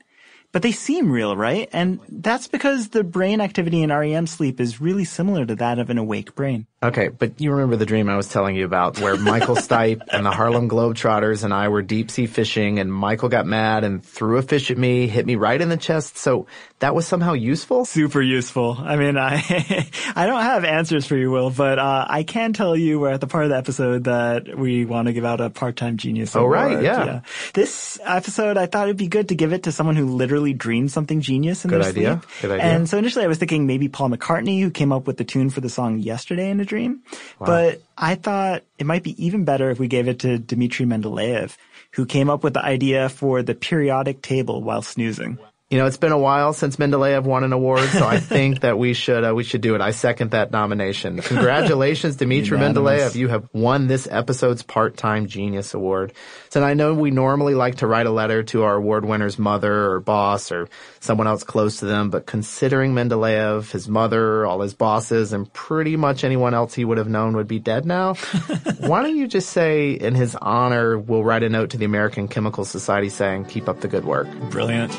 But 0.52 0.64
they 0.64 0.72
seem 0.72 1.12
real, 1.12 1.38
right? 1.38 1.70
And 1.72 2.00
that's 2.10 2.48
because 2.48 2.90
the 2.90 3.04
brain 3.04 3.40
activity 3.40 3.84
in 3.84 3.92
REM 3.92 4.26
sleep 4.26 4.60
is 4.60 4.82
really 4.82 5.06
similar 5.06 5.46
to 5.46 5.56
that 5.56 5.78
of 5.78 5.92
an 5.92 6.00
awake 6.00 6.34
brain. 6.34 6.66
Okay, 6.82 7.10
but 7.10 7.40
you 7.40 7.52
remember 7.52 7.76
the 7.76 7.86
dream 7.86 8.10
I 8.10 8.18
was 8.18 8.30
telling 8.30 8.56
you 8.56 8.66
about 8.66 9.00
where 9.00 9.16
Michael 9.16 9.56
Stipe 9.58 10.02
and 10.12 10.26
the 10.26 10.32
Harlem 10.32 10.68
Globetrotters 10.68 11.44
and 11.44 11.54
I 11.54 11.68
were 11.68 11.84
deep 11.84 12.10
sea 12.10 12.26
fishing 12.26 12.80
and 12.80 12.92
Michael 12.92 13.30
got 13.30 13.46
mad 13.46 13.84
and 13.84 14.04
threw 14.04 14.38
a 14.38 14.42
fish 14.42 14.72
at 14.72 14.78
me, 14.78 15.08
hit 15.08 15.26
me 15.26 15.36
right 15.36 15.62
in 15.62 15.70
the 15.70 15.78
chest. 15.78 16.18
So 16.18 16.48
that 16.80 16.96
was 16.96 17.06
somehow 17.08 17.34
useful? 17.34 17.86
Super 17.86 18.22
useful. 18.22 18.78
I 18.80 18.96
mean, 18.96 19.18
I, 19.18 19.36
I 20.16 20.26
don't 20.26 20.42
have 20.42 20.64
answers 20.64 21.06
for 21.06 21.16
you, 21.18 21.30
Will, 21.32 21.50
but, 21.50 21.78
uh, 21.80 22.06
I 22.10 22.24
can 22.24 22.54
tell 22.54 22.76
you 22.76 23.00
we're 23.00 23.12
at 23.12 23.20
the 23.22 23.28
part 23.28 23.44
of 23.46 23.50
the 23.50 23.58
episode 23.58 24.06
that 24.06 24.58
we 24.58 24.86
want 24.86 25.08
to 25.08 25.14
give 25.14 25.26
out 25.26 25.42
a 25.42 25.50
part-time 25.50 25.98
genius 25.98 26.36
Oh, 26.36 26.46
right, 26.46 26.72
award. 26.72 26.84
yeah. 26.84 27.22
This 27.54 28.00
episode, 28.04 28.58
I 28.58 28.66
thought 28.66 28.86
it'd 28.88 28.98
be 28.98 29.08
good 29.08 29.30
to 29.30 29.36
give 29.36 29.52
it 29.54 29.64
to 29.64 29.72
someone 29.72 29.96
who 29.98 30.06
literally 30.06 30.54
dreamed 30.54 30.92
something 30.92 31.20
genius 31.22 31.66
in 31.66 31.70
Good 31.70 31.82
their 31.82 31.90
idea. 31.90 32.22
sleep. 32.22 32.42
Good 32.42 32.52
idea. 32.52 32.64
And 32.66 32.90
so 32.90 32.98
initially 32.98 33.26
I 33.26 33.28
was 33.28 33.38
thinking 33.40 33.68
maybe 33.68 33.90
Paul 33.90 34.10
McCartney, 34.10 34.62
who 34.62 34.72
came 34.72 34.92
up 34.92 35.06
with 35.06 35.18
the 35.18 35.24
tune 35.26 35.50
for 35.50 35.62
the 35.62 35.70
song 35.70 36.00
Yesterday 36.00 36.50
in 36.50 36.60
a 36.60 36.66
Dream. 36.66 37.02
But 37.40 37.82
I 37.98 38.16
thought 38.16 38.64
it 38.78 38.86
might 38.86 39.04
be 39.04 39.22
even 39.24 39.44
better 39.44 39.70
if 39.70 39.80
we 39.80 39.88
gave 39.88 40.08
it 40.08 40.20
to 40.20 40.38
Dmitry 40.38 40.86
Mendeleev, 40.86 41.58
who 41.92 42.06
came 42.06 42.30
up 42.30 42.44
with 42.44 42.54
the 42.54 42.64
idea 42.64 43.10
for 43.10 43.44
the 43.44 43.54
periodic 43.56 44.22
table 44.22 44.62
while 44.64 44.82
snoozing. 44.82 45.38
You 45.70 45.78
know, 45.78 45.86
it's 45.86 45.98
been 45.98 46.12
a 46.12 46.18
while 46.18 46.54
since 46.54 46.78
Mendeleev 46.78 47.26
won 47.26 47.44
an 47.44 47.54
award, 47.54 47.88
so 47.90 48.08
I 48.08 48.20
think 48.20 48.62
that 48.62 48.80
we 48.80 48.96
should 48.96 49.24
uh, 49.24 49.36
we 49.36 49.44
should 49.44 49.62
do 49.62 49.76
it. 49.76 49.82
I 49.82 49.92
second 49.92 50.32
that 50.32 50.50
nomination. 50.50 51.22
Congratulations, 51.22 52.16
Dmitry 52.16 52.58
Mendeleev. 52.58 53.14
You 53.14 53.28
have 53.28 53.48
won 53.54 53.86
this 53.86 54.08
episode's 54.10 54.64
part-time 54.64 55.28
genius 55.28 55.76
award. 55.76 56.14
So 56.50 56.64
I 56.64 56.74
know 56.74 56.96
we 56.96 57.12
normally 57.12 57.54
like 57.54 57.76
to 57.76 57.88
write 57.88 58.08
a 58.08 58.12
letter 58.12 58.42
to 58.46 58.64
our 58.64 58.78
award 58.78 59.06
winner's 59.06 59.38
mother 59.38 59.92
or 59.92 60.00
boss 60.00 60.52
or 60.52 60.70
someone 61.02 61.28
else 61.28 61.44
close 61.44 61.78
to 61.82 61.86
them, 61.86 62.10
but 62.10 62.26
considering 62.26 62.96
Mendeleev, 62.96 63.70
his 63.70 63.88
mother, 63.88 64.48
all 64.48 64.62
his 64.62 64.74
bosses, 64.74 65.34
and 65.34 65.54
pretty 65.54 65.96
much 65.96 66.24
anyone 66.24 66.56
else 66.56 66.74
he 66.74 66.84
would 66.84 66.98
have 66.98 67.08
known 67.08 67.36
would 67.36 67.48
be 67.48 67.60
dead 67.60 67.86
now, 67.86 68.16
why 68.80 69.04
don't 69.04 69.16
you 69.16 69.28
just 69.28 69.52
say 69.52 69.92
in 69.92 70.16
his 70.16 70.36
honor, 70.36 70.98
we'll 70.98 71.24
write 71.24 71.44
a 71.44 71.50
note 71.50 71.70
to 71.70 71.78
the 71.78 71.86
American 71.86 72.28
Chemical 72.28 72.66
Society 72.66 73.10
saying, 73.10 73.46
keep 73.46 73.70
up 73.70 73.82
the 73.82 73.88
good 73.88 74.04
work. 74.04 74.28
Brilliant. 74.50 74.98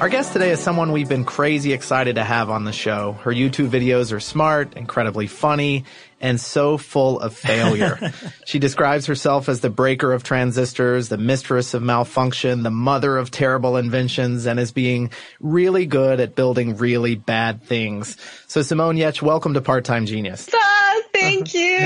Our 0.00 0.08
guest 0.08 0.32
today 0.32 0.50
is 0.50 0.60
someone 0.60 0.92
we've 0.92 1.10
been 1.10 1.26
crazy 1.26 1.74
excited 1.74 2.14
to 2.14 2.24
have 2.24 2.48
on 2.48 2.64
the 2.64 2.72
show. 2.72 3.12
Her 3.20 3.30
YouTube 3.30 3.68
videos 3.68 4.14
are 4.14 4.20
smart, 4.20 4.72
incredibly 4.72 5.26
funny, 5.26 5.84
and 6.22 6.40
so 6.40 6.78
full 6.78 7.20
of 7.20 7.36
failure. 7.36 8.10
she 8.46 8.58
describes 8.58 9.04
herself 9.04 9.50
as 9.50 9.60
the 9.60 9.68
breaker 9.68 10.14
of 10.14 10.22
transistors, 10.22 11.10
the 11.10 11.18
mistress 11.18 11.74
of 11.74 11.82
malfunction, 11.82 12.62
the 12.62 12.70
mother 12.70 13.18
of 13.18 13.30
terrible 13.30 13.76
inventions, 13.76 14.46
and 14.46 14.58
as 14.58 14.72
being 14.72 15.10
really 15.38 15.84
good 15.84 16.18
at 16.18 16.34
building 16.34 16.78
really 16.78 17.14
bad 17.14 17.62
things. 17.62 18.16
So 18.46 18.62
Simone 18.62 18.96
Giertz, 18.96 19.20
welcome 19.20 19.52
to 19.52 19.60
Part-Time 19.60 20.06
Genius. 20.06 20.48
Ah, 20.54 20.89
thank 21.20 21.54
you. 21.54 21.76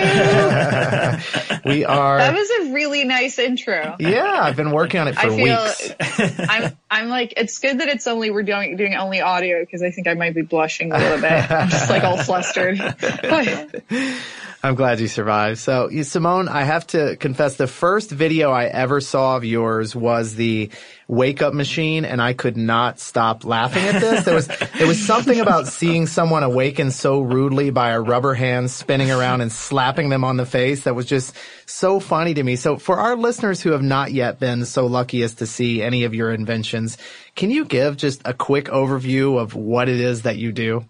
we 1.65 1.85
are. 1.85 2.19
That 2.19 2.35
was 2.35 2.51
a 2.51 2.73
really 2.73 3.05
nice 3.05 3.39
intro. 3.39 3.97
Yeah, 3.99 4.39
I've 4.41 4.57
been 4.57 4.71
working 4.71 5.01
on 5.01 5.09
it 5.09 5.17
for 5.17 5.27
I 5.27 5.37
feel, 5.37 5.65
weeks. 5.65 6.39
I'm, 6.51 6.77
I'm 6.91 7.09
like, 7.09 7.35
it's 7.37 7.59
good 7.59 7.81
that 7.81 7.89
it's 7.89 8.07
only, 8.07 8.31
we're 8.31 8.43
doing, 8.43 8.77
doing 8.77 8.95
only 8.95 9.21
audio 9.21 9.61
because 9.61 9.83
I 9.83 9.91
think 9.91 10.09
I 10.09 10.15
might 10.15 10.35
be 10.35 10.43
blushing 10.43 10.93
a 10.93 10.99
little 10.99 11.21
bit. 11.21 11.51
I'm 11.51 11.69
just 11.69 11.91
like 11.91 12.05
all 12.05 12.17
flustered. 12.19 12.79
But 12.79 13.83
I'm 14.63 14.77
glad 14.77 14.99
you 15.01 15.09
survived. 15.09 15.59
So, 15.59 15.91
Simone, 16.05 16.49
I 16.49 16.63
have 16.65 16.87
to 16.89 17.17
confess, 17.17 17.57
the 17.57 17.67
first 17.67 18.11
video 18.11 18.51
I 18.51 18.65
ever 18.65 19.01
saw 19.01 19.37
of 19.37 19.45
yours 19.45 19.95
was 19.95 20.35
the 20.37 20.71
wake 21.09 21.43
up 21.43 21.55
machine, 21.55 22.05
and 22.05 22.21
I 22.21 22.33
could 22.33 22.57
not 22.57 22.99
stop 22.99 23.45
laughing 23.45 23.85
at 23.85 24.01
this. 24.01 24.25
There 24.25 24.35
was 24.35 24.47
there 24.47 24.87
was 24.87 25.05
something 25.05 25.41
about 25.41 25.67
seeing 25.67 26.07
someone 26.07 26.43
awakened 26.43 26.93
so 26.93 27.21
rudely 27.21 27.71
by 27.71 27.91
a 27.91 28.01
rubber 28.01 28.35
hand 28.35 28.71
spinning 28.71 29.11
around 29.11 29.41
and 29.41 29.53
slapping 29.53 30.09
them 30.09 30.25
on 30.25 30.37
the 30.37 30.47
face 30.47 30.85
that 30.85 30.95
was 30.95 31.07
just 31.07 31.35
so 31.67 32.01
funny 32.01 32.35
to 32.35 32.43
me. 32.43 32.57
So, 32.57 32.77
for 32.77 32.97
our 32.99 33.17
listeners 33.17 33.61
who 33.61 33.71
have 33.71 33.83
not 33.83 34.13
yet 34.13 34.39
been 34.39 34.65
so 34.65 34.87
lucky 34.87 35.23
as 35.23 35.35
to 35.37 35.47
see 35.47 35.83
any 35.83 36.05
of 36.05 36.15
your 36.15 36.33
inventions, 36.33 36.99
can 37.35 37.51
you 37.51 37.65
give 37.65 37.97
just 37.97 38.23
a 38.25 38.35
quick 38.35 38.67
overview 38.67 39.41
of 39.41 39.55
what 39.55 39.89
it 39.89 40.01
is 40.01 40.23
that 40.23 40.37
you 40.37 40.53
do? 40.53 40.85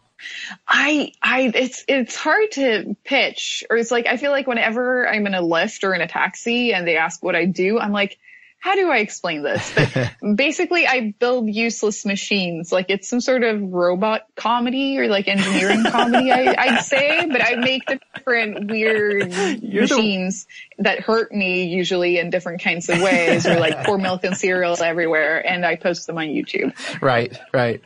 I, 0.66 1.12
I, 1.22 1.52
it's, 1.54 1.84
it's 1.86 2.16
hard 2.16 2.52
to 2.52 2.96
pitch 3.04 3.64
or 3.68 3.76
it's 3.76 3.90
like, 3.90 4.06
I 4.06 4.16
feel 4.16 4.30
like 4.30 4.46
whenever 4.46 5.06
I'm 5.06 5.26
in 5.26 5.34
a 5.34 5.42
lift 5.42 5.84
or 5.84 5.94
in 5.94 6.00
a 6.00 6.08
taxi 6.08 6.72
and 6.72 6.86
they 6.86 6.96
ask 6.96 7.22
what 7.22 7.36
I 7.36 7.44
do, 7.44 7.78
I'm 7.78 7.92
like, 7.92 8.18
how 8.64 8.76
do 8.76 8.90
I 8.90 9.00
explain 9.00 9.42
this? 9.42 9.70
But 9.74 10.14
basically 10.36 10.86
I 10.86 11.14
build 11.18 11.50
useless 11.50 12.06
machines. 12.06 12.72
Like 12.72 12.86
it's 12.88 13.06
some 13.06 13.20
sort 13.20 13.42
of 13.42 13.60
robot 13.60 14.22
comedy 14.36 14.98
or 14.98 15.06
like 15.06 15.28
engineering 15.28 15.84
comedy, 15.84 16.32
I, 16.32 16.54
I'd 16.58 16.80
say, 16.82 17.26
but 17.26 17.44
I 17.44 17.56
make 17.56 17.82
different 17.84 18.70
weird 18.70 19.28
machines 19.62 20.46
that 20.78 21.00
hurt 21.00 21.32
me 21.32 21.64
usually 21.64 22.18
in 22.18 22.30
different 22.30 22.62
kinds 22.62 22.88
of 22.88 23.00
ways 23.00 23.46
or 23.46 23.58
like 23.58 23.84
pour 23.84 23.98
milk 23.98 24.24
and 24.24 24.36
cereals 24.36 24.80
everywhere. 24.80 25.46
And 25.46 25.64
I 25.64 25.76
post 25.76 26.06
them 26.06 26.18
on 26.18 26.26
YouTube. 26.26 26.74
Right, 27.00 27.38
right. 27.52 27.80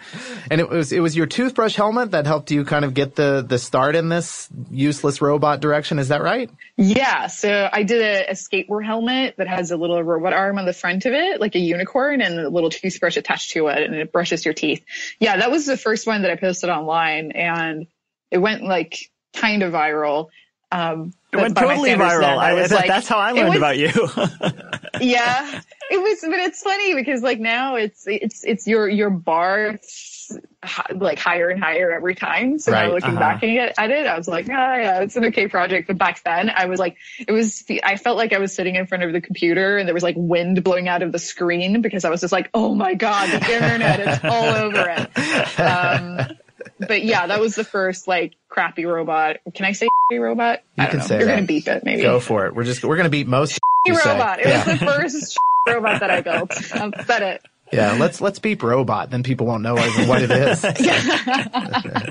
And 0.51 0.61
it 0.61 0.69
was 0.69 0.93
it 0.93 1.01
was 1.01 1.17
your 1.17 1.27
toothbrush 1.27 1.75
helmet 1.77 2.13
that 2.13 2.27
helped 2.27 2.51
you 2.51 2.65
kind 2.65 2.85
of 2.85 2.95
get 2.95 3.15
the 3.15 3.45
the 3.47 3.59
start 3.59 3.97
in 3.97 4.09
this 4.09 4.49
useless 4.71 5.21
robot 5.21 5.61
direction. 5.61 5.99
Is 5.99 6.09
that 6.09 6.23
right? 6.23 6.51
Yeah, 6.77 7.27
so 7.27 7.69
I 7.73 7.83
did 7.83 8.01
a, 8.03 8.31
a 8.31 8.35
skateboard 8.35 8.85
helmet 8.85 9.35
that 9.39 9.49
has 9.49 9.71
a 9.71 9.77
little 9.77 10.03
robot 10.03 10.33
arm 10.33 10.59
on 10.59 10.67
the 10.67 10.73
front 10.73 11.07
of 11.07 11.13
it, 11.13 11.41
like 11.41 11.55
a 11.55 11.59
unicorn, 11.59 12.21
and 12.21 12.39
a 12.39 12.49
little 12.49 12.71
toothbrush 12.71 13.17
attached 13.17 13.51
to 13.51 13.69
it, 13.69 13.83
and 13.83 13.95
it 13.95 14.13
brushes 14.13 14.45
your 14.45 14.55
teeth. 14.55 14.85
Yeah, 15.19 15.39
that 15.39 15.51
was 15.51 15.67
the 15.67 15.77
first 15.77 16.07
one 16.07 16.23
that 16.23 16.31
I 16.31 16.37
posted 16.37 16.71
online, 16.71 17.33
and 17.33 17.87
it 18.31 18.39
went 18.39 18.63
like 18.63 19.11
kind 19.35 19.63
of 19.63 19.73
viral. 19.73 20.29
Um, 20.71 21.13
It 21.33 21.37
went 21.37 21.57
totally 21.57 21.91
viral. 21.91 22.39
I, 22.39 22.55
was 22.55 22.71
like- 22.73 22.89
that's 22.89 23.09
how 23.09 23.19
I 23.19 23.33
learned 23.33 23.51
was- 23.51 23.59
about 23.59 23.79
you. 23.79 23.91
yeah, 25.01 25.61
it 25.91 26.01
was, 26.01 26.21
but 26.21 26.39
it's 26.39 26.63
funny 26.63 26.95
because 26.95 27.23
like 27.23 27.41
now 27.41 27.77
it's 27.77 28.07
it's 28.07 28.45
it's 28.45 28.67
your 28.67 28.89
your 28.89 29.11
bar 29.11 29.79
like 30.95 31.19
higher 31.19 31.49
and 31.49 31.63
higher 31.63 31.91
every 31.93 32.15
time. 32.15 32.59
So 32.59 32.73
Right, 32.73 32.89
now 32.89 32.95
looking 32.95 33.11
uh-huh. 33.11 33.19
back 33.19 33.43
at 33.43 33.91
it, 33.91 34.07
I 34.07 34.17
was 34.17 34.29
like, 34.29 34.47
ah, 34.51 34.77
yeah, 34.77 35.01
it's 35.01 35.17
an 35.17 35.27
okay 35.27 35.49
project. 35.49 35.87
But 35.87 35.97
back 35.99 36.23
then, 36.25 36.51
I 36.51 36.67
was 36.67 36.79
like, 36.79 36.97
it 37.27 37.33
was 37.33 37.65
I 37.83 37.97
felt 37.97 38.17
like 38.17 38.33
I 38.33 38.39
was 38.39 38.55
sitting 38.55 38.75
in 38.75 38.87
front 38.87 39.05
of 39.05 39.13
the 39.13 39.21
computer 39.21 39.79
and 39.79 39.89
there 39.89 39.95
was 39.95 40.03
like 40.03 40.17
wind 40.19 40.63
blowing 40.63 40.89
out 40.89 41.03
of 41.03 41.13
the 41.13 41.19
screen 41.19 41.81
because 41.81 42.05
I 42.05 42.11
was 42.11 42.21
just 42.21 42.33
like, 42.33 42.51
oh 42.53 42.75
my 42.75 42.95
god, 42.95 43.31
the 43.31 43.53
internet 43.53 44.01
is 44.01 44.19
all 44.25 44.45
over 44.45 44.89
it. 44.91 45.09
Um, 45.59 46.27
but 46.79 47.05
yeah, 47.05 47.27
that 47.27 47.41
was 47.41 47.55
the 47.55 47.65
first 47.65 48.07
like 48.09 48.35
crappy 48.49 48.85
robot. 48.85 49.39
Can 49.55 49.65
I 49.67 49.73
say 49.73 49.89
robot? 50.11 50.61
You 50.77 50.83
I 50.83 50.87
don't 50.87 50.91
can 50.91 50.99
know. 51.01 51.07
say 51.07 51.17
You're 51.19 51.27
that. 51.27 51.35
gonna 51.37 51.47
beep 51.47 51.69
it, 51.69 51.85
maybe. 51.85 52.03
Go 52.03 52.21
for 52.21 52.47
it. 52.47 52.55
We're 52.55 52.65
just 52.65 52.85
we're 52.85 52.97
gonna 52.97 53.09
beat 53.09 53.27
most 53.27 53.59
you 53.87 53.95
say. 53.97 54.11
robot. 54.13 54.41
It 54.41 54.47
Yeah. 54.47 54.69
was 54.69 54.79
the 54.81 54.87
first 54.87 55.39
robot 55.69 56.01
that 56.01 56.11
I 56.11 56.21
built. 56.21 56.53
I've 56.75 57.07
said 57.07 57.23
it. 57.23 57.43
Yeah, 57.71 57.99
let's 58.01 58.23
let's 58.23 58.39
beep 58.39 58.63
robot, 58.63 59.11
then 59.11 59.23
people 59.23 59.47
won't 59.47 59.63
know 59.63 59.75
what 59.75 60.09
what 60.09 60.23
it 60.23 60.31
is. 60.31 60.65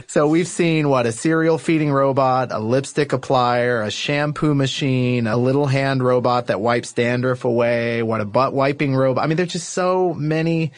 so 0.08 0.28
we've 0.28 0.48
seen 0.48 0.88
what 0.88 1.08
a 1.08 1.12
cereal 1.12 1.58
feeding 1.58 1.92
robot, 1.92 2.52
a 2.52 2.60
lipstick 2.60 3.10
applier, 3.10 3.84
a 3.84 3.90
shampoo 3.90 4.54
machine, 4.54 5.26
a 5.26 5.36
little 5.36 5.66
hand 5.66 6.04
robot 6.04 6.48
that 6.48 6.62
wipes 6.62 6.92
dandruff 6.94 7.44
away, 7.44 8.04
what 8.04 8.22
a 8.22 8.26
butt 8.26 8.54
wiping 8.54 8.96
robot. 8.96 9.24
I 9.24 9.28
mean, 9.28 9.38
there's 9.38 9.52
just 9.54 9.70
so 9.70 10.14
many 10.14 10.74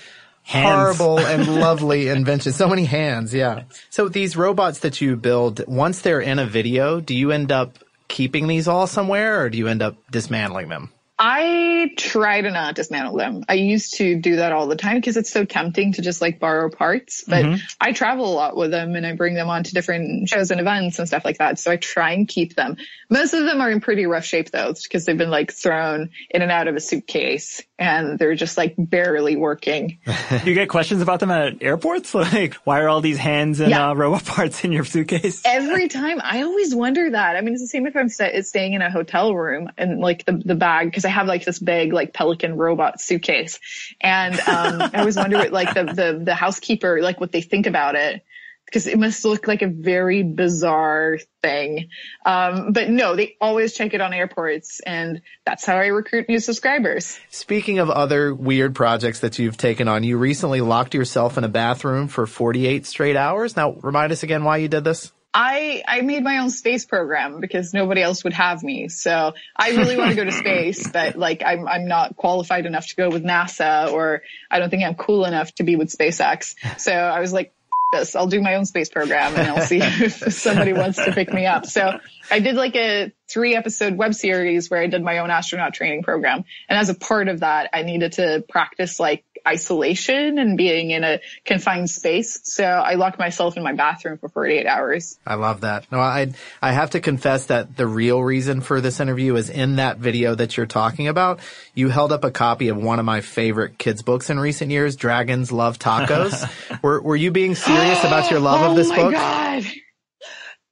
Hands. 0.50 0.98
horrible 0.98 1.20
and 1.26 1.60
lovely 1.60 2.08
inventions. 2.08 2.56
So 2.56 2.68
many 2.68 2.86
hands, 2.86 3.36
yeah. 3.36 3.64
So 3.92 4.10
these 4.10 4.36
robots 4.36 4.80
that 4.80 5.00
you 5.00 5.16
build, 5.16 5.64
once 5.68 6.02
they're 6.02 6.22
in 6.22 6.40
a 6.40 6.46
video, 6.48 7.00
do 7.00 7.14
you 7.14 7.32
end 7.32 7.52
up 7.52 7.78
keeping 8.08 8.48
these 8.48 8.68
all 8.68 8.88
somewhere 8.88 9.44
or 9.44 9.52
do 9.52 9.60
you 9.60 9.68
end 9.68 9.84
up 9.84 9.96
dismantling 10.10 10.70
them? 10.70 10.92
I 11.22 11.92
try 11.98 12.40
to 12.42 12.50
not 12.50 12.76
dismantle 12.76 13.18
them. 13.18 13.44
I 13.50 13.56
used 13.56 13.96
to 13.96 14.16
do 14.20 14.38
that 14.38 14.54
all 14.54 14.68
the 14.68 14.78
time 14.78 14.96
because 14.96 15.18
it's 15.18 15.30
so 15.30 15.44
tempting 15.44 15.94
to 15.94 16.02
just 16.02 16.22
like 16.22 16.40
borrow 16.40 16.70
parts. 16.70 17.26
But 17.28 17.44
Mhm. 17.46 17.60
I 17.82 17.92
travel 17.92 18.26
a 18.32 18.34
lot 18.34 18.56
with 18.56 18.72
them 18.72 18.96
and 18.96 19.06
I 19.06 19.14
bring 19.16 19.34
them 19.34 19.50
on 19.50 19.64
to 19.64 19.74
different 19.74 20.30
shows 20.30 20.50
and 20.50 20.62
events 20.62 20.98
and 20.98 21.08
stuff 21.08 21.26
like 21.26 21.40
that. 21.40 21.60
So 21.60 21.72
I 21.72 21.76
try 21.76 22.14
and 22.14 22.26
keep 22.28 22.56
them. 22.56 22.78
Most 23.10 23.34
of 23.34 23.44
them 23.44 23.60
are 23.60 23.70
in 23.70 23.82
pretty 23.82 24.06
rough 24.06 24.24
shape 24.24 24.50
though, 24.52 24.74
because 24.82 25.04
they've 25.06 25.18
been 25.18 25.30
like 25.32 25.52
thrown 25.52 26.10
in 26.30 26.42
and 26.42 26.52
out 26.52 26.68
of 26.70 26.76
a 26.76 26.80
suitcase 26.80 27.62
and 27.78 28.18
they're 28.18 28.36
just 28.36 28.58
like 28.58 28.76
barely 28.78 29.36
working. 29.36 29.98
you 30.46 30.54
get 30.54 30.70
questions 30.70 31.02
about 31.02 31.20
them 31.20 31.32
at 31.32 31.62
airports? 31.62 32.14
Like, 32.30 32.54
why 32.66 32.82
are 32.82 32.88
all 32.90 33.02
these 33.02 33.18
hands 33.18 33.60
and 33.60 33.72
Yeah. 33.72 33.90
uh, 33.90 33.94
robot 33.94 34.24
parts 34.24 34.64
in 34.64 34.72
your 34.72 34.86
suitcase? 34.86 35.42
Every 35.46 35.88
time, 35.90 36.20
I 36.24 36.44
always 36.44 36.74
wonder 36.76 37.10
that. 37.12 37.36
I 37.36 37.42
mean, 37.42 37.54
it's 37.54 37.64
the 37.64 37.68
same 37.68 37.88
if 37.88 37.96
I'm 37.96 38.08
sta 38.10 38.42
staying 38.42 38.74
in 38.74 38.82
a 38.82 38.92
hotel 38.92 39.34
room 39.34 39.70
and 39.78 40.00
like 40.00 40.26
the, 40.26 40.34
the 40.46 40.56
bag, 40.56 40.88
because 40.88 41.06
I 41.06 41.09
have 41.10 41.28
like 41.28 41.46
this 41.46 41.60
big 41.60 41.94
like 41.94 42.14
Pelican 42.14 42.56
robot 42.56 43.02
suitcase, 43.02 43.60
and 44.02 44.36
um, 44.36 44.90
I 44.94 45.00
always 45.00 45.16
wonder 45.16 45.38
what 45.38 45.52
like 45.52 45.74
the 45.74 45.84
the 45.84 46.22
the 46.24 46.36
housekeeper 46.36 47.02
like 47.02 47.20
what 47.20 47.32
they 47.32 47.42
think 47.42 47.68
about 47.68 47.96
it. 47.96 48.24
Because 48.66 48.86
it 48.86 49.00
must 49.00 49.26
look 49.26 49.48
like 49.48 49.64
a 49.64 49.68
very 49.68 50.22
bizarre 50.22 51.18
thing. 51.42 51.90
Um, 52.24 52.72
but 52.72 52.88
no, 52.88 53.16
they 53.16 53.36
always 53.42 53.74
check 53.74 53.96
it 53.96 54.02
on 54.02 54.14
airports 54.14 54.80
and 54.86 55.24
that's 55.44 55.66
how 55.66 55.76
I 55.76 55.88
recruit 55.88 56.30
new 56.30 56.38
subscribers. 56.38 57.20
Speaking 57.32 57.80
of 57.80 57.90
other 57.90 58.32
weird 58.32 58.76
projects 58.76 59.22
that 59.22 59.40
you've 59.40 59.58
taken 59.58 59.88
on, 59.88 60.04
you 60.04 60.20
recently 60.20 60.62
locked 60.62 60.94
yourself 60.94 61.36
in 61.36 61.44
a 61.44 61.50
bathroom 61.50 62.10
for 62.10 62.28
48 62.28 62.86
straight 62.86 63.16
hours. 63.16 63.56
Now, 63.56 63.72
remind 63.72 64.12
us 64.12 64.22
again 64.22 64.44
why 64.44 64.58
you 64.58 64.68
did 64.68 64.84
this. 64.84 65.12
I, 65.34 65.84
I 65.88 66.02
made 66.02 66.24
my 66.24 66.40
own 66.40 66.50
space 66.50 66.86
program 66.86 67.40
because 67.40 67.74
nobody 67.74 68.02
else 68.02 68.24
would 68.24 68.34
have 68.34 68.64
me. 68.64 68.90
So 68.90 69.34
I 69.56 69.72
really 69.72 69.96
want 69.96 70.10
to 70.10 70.16
go 70.16 70.24
to 70.24 70.32
space, 70.46 70.90
but 70.90 71.16
like 71.16 71.44
I'm, 71.46 71.68
I'm 71.68 71.88
not 71.88 72.16
qualified 72.16 72.66
enough 72.66 72.88
to 72.88 72.96
go 72.96 73.10
with 73.10 73.24
NASA 73.24 73.92
or 73.92 74.24
I 74.50 74.60
don't 74.60 74.70
think 74.70 74.84
I'm 74.84 74.96
cool 74.96 75.26
enough 75.26 75.54
to 75.56 75.64
be 75.64 75.76
with 75.76 75.90
SpaceX. 75.90 76.56
So 76.80 76.92
I 76.92 77.20
was 77.20 77.32
like, 77.32 77.54
"F- 77.94 78.00
this, 78.00 78.16
I'll 78.16 78.28
do 78.28 78.42
my 78.42 78.56
own 78.56 78.66
space 78.66 78.90
program 78.90 79.36
and 79.36 79.48
I'll 79.48 79.62
see 79.66 79.80
if 79.82 80.34
somebody 80.34 80.74
wants 80.74 80.98
to 81.04 81.12
pick 81.12 81.32
me 81.32 81.46
up. 81.46 81.68
So 81.68 82.00
I 82.32 82.40
did 82.40 82.56
like 82.56 82.76
a 82.76 83.12
three 83.28 83.56
episode 83.56 83.96
web 83.96 84.16
series 84.16 84.70
where 84.70 84.82
I 84.82 84.88
did 84.88 85.04
my 85.04 85.20
own 85.20 85.30
astronaut 85.30 85.76
training 85.76 86.02
program. 86.02 86.44
And 86.68 86.80
as 86.80 86.90
a 86.90 86.96
part 86.96 87.28
of 87.28 87.42
that, 87.42 87.70
I 87.72 87.84
needed 87.84 88.14
to 88.14 88.44
practice 88.50 89.00
like 89.00 89.24
isolation 89.48 90.40
and 90.40 90.58
being 90.58 90.92
in 90.92 91.04
a 91.04 91.20
confined 91.46 91.90
space. 91.90 92.40
So 92.44 92.64
I 92.64 92.96
locked 92.96 93.20
myself 93.20 93.58
in 93.58 93.64
my 93.64 93.74
bathroom 93.74 94.18
for 94.18 94.30
48 94.30 94.66
hours. 94.66 95.18
I 95.26 95.36
love 95.36 95.62
that. 95.62 95.92
No, 95.92 96.00
I 96.00 96.34
I 96.62 96.72
have 96.72 96.92
to 96.92 97.00
confess 97.00 97.48
that 97.48 97.76
the 97.76 97.88
real 97.88 98.22
reason 98.24 98.62
for 98.62 98.82
this 98.82 99.00
interview 99.00 99.36
is 99.36 99.50
in 99.50 99.78
that 99.78 99.98
video 99.98 100.36
that 100.36 100.58
you're 100.58 100.66
talking 100.66 101.08
about. 101.08 101.40
You 101.74 101.90
held 101.90 102.12
up 102.12 102.24
a 102.24 102.32
copy 102.32 102.70
of 102.70 102.78
one 102.78 103.00
of 103.00 103.06
my 103.06 103.22
favorite 103.22 103.78
kids 103.78 104.02
books 104.02 104.30
in 104.30 104.40
recent 104.40 104.72
years, 104.72 104.96
Dragons 104.96 105.52
Love 105.52 105.80
Tacos. 105.80 106.82
were 106.84 107.02
were 107.02 107.16
you 107.16 107.32
being 107.32 107.56
serious 107.56 108.04
about 108.04 108.32
your 108.32 108.40
love 108.40 108.62
of 108.62 108.72
oh 108.72 108.76
this 108.76 108.92
oh 108.92 108.96
book? 108.96 109.14
God. 109.14 109.66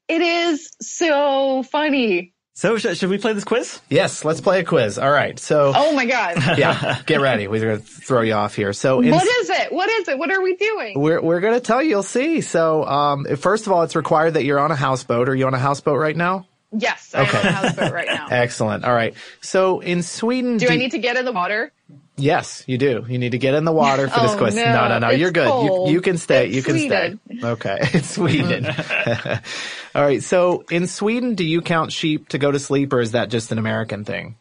It 0.08 0.22
is 0.22 0.72
so 0.82 1.64
funny. 1.64 2.34
So 2.58 2.76
sh- 2.80 2.98
should 2.98 3.12
we 3.12 3.20
play 3.20 3.34
this 3.34 3.44
quiz? 3.44 3.80
Yes, 3.88 4.26
let's 4.26 4.42
play 4.42 4.62
a 4.62 4.64
quiz. 4.64 4.98
All 4.98 5.12
right. 5.12 5.38
So 5.38 5.74
Oh 5.76 5.94
my 5.94 6.06
God. 6.08 6.38
yeah, 6.58 7.00
get 7.06 7.22
ready. 7.22 7.48
We're 7.48 7.62
going 7.64 7.80
to 7.80 7.86
throw 7.86 8.22
you 8.22 8.34
off 8.34 8.56
here. 8.56 8.74
So 8.74 9.00
in- 9.00 9.12
What 9.12 9.28
is 9.28 9.50
it? 9.52 9.72
What 9.72 9.88
is 9.92 10.08
it? 10.08 10.18
What 10.18 10.32
are 10.32 10.42
we 10.42 10.56
doing? 10.56 11.00
We're 11.00 11.22
we're 11.22 11.40
gonna 11.40 11.60
tell 11.60 11.84
you. 11.84 11.90
You'll 11.90 12.02
see. 12.02 12.42
So, 12.42 12.84
um, 12.84 13.26
first 13.36 13.68
of 13.68 13.74
all, 13.74 13.84
it's 13.84 13.96
required 13.96 14.34
that 14.34 14.44
you're 14.44 14.58
on 14.58 14.72
a 14.72 14.76
houseboat. 14.76 15.30
Are 15.30 15.36
you 15.36 15.46
on 15.46 15.54
a 15.54 15.60
houseboat 15.60 16.00
right 16.00 16.18
now? 16.18 16.48
Yes, 16.76 17.12
I'm 17.14 17.28
Okay. 17.28 17.38
on 17.38 17.46
a 17.46 17.52
houseboat 17.52 17.94
right 17.94 18.08
now. 18.08 18.26
Excellent. 18.32 18.84
All 18.86 18.94
right. 18.94 19.14
So 19.42 19.80
in 19.82 20.02
Sweden, 20.02 20.58
Do 20.58 20.68
I 20.68 20.78
need 20.78 20.92
to 20.92 20.98
get 21.00 21.16
in 21.16 21.26
the 21.26 21.32
water? 21.32 21.72
Yes, 22.20 22.64
you 22.66 22.80
do. 22.80 23.06
You 23.08 23.20
need 23.20 23.34
to 23.34 23.38
get 23.38 23.54
in 23.54 23.64
the 23.66 23.72
water 23.72 24.08
for 24.08 24.20
this 24.22 24.32
Oh, 24.34 24.38
question. 24.38 24.64
no, 24.64 24.88
No, 24.88 24.88
no, 24.88 25.00
no. 25.00 25.10
You're 25.12 25.30
good. 25.32 25.48
You, 25.64 25.94
you 25.94 26.02
can 26.02 26.18
stay. 26.18 26.48
It's 26.48 26.56
you 26.56 26.64
can 26.64 26.74
Sweden. 26.74 27.20
stay. 27.40 27.48
Okay. 27.48 27.78
It's 27.94 28.10
Sweden. 28.10 28.66
All 29.98 30.04
right. 30.04 30.22
So 30.22 30.64
in 30.70 30.86
Sweden, 30.86 31.34
do 31.34 31.44
you 31.44 31.62
count 31.62 31.92
sheep 31.92 32.30
to 32.30 32.38
go 32.38 32.52
to 32.52 32.60
sleep 32.60 32.94
or 32.94 33.02
is 33.02 33.14
that 33.14 33.30
just 33.30 33.52
an 33.52 33.58
American 33.58 34.06
thing? 34.06 34.36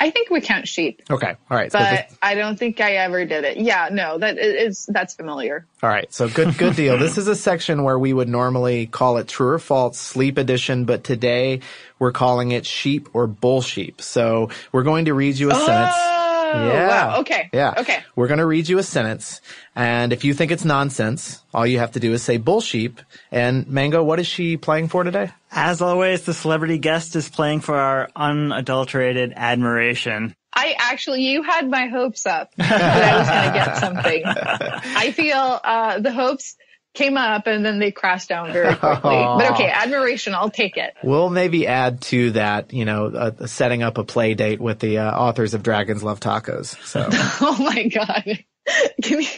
I 0.00 0.10
think 0.10 0.30
we 0.30 0.40
count 0.40 0.68
sheep, 0.68 1.02
Okay. 1.10 1.34
All 1.50 1.56
right. 1.56 1.72
So 1.72 1.78
but 1.80 1.90
this- 2.08 2.18
I 2.22 2.36
don't 2.36 2.56
think 2.56 2.80
I 2.80 2.92
ever 2.96 3.24
did 3.24 3.42
it. 3.44 3.56
Yeah, 3.56 3.88
no, 3.90 4.18
that 4.18 4.38
is 4.38 4.86
that's 4.86 5.14
familiar. 5.14 5.66
all 5.82 5.88
right. 5.88 6.12
So 6.12 6.28
good, 6.28 6.56
good 6.56 6.76
deal. 6.76 6.98
this 7.04 7.18
is 7.18 7.26
a 7.26 7.34
section 7.34 7.82
where 7.82 7.98
we 7.98 8.12
would 8.12 8.28
normally 8.28 8.86
call 8.86 9.16
it 9.16 9.26
true 9.26 9.48
or 9.54 9.58
false 9.58 9.98
sleep 9.98 10.38
edition, 10.38 10.84
but 10.84 11.02
today 11.02 11.62
we're 11.98 12.12
calling 12.12 12.52
it 12.52 12.64
sheep 12.64 13.08
or 13.12 13.26
bull 13.26 13.60
sheep. 13.62 14.00
So 14.00 14.50
we're 14.70 14.84
going 14.84 15.06
to 15.06 15.14
read 15.14 15.36
you 15.36 15.50
a 15.50 15.54
sentence. 15.54 15.94
Oh! 15.96 16.17
Oh, 16.54 16.86
wow. 16.88 17.20
Okay. 17.20 17.48
Yeah. 17.52 17.74
Okay. 17.78 17.98
We're 18.16 18.28
going 18.28 18.38
to 18.38 18.46
read 18.46 18.68
you 18.68 18.78
a 18.78 18.82
sentence. 18.82 19.40
And 19.74 20.12
if 20.12 20.24
you 20.24 20.34
think 20.34 20.50
it's 20.50 20.64
nonsense, 20.64 21.42
all 21.52 21.66
you 21.66 21.78
have 21.78 21.92
to 21.92 22.00
do 22.00 22.12
is 22.12 22.22
say 22.22 22.36
bull 22.36 22.60
sheep. 22.60 23.00
And 23.30 23.66
Mango, 23.68 24.02
what 24.02 24.20
is 24.20 24.26
she 24.26 24.56
playing 24.56 24.88
for 24.88 25.04
today? 25.04 25.30
As 25.50 25.80
always, 25.80 26.24
the 26.24 26.34
celebrity 26.34 26.78
guest 26.78 27.16
is 27.16 27.28
playing 27.28 27.60
for 27.60 27.76
our 27.76 28.08
unadulterated 28.14 29.32
admiration. 29.36 30.34
I 30.52 30.74
actually, 30.78 31.22
you 31.22 31.42
had 31.42 31.70
my 31.70 31.86
hopes 31.86 32.26
up 32.26 32.52
that 32.56 33.14
I 33.14 33.18
was 33.18 33.28
going 33.28 33.52
to 33.52 33.58
get 33.58 33.76
something. 33.76 34.22
I 34.96 35.12
feel 35.12 35.60
uh, 35.62 36.00
the 36.00 36.12
hopes 36.12 36.56
came 36.98 37.16
up 37.16 37.46
and 37.46 37.64
then 37.64 37.78
they 37.78 37.92
crashed 37.92 38.28
down 38.28 38.52
very 38.52 38.74
quickly. 38.74 38.98
But 39.38 39.52
okay, 39.52 39.68
admiration, 39.70 40.34
I'll 40.34 40.50
take 40.50 40.76
it. 40.76 40.94
We'll 41.02 41.30
maybe 41.30 41.66
add 41.66 42.00
to 42.02 42.32
that, 42.32 42.72
you 42.72 42.84
know, 42.84 43.06
uh, 43.06 43.46
setting 43.46 43.82
up 43.82 43.96
a 43.98 44.04
play 44.04 44.34
date 44.34 44.60
with 44.60 44.80
the 44.80 44.98
uh, 44.98 45.10
authors 45.16 45.54
of 45.54 45.62
Dragons 45.62 46.02
Love 46.02 46.18
Tacos. 46.20 46.76
So 46.84 47.08
Oh 47.12 47.56
my 47.60 47.88
god. 47.88 48.44
Give 49.00 49.18
me. 49.18 49.28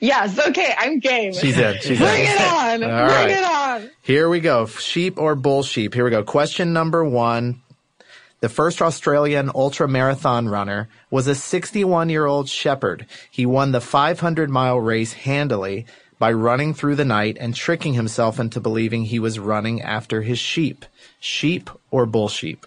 Yes. 0.00 0.36
Okay. 0.38 0.74
I'm 0.76 0.98
game. 0.98 1.32
she's 1.32 1.56
in. 1.56 1.78
She's 1.80 1.98
Bring 1.98 2.22
in. 2.22 2.26
it 2.26 2.40
on. 2.40 2.82
All 2.82 3.06
Bring 3.06 3.16
right. 3.16 3.30
it 3.30 3.44
on. 3.44 3.90
Here 4.02 4.28
we 4.28 4.40
go. 4.40 4.66
Sheep 4.66 5.16
or 5.18 5.36
bull 5.36 5.62
sheep? 5.62 5.94
Here 5.94 6.04
we 6.04 6.10
go. 6.10 6.24
Question 6.24 6.72
number 6.72 7.04
one. 7.04 7.62
The 8.40 8.48
first 8.48 8.80
Australian 8.82 9.50
ultra 9.54 9.86
marathon 9.86 10.48
runner 10.48 10.88
was 11.10 11.26
a 11.26 11.34
61 11.34 12.08
year 12.08 12.24
old 12.26 12.48
shepherd. 12.48 13.06
He 13.30 13.44
won 13.46 13.72
the 13.72 13.82
500 13.82 14.48
mile 14.50 14.80
race 14.80 15.12
handily 15.12 15.86
by 16.20 16.30
running 16.30 16.74
through 16.74 16.94
the 16.94 17.04
night 17.04 17.38
and 17.40 17.56
tricking 17.56 17.94
himself 17.94 18.38
into 18.38 18.60
believing 18.60 19.04
he 19.04 19.18
was 19.18 19.40
running 19.40 19.80
after 19.82 20.22
his 20.22 20.38
sheep. 20.38 20.84
Sheep 21.18 21.70
or 21.90 22.06
bull 22.06 22.28
sheep? 22.28 22.66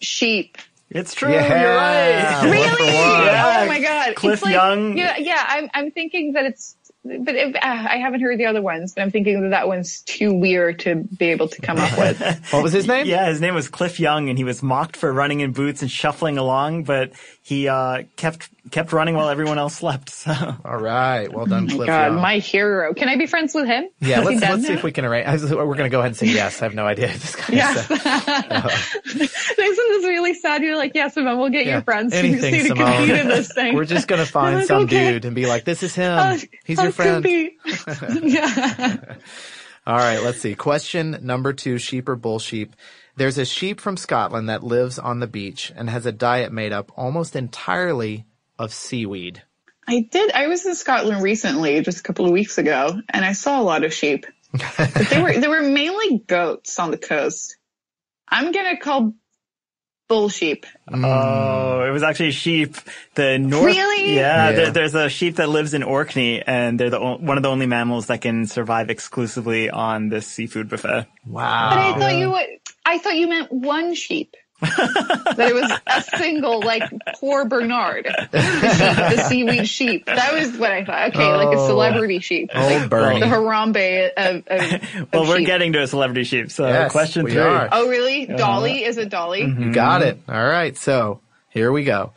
Sheep. 0.00 0.56
It's 0.90 1.12
true. 1.12 1.32
Yeah. 1.32 1.60
You're 1.60 1.76
right. 1.76 2.50
Really? 2.52 2.68
One 2.68 2.76
for 2.76 2.84
one. 2.84 3.24
Yeah. 3.24 3.60
Oh 3.62 3.66
my 3.66 3.80
god. 3.80 4.14
Cliff 4.14 4.34
it's 4.34 4.42
like, 4.44 4.52
Young. 4.52 4.96
Yeah. 4.96 5.16
Yeah. 5.18 5.44
I'm. 5.46 5.68
I'm 5.74 5.90
thinking 5.90 6.32
that 6.34 6.44
it's. 6.44 6.76
But 7.06 7.34
if, 7.34 7.54
uh, 7.54 7.58
I 7.62 7.98
haven't 7.98 8.22
heard 8.22 8.38
the 8.38 8.46
other 8.46 8.62
ones, 8.62 8.94
but 8.94 9.02
I'm 9.02 9.10
thinking 9.10 9.42
that 9.42 9.50
that 9.50 9.68
one's 9.68 10.00
too 10.02 10.32
weird 10.32 10.78
to 10.80 10.94
be 10.94 11.26
able 11.26 11.48
to 11.48 11.60
come 11.60 11.76
up 11.76 11.98
with. 11.98 12.18
What 12.50 12.62
was 12.62 12.72
his 12.72 12.86
name? 12.86 13.06
Yeah, 13.06 13.26
his 13.26 13.42
name 13.42 13.54
was 13.54 13.68
Cliff 13.68 14.00
Young, 14.00 14.30
and 14.30 14.38
he 14.38 14.44
was 14.44 14.62
mocked 14.62 14.96
for 14.96 15.12
running 15.12 15.40
in 15.40 15.52
boots 15.52 15.82
and 15.82 15.90
shuffling 15.90 16.38
along, 16.38 16.84
but 16.84 17.12
he 17.46 17.68
uh, 17.68 18.04
kept 18.16 18.48
kept 18.70 18.94
running 18.94 19.14
while 19.14 19.28
everyone 19.28 19.58
else 19.58 19.74
slept. 19.76 20.08
So 20.08 20.32
All 20.64 20.78
right. 20.78 21.30
Well 21.30 21.44
done, 21.44 21.68
Cliff. 21.68 21.86
God, 21.86 22.12
Young. 22.12 22.22
my 22.22 22.38
hero. 22.38 22.94
Can 22.94 23.10
I 23.10 23.18
be 23.18 23.26
friends 23.26 23.54
with 23.54 23.66
him? 23.66 23.84
yeah, 24.00 24.20
let's, 24.20 24.40
let's 24.40 24.66
see 24.66 24.72
if 24.72 24.82
we 24.82 24.92
can 24.92 25.04
arrange. 25.04 25.26
I 25.28 25.34
We're 25.34 25.66
going 25.66 25.80
to 25.84 25.88
go 25.90 25.98
ahead 25.98 26.12
and 26.12 26.16
say 26.16 26.28
yes. 26.28 26.62
I 26.62 26.64
have 26.64 26.74
no 26.74 26.86
idea. 26.86 27.08
This 27.08 27.36
guy 27.36 27.44
Yes. 27.50 27.90
is, 27.90 28.06
uh, 28.06 29.62
Isn't 29.62 29.88
this 29.90 30.04
really 30.06 30.32
sad? 30.32 30.62
You're 30.62 30.78
like, 30.78 30.92
yeah, 30.94 31.08
Simone, 31.08 31.38
we'll 31.38 31.50
get 31.50 31.66
yeah, 31.66 31.72
your 31.72 31.82
friends 31.82 32.14
anything, 32.14 32.54
to, 32.54 32.64
Simone. 32.68 32.92
compete 32.96 33.14
in 33.16 33.28
this 33.28 33.52
thing. 33.54 33.74
We're 33.74 33.84
just 33.84 34.08
gonna 34.08 34.24
find 34.24 34.60
like, 34.60 34.66
some 34.66 34.84
okay. 34.84 35.12
dude 35.12 35.26
and 35.26 35.34
be 35.34 35.44
like, 35.44 35.64
"This 35.64 35.82
is 35.82 35.94
him. 35.94 36.18
Uh, 36.18 36.38
He's 36.64 36.78
your 36.78 36.86
I'll 36.86 36.92
friend." 36.92 37.26
yeah. 38.22 39.16
All 39.86 39.96
right, 39.96 40.22
let's 40.22 40.40
see. 40.40 40.54
Question 40.54 41.18
number 41.20 41.52
two: 41.52 41.76
Sheep 41.76 42.08
or 42.08 42.16
bull 42.16 42.38
sheep? 42.38 42.74
There's 43.16 43.38
a 43.38 43.44
sheep 43.44 43.80
from 43.80 43.96
Scotland 43.96 44.48
that 44.48 44.64
lives 44.64 44.98
on 44.98 45.20
the 45.20 45.26
beach 45.26 45.72
and 45.76 45.88
has 45.88 46.04
a 46.04 46.12
diet 46.12 46.52
made 46.52 46.72
up 46.72 46.90
almost 46.96 47.36
entirely 47.36 48.26
of 48.58 48.72
seaweed. 48.72 49.42
I 49.86 50.08
did. 50.10 50.32
I 50.32 50.48
was 50.48 50.66
in 50.66 50.74
Scotland 50.74 51.22
recently, 51.22 51.80
just 51.82 52.00
a 52.00 52.02
couple 52.02 52.24
of 52.24 52.32
weeks 52.32 52.58
ago, 52.58 53.00
and 53.10 53.24
I 53.24 53.32
saw 53.32 53.60
a 53.60 53.62
lot 53.62 53.84
of 53.84 53.92
sheep. 53.92 54.26
But 54.78 55.08
they 55.10 55.20
were 55.20 55.32
they 55.38 55.48
were 55.48 55.62
mainly 55.62 56.18
goats 56.18 56.78
on 56.78 56.90
the 56.92 56.98
coast. 56.98 57.56
I'm 58.28 58.52
gonna 58.52 58.78
call 58.78 59.14
bull 60.08 60.28
sheep. 60.28 60.66
Mm. 60.90 61.04
Oh, 61.04 61.84
it 61.86 61.90
was 61.90 62.02
actually 62.02 62.32
sheep. 62.32 62.76
The 63.14 63.38
north. 63.38 63.64
Really? 63.64 64.14
Yeah, 64.16 64.50
Yeah. 64.50 64.52
There, 64.56 64.70
there's 64.70 64.94
a 64.94 65.08
sheep 65.08 65.36
that 65.36 65.48
lives 65.48 65.74
in 65.74 65.82
Orkney, 65.82 66.42
and 66.42 66.78
they're 66.78 66.90
the 66.90 67.00
o- 67.00 67.16
one 67.16 67.36
of 67.36 67.42
the 67.42 67.48
only 67.50 67.66
mammals 67.66 68.06
that 68.08 68.20
can 68.20 68.46
survive 68.46 68.90
exclusively 68.90 69.70
on 69.70 70.08
this 70.08 70.26
seafood 70.26 70.68
buffet. 70.68 71.06
Wow. 71.26 71.70
But 71.70 71.78
I 71.78 71.98
thought 71.98 72.16
you 72.16 72.30
would. 72.30 72.46
I 72.86 72.98
thought 72.98 73.16
you 73.16 73.28
meant 73.28 73.50
one 73.52 73.94
sheep. 73.94 74.34
That 74.60 75.36
it 75.38 75.54
was 75.54 75.70
a 75.86 76.02
single, 76.18 76.60
like 76.60 76.82
poor 77.16 77.44
Bernard, 77.44 78.04
the, 78.30 78.40
sheep, 78.40 79.16
the 79.16 79.28
seaweed 79.28 79.68
sheep. 79.68 80.06
That 80.06 80.32
was 80.32 80.56
what 80.56 80.70
I 80.70 80.84
thought. 80.84 81.08
Okay, 81.10 81.26
like 81.34 81.54
a 81.54 81.60
Oh. 81.60 81.66
celebrity 81.68 82.18
sheep, 82.20 82.50
Old 82.54 82.72
like 82.72 82.88
Bernie. 82.90 83.20
the 83.20 83.26
Harambe 83.26 84.10
uh, 84.16 84.20
of, 84.30 84.46
of, 84.46 85.08
Well, 85.12 85.22
of 85.22 85.28
we're 85.28 85.38
sheep. 85.38 85.46
getting 85.46 85.72
to 85.74 85.82
a 85.82 85.86
celebrity 85.86 86.24
sheep. 86.24 86.50
So 86.50 86.66
Yes, 86.66 86.92
question 86.92 87.24
we 87.24 87.32
three. 87.32 87.40
are. 87.42 87.68
Oh, 87.72 87.88
really? 87.88 88.26
Dolly 88.26 88.84
is 88.84 88.96
it 88.96 89.08
Dolly? 89.10 89.42
Mm-hmm. 89.42 89.62
You 89.64 89.72
got 89.72 90.02
it. 90.02 90.18
All 90.28 90.34
right. 90.46 90.76
So 90.76 91.20
here 91.50 91.70
we 91.72 91.84
go. 91.84 92.12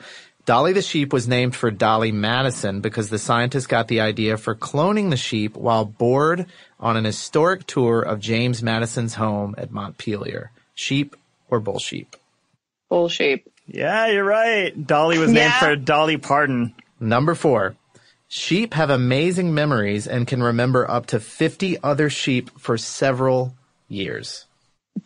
Dolly 0.46 0.72
the 0.72 0.82
sheep 0.82 1.12
was 1.12 1.28
named 1.28 1.56
for 1.56 1.70
Dolly 1.72 2.14
Madison 2.14 2.80
because 2.80 3.10
the 3.10 3.20
scientist 3.20 3.68
got 3.68 3.90
the 3.90 4.00
idea 4.00 4.38
for 4.38 4.56
cloning 4.56 5.10
the 5.10 5.18
sheep 5.18 5.58
while 5.58 5.84
bored 5.84 6.46
on 6.80 6.96
an 6.96 7.04
historic 7.04 7.66
tour 7.68 8.02
of 8.02 8.22
James 8.22 8.64
Madison's 8.64 9.16
home 9.16 9.56
at 9.58 9.72
Montpelier. 9.72 10.52
Sheep 10.74 11.16
or 11.50 11.60
bull 11.60 11.80
sheep? 11.80 12.16
Bull 12.90 13.10
sheep. 13.10 13.48
Yeah, 13.66 14.08
you're 14.08 14.24
right. 14.24 14.72
Dolly 14.86 15.18
was 15.18 15.28
named 15.32 15.38
Yeah. 15.52 15.60
for 15.60 15.76
Dolly 15.76 16.18
Parton. 16.18 16.74
Number 17.00 17.36
four. 17.36 17.76
Sheep 18.30 18.74
have 18.74 18.90
amazing 18.90 19.54
memories 19.54 20.08
and 20.08 20.28
can 20.28 20.42
remember 20.44 20.90
up 20.90 21.06
to 21.08 21.20
50 21.20 21.78
other 21.84 22.10
sheep 22.10 22.50
for 22.60 22.78
several 22.78 23.56
years. 23.88 24.46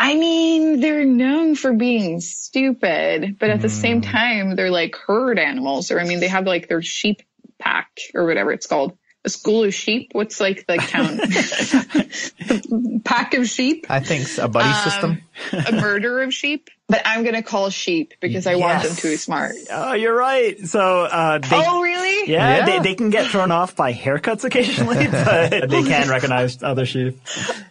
I 0.00 0.14
mean, 0.14 0.80
they're 0.80 1.04
known 1.04 1.56
for 1.56 1.72
being 1.72 2.20
stupid, 2.20 3.36
but 3.40 3.50
at 3.50 3.60
the 3.60 3.68
same 3.68 4.00
Hmm. 4.02 4.10
time, 4.10 4.56
they're 4.56 4.70
like 4.70 4.94
herd 4.96 5.38
animals, 5.40 5.90
or 5.90 5.98
I 5.98 6.04
mean, 6.04 6.20
they 6.20 6.28
have 6.28 6.46
like 6.46 6.68
their 6.68 6.82
sheep 6.82 7.22
pack 7.58 7.90
or 8.14 8.24
whatever 8.24 8.52
it's 8.52 8.66
called. 8.66 8.96
A 9.28 9.30
school 9.30 9.64
of 9.64 9.74
sheep. 9.74 10.08
What's 10.12 10.40
like 10.40 10.66
the 10.66 10.78
count? 10.78 11.18
the 11.20 13.00
pack 13.04 13.34
of 13.34 13.46
sheep. 13.46 13.84
I 13.90 14.00
think 14.00 14.26
a 14.38 14.48
buddy 14.48 14.70
Um, 14.70 14.84
system. 14.84 15.18
a 15.52 15.72
murder 15.72 16.22
of 16.22 16.32
sheep. 16.32 16.70
But 16.90 17.02
I'm 17.04 17.22
gonna 17.22 17.42
call 17.42 17.68
sheep 17.68 18.14
because 18.18 18.46
I 18.46 18.54
want 18.54 18.82
them 18.82 18.96
to 18.96 19.08
be 19.10 19.16
smart. 19.16 19.52
Oh, 19.70 19.92
you're 19.92 20.16
right. 20.16 20.58
So, 20.66 21.02
uh, 21.04 21.36
they, 21.36 21.62
oh, 21.62 21.82
really? 21.82 22.30
yeah, 22.32 22.56
Yeah. 22.60 22.64
They, 22.64 22.78
they 22.78 22.94
can 22.94 23.10
get 23.10 23.26
thrown 23.30 23.50
off 23.50 23.76
by 23.76 23.92
haircuts 23.92 24.44
occasionally, 24.44 25.06
but 25.10 25.68
they 25.68 25.82
can 25.82 26.08
recognize 26.16 26.62
other 26.62 26.86
sheep. 26.86 27.20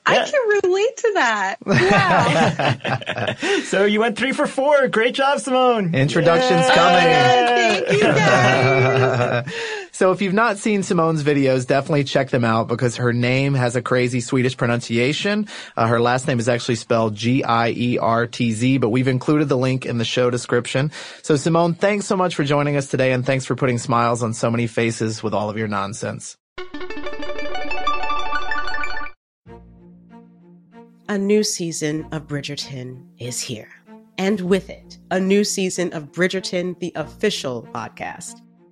I 0.06 0.18
can 0.30 0.62
relate 0.64 0.98
to 0.98 1.12
that. 1.16 1.56
Wow. 1.66 3.34
So 3.64 3.86
you 3.86 4.00
went 4.02 4.20
three 4.20 4.34
for 4.34 4.46
four. 4.46 4.88
Great 4.88 5.16
job, 5.16 5.40
Simone. 5.40 5.96
Introduction's 5.96 6.68
coming. 6.70 7.02
Thank 7.04 7.92
you 7.94 8.02
guys. 8.02 9.52
So 9.98 10.12
if 10.12 10.22
you've 10.22 10.32
not 10.32 10.60
seen 10.60 10.84
Simone's 10.84 11.24
videos, 11.24 11.66
definitely 11.66 12.04
check 12.04 12.30
them 12.30 12.46
out 12.46 12.68
because 12.68 12.98
her 12.98 13.14
name 13.14 13.56
has 13.56 13.76
a 13.76 13.82
crazy 13.82 14.22
Swedish 14.22 14.56
pronunciation. 14.56 15.48
Uh, 15.76 15.88
her 15.88 16.00
last 16.00 16.28
name 16.28 16.38
is 16.38 16.48
actually 16.48 16.76
spelled 16.76 17.16
G-I-E-R-T-Z, 17.16 18.78
but 18.78 18.90
we've 18.90 19.08
included 19.08 19.50
the 19.50 19.58
link 19.58 19.88
in 19.88 19.98
the 19.98 20.06
show 20.06 20.30
description. 20.30 20.92
So 21.24 21.36
Simone, 21.36 21.74
thanks 21.74 22.06
so 22.06 22.16
much 22.16 22.36
for 22.36 22.44
joining 22.44 22.76
us 22.76 22.90
today 22.90 23.12
and 23.12 23.26
thanks 23.26 23.46
for 23.46 23.56
putting 23.56 23.80
smiles 23.80 24.22
on 24.22 24.36
so 24.36 24.52
many 24.52 24.68
faces 24.68 25.24
with 25.24 25.34
all 25.34 25.50
of 25.50 25.58
your 25.58 25.68
nonsense. 25.68 26.38
A 31.10 31.18
new 31.18 31.44
season 31.44 32.06
of 32.12 32.28
Bridgerton 32.28 33.04
is 33.18 33.42
here. 33.42 33.72
And 34.20 34.42
with 34.42 34.70
it, 34.70 35.00
a 35.10 35.20
new 35.20 35.44
season 35.44 35.92
of 35.94 36.12
Bridgerton, 36.12 36.78
the 36.78 36.92
official 36.96 37.68
podcast. 37.74 38.44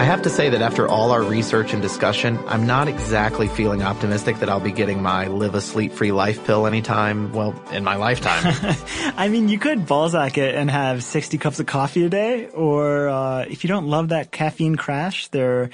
I 0.00 0.04
have 0.04 0.22
to 0.22 0.30
say 0.30 0.48
that 0.48 0.62
after 0.62 0.88
all 0.88 1.10
our 1.10 1.22
research 1.22 1.72
and 1.72 1.82
discussion, 1.82 2.38
I'm 2.46 2.66
not 2.66 2.88
exactly 2.88 3.48
feeling 3.48 3.82
optimistic 3.82 4.38
that 4.38 4.48
I'll 4.48 4.60
be 4.60 4.72
getting 4.72 5.02
my 5.02 5.26
live 5.26 5.54
a 5.54 5.60
sleep 5.60 5.92
free 5.92 6.12
life 6.12 6.44
pill 6.46 6.66
anytime, 6.66 7.32
well, 7.32 7.60
in 7.70 7.84
my 7.84 7.96
lifetime. 7.96 8.76
I 9.16 9.28
mean, 9.28 9.48
you 9.48 9.58
could 9.58 9.86
Balzac 9.86 10.38
it 10.38 10.54
and 10.54 10.70
have 10.70 11.02
60 11.02 11.36
cups 11.38 11.60
of 11.60 11.66
coffee 11.66 12.04
a 12.04 12.08
day, 12.08 12.48
or 12.48 13.08
uh, 13.08 13.40
if 13.42 13.64
you 13.64 13.68
don't 13.68 13.88
love 13.88 14.08
that 14.08 14.30
caffeine 14.30 14.76
crash, 14.76 15.28
there 15.28 15.64
are 15.64 15.70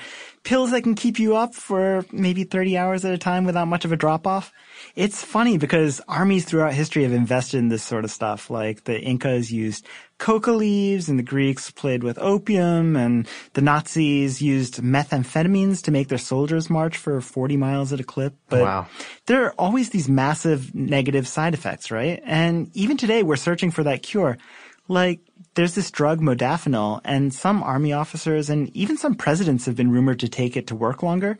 pills 0.46 0.70
that 0.70 0.82
can 0.82 0.94
keep 0.94 1.18
you 1.18 1.34
up 1.34 1.56
for 1.56 2.06
maybe 2.12 2.44
30 2.44 2.78
hours 2.78 3.04
at 3.04 3.12
a 3.12 3.18
time 3.18 3.44
without 3.44 3.66
much 3.66 3.84
of 3.84 3.90
a 3.90 3.96
drop 3.96 4.28
off. 4.28 4.52
It's 4.94 5.20
funny 5.20 5.58
because 5.58 6.00
armies 6.06 6.44
throughout 6.44 6.72
history 6.72 7.02
have 7.02 7.12
invested 7.12 7.58
in 7.58 7.68
this 7.68 7.82
sort 7.82 8.04
of 8.04 8.12
stuff. 8.12 8.48
Like 8.48 8.84
the 8.84 8.96
Incas 8.96 9.50
used 9.50 9.84
coca 10.18 10.52
leaves 10.52 11.08
and 11.08 11.18
the 11.18 11.24
Greeks 11.24 11.72
played 11.72 12.04
with 12.04 12.16
opium 12.18 12.94
and 12.94 13.26
the 13.54 13.60
Nazis 13.60 14.40
used 14.40 14.76
methamphetamines 14.76 15.82
to 15.82 15.90
make 15.90 16.06
their 16.06 16.16
soldiers 16.16 16.70
march 16.70 16.96
for 16.96 17.20
40 17.20 17.56
miles 17.56 17.92
at 17.92 17.98
a 17.98 18.04
clip. 18.04 18.36
But 18.48 18.62
wow. 18.62 18.86
there 19.26 19.46
are 19.46 19.54
always 19.58 19.90
these 19.90 20.08
massive 20.08 20.72
negative 20.76 21.26
side 21.26 21.54
effects, 21.54 21.90
right? 21.90 22.22
And 22.24 22.70
even 22.74 22.96
today 22.96 23.24
we're 23.24 23.34
searching 23.34 23.72
for 23.72 23.82
that 23.82 24.04
cure. 24.04 24.38
Like 24.86 25.18
there's 25.56 25.74
this 25.74 25.90
drug 25.90 26.20
modafinil 26.20 27.00
and 27.04 27.34
some 27.34 27.62
army 27.62 27.92
officers 27.92 28.48
and 28.48 28.74
even 28.76 28.96
some 28.96 29.14
presidents 29.14 29.66
have 29.66 29.74
been 29.74 29.90
rumored 29.90 30.20
to 30.20 30.28
take 30.28 30.56
it 30.56 30.66
to 30.68 30.76
work 30.76 31.02
longer. 31.02 31.38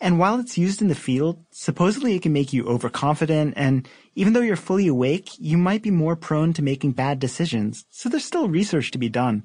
And 0.00 0.18
while 0.18 0.40
it's 0.40 0.56
used 0.56 0.80
in 0.80 0.88
the 0.88 0.94
field, 0.94 1.44
supposedly 1.50 2.14
it 2.14 2.22
can 2.22 2.32
make 2.32 2.54
you 2.54 2.66
overconfident 2.66 3.54
and 3.56 3.86
even 4.14 4.32
though 4.32 4.40
you're 4.40 4.56
fully 4.56 4.88
awake, 4.88 5.30
you 5.38 5.58
might 5.58 5.82
be 5.82 5.90
more 5.90 6.16
prone 6.16 6.54
to 6.54 6.62
making 6.62 6.92
bad 6.92 7.18
decisions. 7.18 7.84
So 7.90 8.08
there's 8.08 8.24
still 8.24 8.48
research 8.48 8.90
to 8.92 8.98
be 8.98 9.10
done. 9.10 9.44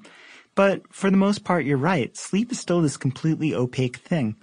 But 0.54 0.82
for 0.90 1.10
the 1.10 1.18
most 1.18 1.44
part, 1.44 1.66
you're 1.66 1.76
right. 1.76 2.16
Sleep 2.16 2.50
is 2.50 2.58
still 2.58 2.80
this 2.80 2.96
completely 2.96 3.54
opaque 3.54 3.98
thing. 3.98 4.36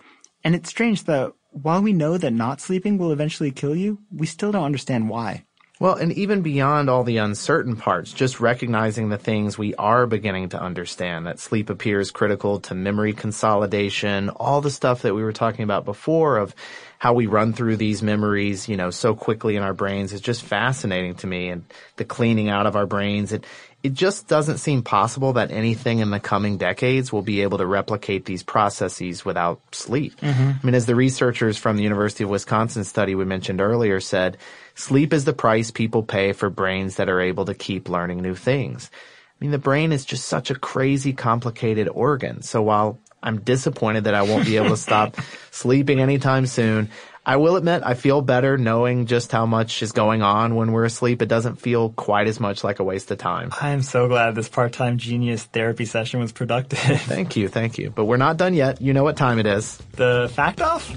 And 0.43 0.53
it's 0.53 0.69
strange 0.69 1.05
that 1.05 1.34
while 1.49 1.82
we 1.82 1.93
know 1.93 2.19
that 2.19 2.32
not 2.32 2.61
sleeping 2.61 2.99
will 2.99 3.11
eventually 3.11 3.51
kill 3.51 3.76
you, 3.76 3.99
we 4.11 4.28
still 4.28 4.51
don't 4.51 4.65
understand 4.65 5.09
why. 5.09 5.45
Well, 5.84 5.96
and 5.96 6.14
even 6.14 6.44
beyond 6.44 6.90
all 6.90 7.04
the 7.04 7.18
uncertain 7.18 7.76
parts, 7.76 8.14
just 8.14 8.40
recognizing 8.40 9.10
the 9.10 9.18
things 9.18 9.58
we 9.58 9.76
are 9.76 10.08
beginning 10.08 10.48
to 10.50 10.62
understand, 10.62 11.28
that 11.28 11.40
sleep 11.40 11.70
appears 11.70 12.10
critical 12.10 12.62
to 12.62 12.74
memory 12.74 13.12
consolidation, 13.12 14.30
all 14.30 14.62
the 14.62 14.72
stuff 14.72 15.02
that 15.02 15.14
we 15.14 15.22
were 15.22 15.34
talking 15.34 15.64
about 15.64 15.84
before 15.84 16.38
of 16.38 16.56
how 17.00 17.12
we 17.12 17.28
run 17.28 17.52
through 17.52 17.76
these 17.76 18.02
memories, 18.02 18.70
you 18.70 18.78
know, 18.78 18.92
so 18.92 19.14
quickly 19.14 19.58
in 19.58 19.62
our 19.62 19.74
brains 19.74 20.14
is 20.14 20.22
just 20.22 20.44
fascinating 20.44 21.16
to 21.16 21.28
me 21.28 21.50
and 21.50 21.66
the 21.98 22.06
cleaning 22.06 22.48
out 22.48 22.66
of 22.66 22.78
our 22.78 22.86
brains. 22.86 23.34
It, 23.34 23.44
it 23.84 23.94
just 23.94 24.30
doesn't 24.30 24.60
seem 24.60 24.84
possible 24.84 25.34
that 25.34 25.52
anything 25.52 26.00
in 26.00 26.12
the 26.12 26.22
coming 26.22 26.56
decades 26.58 27.12
will 27.12 27.24
be 27.24 27.42
able 27.42 27.58
to 27.58 27.66
replicate 27.66 28.24
these 28.24 28.42
processes 28.42 29.26
without 29.26 29.60
sleep. 29.74 30.16
Mm-hmm. 30.22 30.52
I 30.62 30.66
mean, 30.66 30.76
as 30.76 30.86
the 30.86 30.96
researchers 30.96 31.58
from 31.58 31.76
the 31.76 31.84
University 31.84 32.24
of 32.24 32.30
Wisconsin 32.30 32.86
study 32.86 33.16
we 33.16 33.26
mentioned 33.26 33.60
earlier 33.60 34.00
said, 34.00 34.38
sleep 34.76 35.13
is 35.13 35.26
the 35.26 35.34
price 35.34 35.71
people 35.71 36.03
pay 36.03 36.34
for 36.34 36.49
brains 36.49 36.95
that 36.95 37.09
are 37.09 37.21
able 37.21 37.45
to 37.45 37.53
keep 37.53 37.89
learning 37.89 38.21
new 38.21 38.36
things. 38.36 38.89
I 38.93 39.36
mean, 39.43 39.51
the 39.51 39.57
brain 39.57 39.91
is 39.91 40.05
just 40.05 40.26
such 40.26 40.51
a 40.51 40.55
crazy, 40.55 41.13
complicated 41.13 41.89
organ. 41.89 42.41
So 42.41 42.61
while 42.61 42.99
I'm 43.21 43.41
disappointed 43.41 44.05
that 44.05 44.13
I 44.13 44.21
won't 44.21 44.45
be 44.45 44.57
able 44.57 44.69
to 44.69 44.78
stop 44.78 45.17
sleeping 45.51 45.99
anytime 45.99 46.45
soon, 46.45 46.89
I 47.26 47.38
will 47.38 47.55
admit 47.55 47.84
I 47.86 47.93
feel 47.93 48.21
better 48.21 48.57
knowing 48.57 49.05
just 49.05 49.32
how 49.32 49.45
much 49.45 49.82
is 49.82 49.93
going 49.93 50.21
on 50.21 50.55
when 50.55 50.74
we're 50.74 50.84
asleep. 50.84 51.21
It 51.21 51.28
doesn't 51.28 51.55
feel 51.55 51.89
quite 51.89 52.28
as 52.28 52.39
much 52.39 52.65
like 52.65 52.80
a 52.80 52.84
waste 52.84 53.11
of 53.11 53.17
time. 53.17 53.49
I'm 53.61 53.82
so 53.82 54.09
glad 54.09 54.36
this 54.36 54.49
part-time 54.49 54.97
genius 54.97 55.43
therapy 55.43 55.86
session 55.86 56.19
was 56.19 56.34
productive. 56.34 56.80
thank 56.80 57.38
you, 57.38 57.47
thank 57.47 57.78
you. 57.78 57.91
But 57.91 58.05
we're 58.05 58.17
not 58.17 58.36
done 58.36 58.53
yet. 58.53 58.82
You 58.82 58.93
know 58.93 59.03
what 59.03 59.15
time 59.15 59.39
it 59.39 59.45
is. 59.45 59.78
The 59.93 60.30
fact 60.34 60.61
off? 60.61 60.89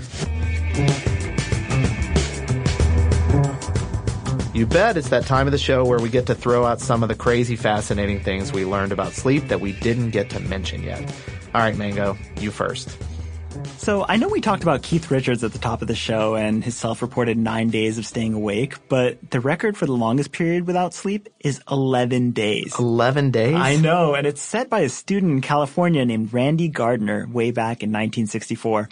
You 4.57 4.65
bet 4.65 4.97
it's 4.97 5.11
that 5.11 5.27
time 5.27 5.47
of 5.47 5.53
the 5.53 5.59
show 5.59 5.85
where 5.85 5.99
we 5.99 6.09
get 6.09 6.25
to 6.29 6.35
throw 6.35 6.65
out 6.65 6.81
some 6.81 7.03
of 7.03 7.11
the 7.11 7.15
crazy 7.15 7.57
fascinating 7.57 8.21
things 8.21 8.55
we 8.55 8.65
learned 8.65 8.91
about 8.91 9.13
sleep 9.13 9.49
that 9.49 9.61
we 9.61 9.73
didn't 9.73 10.13
get 10.13 10.31
to 10.31 10.41
mention 10.41 10.83
yet. 10.83 11.03
All 11.55 11.61
right, 11.61 11.77
Mango, 11.77 12.17
you 12.41 12.51
first. 12.51 12.97
So 13.77 14.07
I 14.09 14.17
know 14.17 14.29
we 14.29 14.41
talked 14.41 14.63
about 14.63 14.83
Keith 14.83 15.11
Richards 15.11 15.45
at 15.45 15.53
the 15.53 15.59
top 15.59 15.83
of 15.83 15.89
the 15.89 15.95
show 15.95 16.37
and 16.37 16.65
his 16.65 16.75
self-reported 16.75 17.37
nine 17.37 17.69
days 17.69 17.99
of 17.99 18.07
staying 18.07 18.33
awake, 18.33 18.77
but 18.89 19.31
the 19.31 19.41
record 19.41 19.77
for 19.77 19.85
the 19.85 19.93
longest 19.93 20.33
period 20.33 20.67
without 20.67 20.95
sleep 20.95 21.29
is 21.41 21.61
11 21.71 22.31
days. 22.31 22.75
11 22.79 23.33
days? 23.33 23.57
I 23.57 23.77
know, 23.77 24.15
and 24.15 24.27
it's 24.27 24.41
set 24.41 24.71
by 24.71 24.81
a 24.81 24.89
student 24.89 25.33
in 25.33 25.41
California 25.43 26.03
named 26.07 26.33
Randy 26.33 26.69
Gardner 26.69 27.29
way 27.29 27.51
back 27.51 27.83
in 27.83 27.91
1964. 27.91 28.89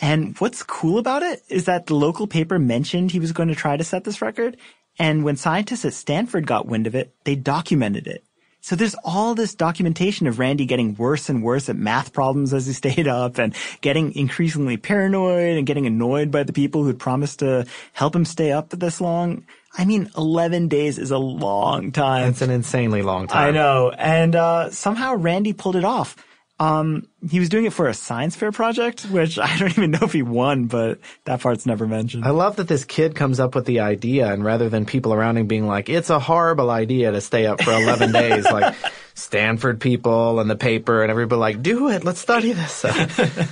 And 0.00 0.38
what's 0.38 0.62
cool 0.62 0.98
about 0.98 1.22
it 1.22 1.42
is 1.50 1.66
that 1.66 1.86
the 1.86 1.94
local 1.94 2.26
paper 2.26 2.58
mentioned 2.58 3.10
he 3.10 3.20
was 3.20 3.32
going 3.32 3.50
to 3.50 3.54
try 3.54 3.76
to 3.76 3.84
set 3.84 4.04
this 4.04 4.22
record, 4.22 4.56
and 4.98 5.24
when 5.24 5.36
scientists 5.36 5.84
at 5.84 5.94
Stanford 5.94 6.46
got 6.46 6.66
wind 6.66 6.86
of 6.86 6.94
it, 6.94 7.14
they 7.24 7.34
documented 7.34 8.06
it. 8.06 8.24
So 8.64 8.76
there's 8.76 8.94
all 9.02 9.34
this 9.34 9.56
documentation 9.56 10.28
of 10.28 10.38
Randy 10.38 10.66
getting 10.66 10.94
worse 10.94 11.28
and 11.28 11.42
worse 11.42 11.68
at 11.68 11.74
math 11.74 12.12
problems 12.12 12.54
as 12.54 12.66
he 12.66 12.72
stayed 12.72 13.08
up 13.08 13.38
and 13.38 13.54
getting 13.80 14.14
increasingly 14.14 14.76
paranoid 14.76 15.58
and 15.58 15.66
getting 15.66 15.86
annoyed 15.86 16.30
by 16.30 16.44
the 16.44 16.52
people 16.52 16.84
who'd 16.84 16.98
promised 16.98 17.40
to 17.40 17.66
help 17.92 18.14
him 18.14 18.24
stay 18.24 18.52
up 18.52 18.70
this 18.70 19.00
long. 19.00 19.44
I 19.76 19.84
mean, 19.84 20.10
11 20.16 20.68
days 20.68 20.98
is 20.98 21.10
a 21.10 21.18
long 21.18 21.90
time. 21.90 22.28
It's 22.28 22.42
an 22.42 22.50
insanely 22.50 23.02
long 23.02 23.26
time. 23.26 23.48
I 23.48 23.50
know. 23.50 23.90
And, 23.90 24.36
uh, 24.36 24.70
somehow 24.70 25.16
Randy 25.16 25.54
pulled 25.54 25.76
it 25.76 25.84
off. 25.84 26.14
Um, 26.62 27.08
he 27.28 27.40
was 27.40 27.48
doing 27.48 27.64
it 27.64 27.72
for 27.72 27.88
a 27.88 27.94
science 27.94 28.36
fair 28.36 28.52
project, 28.52 29.02
which 29.06 29.36
I 29.36 29.58
don't 29.58 29.70
even 29.70 29.90
know 29.90 29.98
if 30.02 30.12
he 30.12 30.22
won, 30.22 30.66
but 30.66 31.00
that 31.24 31.40
part's 31.40 31.66
never 31.66 31.88
mentioned. 31.88 32.24
I 32.24 32.30
love 32.30 32.56
that 32.56 32.68
this 32.68 32.84
kid 32.84 33.16
comes 33.16 33.40
up 33.40 33.56
with 33.56 33.64
the 33.64 33.80
idea 33.80 34.32
and 34.32 34.44
rather 34.44 34.68
than 34.68 34.86
people 34.86 35.12
around 35.12 35.38
him 35.38 35.48
being 35.48 35.66
like, 35.66 35.88
it's 35.88 36.08
a 36.08 36.20
horrible 36.20 36.70
idea 36.70 37.10
to 37.10 37.20
stay 37.20 37.46
up 37.46 37.60
for 37.62 37.72
11 37.72 38.12
days, 38.22 38.44
like 38.44 38.76
Stanford 39.14 39.80
people 39.80 40.38
and 40.38 40.48
the 40.48 40.54
paper 40.54 41.02
and 41.02 41.10
everybody 41.10 41.40
like, 41.40 41.62
do 41.62 41.88
it, 41.88 42.04
let's 42.04 42.20
study 42.20 42.52
this. 42.52 42.84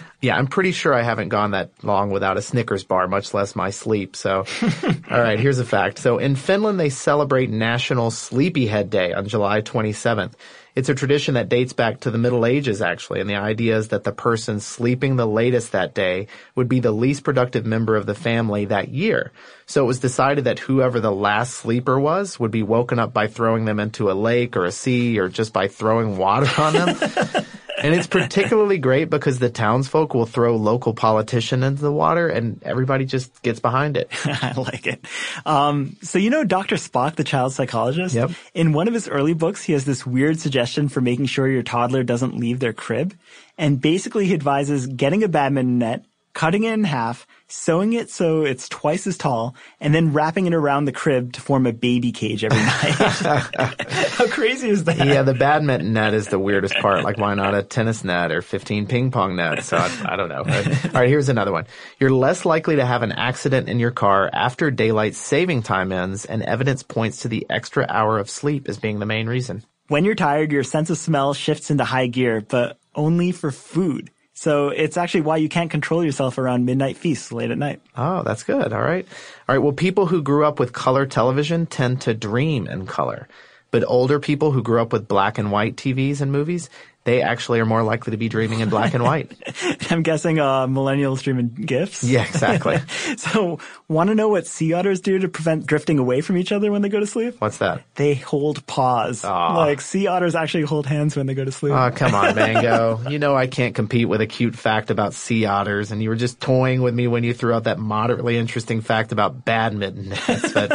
yeah, 0.20 0.36
I'm 0.36 0.46
pretty 0.46 0.70
sure 0.70 0.94
I 0.94 1.02
haven't 1.02 1.30
gone 1.30 1.50
that 1.50 1.70
long 1.82 2.11
without 2.11 2.36
a 2.36 2.42
Snickers 2.42 2.84
bar, 2.84 3.08
much 3.08 3.34
less 3.34 3.56
my 3.56 3.70
sleep. 3.70 4.14
So, 4.14 4.44
all 5.11 5.20
right, 5.20 5.40
here's 5.40 5.58
a 5.58 5.64
fact. 5.64 5.98
So 5.98 6.18
in 6.18 6.36
Finland, 6.36 6.78
they 6.78 6.90
celebrate 6.90 7.50
National 7.50 8.12
Sleepyhead 8.12 8.88
Day 8.88 9.12
on 9.12 9.26
July 9.26 9.62
27th. 9.62 10.34
It's 10.80 10.88
a 10.88 10.94
tradition 10.94 11.34
that 11.34 11.50
dates 11.50 11.74
back 11.74 12.00
to 12.00 12.10
the 12.10 12.16
Middle 12.16 12.46
Ages, 12.46 12.80
actually, 12.80 13.20
and 13.20 13.28
the 13.28 13.34
idea 13.34 13.76
is 13.76 13.88
that 13.88 14.04
the 14.04 14.12
person 14.12 14.60
sleeping 14.60 15.16
the 15.16 15.26
latest 15.26 15.72
that 15.72 15.94
day 15.94 16.26
would 16.54 16.70
be 16.70 16.80
the 16.80 16.90
least 16.90 17.22
productive 17.22 17.66
member 17.66 17.96
of 17.96 18.06
the 18.06 18.14
family 18.14 18.64
that 18.64 18.88
year. 18.88 19.30
So 19.66 19.84
it 19.84 19.86
was 19.86 19.98
decided 19.98 20.44
that 20.44 20.58
whoever 20.58 20.98
the 20.98 21.12
last 21.12 21.52
sleeper 21.52 22.00
was 22.00 22.40
would 22.40 22.50
be 22.50 22.62
woken 22.62 22.98
up 22.98 23.12
by 23.12 23.26
throwing 23.26 23.66
them 23.66 23.78
into 23.78 24.10
a 24.10 24.16
lake 24.16 24.56
or 24.56 24.64
a 24.64 24.72
sea 24.72 25.18
or 25.18 25.28
just 25.28 25.52
by 25.52 25.68
throwing 25.68 26.16
water 26.16 26.48
on 26.58 26.72
them. 26.72 27.44
and 27.80 27.94
it's 27.94 28.06
particularly 28.06 28.78
great 28.78 29.10
because 29.10 29.38
the 29.38 29.50
townsfolk 29.50 30.14
will 30.14 30.26
throw 30.26 30.56
local 30.56 30.94
politician 30.94 31.62
into 31.62 31.82
the 31.82 31.92
water 31.92 32.28
and 32.28 32.62
everybody 32.62 33.04
just 33.04 33.42
gets 33.42 33.60
behind 33.60 33.96
it. 33.96 34.10
I 34.24 34.52
like 34.56 34.86
it. 34.86 35.04
Um, 35.46 35.96
so 36.02 36.18
you 36.18 36.30
know 36.30 36.44
Dr. 36.44 36.76
Spock, 36.76 37.16
the 37.16 37.24
child 37.24 37.52
psychologist? 37.52 38.14
Yep. 38.14 38.30
In 38.54 38.72
one 38.72 38.88
of 38.88 38.94
his 38.94 39.08
early 39.08 39.34
books, 39.34 39.62
he 39.62 39.72
has 39.72 39.84
this 39.84 40.06
weird 40.06 40.38
suggestion 40.38 40.88
for 40.88 41.00
making 41.00 41.26
sure 41.26 41.48
your 41.48 41.62
toddler 41.62 42.02
doesn't 42.02 42.36
leave 42.36 42.60
their 42.60 42.72
crib. 42.72 43.16
And 43.58 43.80
basically 43.80 44.26
he 44.26 44.34
advises 44.34 44.86
getting 44.86 45.22
a 45.22 45.28
badminton 45.28 45.78
net, 45.78 46.04
cutting 46.32 46.64
it 46.64 46.72
in 46.72 46.84
half, 46.84 47.26
sewing 47.51 47.92
it 47.92 48.11
so 48.11 48.42
it's 48.42 48.68
twice 48.68 49.07
as 49.07 49.16
tall, 49.16 49.55
and 49.80 49.94
then 49.94 50.12
wrapping 50.12 50.46
it 50.46 50.55
around 50.55 50.84
the 50.84 50.92
crib 50.92 51.32
to 51.34 51.40
form 51.40 51.66
a 51.66 51.72
baby 51.72 52.12
cage 52.12 52.44
every 52.44 52.59
night. 52.59 52.94
How 54.11 54.26
crazy 54.28 54.68
is 54.68 54.84
that? 54.84 54.98
Yeah, 54.98 55.22
the 55.22 55.34
badminton 55.34 55.92
net 55.92 56.14
is 56.14 56.28
the 56.28 56.38
weirdest 56.38 56.74
part. 56.76 57.05
Like, 57.05 57.18
why 57.18 57.34
not 57.34 57.55
a 57.55 57.62
tennis 57.62 58.05
net 58.05 58.32
or 58.32 58.42
15 58.42 58.86
ping 58.86 59.11
pong 59.11 59.36
nets? 59.36 59.66
So 59.66 59.76
I, 59.76 60.12
I 60.12 60.16
don't 60.16 60.28
know. 60.28 60.42
Right? 60.44 60.86
All 60.86 61.01
right, 61.01 61.09
here's 61.09 61.28
another 61.28 61.53
one. 61.53 61.66
You're 61.98 62.11
less 62.11 62.44
likely 62.44 62.76
to 62.76 62.86
have 62.86 63.03
an 63.03 63.12
accident 63.12 63.68
in 63.68 63.78
your 63.78 63.90
car 63.90 64.30
after 64.32 64.70
daylight 64.70 65.14
saving 65.14 65.62
time 65.62 65.92
ends, 65.92 66.24
and 66.24 66.42
evidence 66.42 66.82
points 66.82 67.22
to 67.22 67.28
the 67.28 67.46
extra 67.51 67.86
hour 67.88 68.18
of 68.18 68.30
sleep 68.30 68.68
as 68.68 68.78
being 68.78 68.98
the 68.98 69.07
main 69.07 69.26
reason. 69.26 69.64
When 69.88 70.05
you're 70.05 70.14
tired, 70.14 70.53
your 70.53 70.62
sense 70.62 70.90
of 70.90 70.98
smell 70.98 71.34
shifts 71.34 71.70
into 71.70 71.84
high 71.84 72.07
gear, 72.07 72.40
but 72.40 72.78
only 72.94 73.32
for 73.32 73.51
food. 73.51 74.11
So 74.41 74.70
it's 74.70 74.97
actually 74.97 75.20
why 75.20 75.36
you 75.36 75.51
can't 75.51 75.70
control 75.70 76.03
yourself 76.03 76.38
around 76.38 76.64
midnight 76.64 76.97
feasts 76.97 77.30
late 77.30 77.51
at 77.51 77.59
night. 77.59 77.82
Oh, 77.95 78.22
that's 78.22 78.43
good. 78.43 78.72
All 78.72 78.80
right. 78.80 79.07
All 79.47 79.55
right. 79.55 79.59
Well, 79.59 79.74
people 79.74 80.07
who 80.07 80.22
grew 80.22 80.47
up 80.47 80.59
with 80.59 80.72
color 80.72 81.05
television 81.05 81.66
tend 81.66 82.01
to 82.01 82.14
dream 82.14 82.66
in 82.66 82.86
color. 82.86 83.28
But 83.70 83.84
older 83.86 84.18
people 84.18 84.53
who 84.53 84.62
grew 84.62 84.80
up 84.80 84.95
with 84.95 85.07
black 85.07 85.36
and 85.36 85.53
white 85.53 85.76
TVs 85.76 86.22
and 86.22 86.32
movies, 86.32 86.70
they 87.05 87.22
actually 87.22 87.61
are 87.61 87.66
more 87.66 87.82
likely 87.82 88.11
to 88.11 88.16
be 88.18 88.28
dreaming 88.28 88.61
in 88.61 88.68
black 88.68 88.92
and 88.92 89.03
white. 89.03 89.32
I'm 89.90 90.03
guessing 90.03 90.38
uh, 90.38 90.66
millennials 90.66 91.22
dream 91.22 91.38
in 91.38 91.48
GIFs. 91.48 92.05
Yeah, 92.05 92.24
exactly. 92.24 92.76
so, 93.16 93.59
want 93.88 94.09
to 94.09 94.14
know 94.14 94.28
what 94.28 94.46
sea 94.46 94.74
otters 94.74 95.01
do 95.01 95.18
to 95.18 95.28
prevent 95.28 95.66
drifting 95.66 95.98
away 95.98 96.20
from 96.20 96.36
each 96.36 96.53
other 96.53 96.70
when 96.70 96.82
they 96.82 96.90
go 96.90 97.01
to 97.01 97.07
sleep? 97.07 97.36
What's 97.40 97.59
that? 97.59 97.84
They 97.94 98.14
hold 98.14 98.66
paws. 98.66 99.24
Aw. 99.24 99.57
Like 99.57 99.80
sea 99.80 100.09
otters 100.09 100.34
actually 100.34 100.64
hold 100.64 100.86
hands 100.86 101.16
when 101.16 101.26
they 101.26 101.34
go 101.34 101.44
to 101.44 101.53
sleep. 101.53 101.72
Oh, 101.72 101.90
come 101.90 102.14
on, 102.14 102.34
Mango. 102.34 103.01
you 103.09 103.18
know 103.18 103.34
I 103.34 103.46
can't 103.46 103.74
compete 103.74 104.09
with 104.09 104.20
a 104.20 104.26
cute 104.26 104.55
fact 104.55 104.90
about 104.90 105.14
sea 105.14 105.46
otters, 105.46 105.92
and 105.92 106.03
you 106.03 106.11
were 106.11 106.16
just 106.16 106.38
toying 106.38 106.82
with 106.82 106.94
me 106.94 107.07
when 107.07 107.24
you 107.24 107.32
threw 107.32 107.55
out 107.55 107.64
that 107.64 107.78
moderately 107.78 108.36
interesting 108.36 108.82
fact 108.82 109.12
about 109.12 109.44
badminton 109.44 110.11
nets. 110.11 110.53
But 110.53 110.70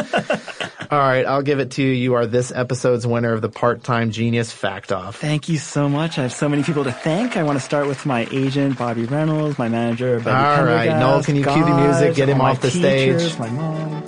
all 0.90 0.98
right, 0.98 1.24
I'll 1.26 1.42
give 1.42 1.58
it 1.58 1.72
to 1.72 1.82
you. 1.82 1.90
You 1.90 2.14
are 2.14 2.26
this 2.26 2.52
episode's 2.52 3.06
winner 3.06 3.32
of 3.32 3.42
the 3.42 3.48
part-time 3.48 4.10
genius 4.10 4.52
fact 4.52 4.92
off. 4.92 5.16
Thank 5.16 5.48
you 5.48 5.58
so 5.58 5.88
much. 5.88 6.18
I 6.18 6.22
have 6.22 6.32
so 6.32 6.48
many 6.48 6.62
people 6.62 6.84
to 6.84 6.92
thank. 6.92 7.36
I 7.36 7.42
want 7.42 7.58
to 7.58 7.64
start 7.64 7.86
with 7.86 8.04
my 8.06 8.26
agent, 8.30 8.78
Bobby 8.78 9.04
Reynolds, 9.04 9.58
my 9.58 9.68
manager, 9.68 10.18
Betty 10.18 10.30
All 10.30 10.64
right, 10.64 10.98
Noel, 10.98 11.22
can 11.22 11.36
you 11.36 11.44
cue 11.44 11.64
the 11.64 11.76
music? 11.76 12.14
Get 12.14 12.28
him 12.28 12.40
off 12.40 12.60
the 12.60 12.70
teachers, 12.70 13.32
stage. 13.32 13.38
My 13.38 13.50
mom. 13.50 14.02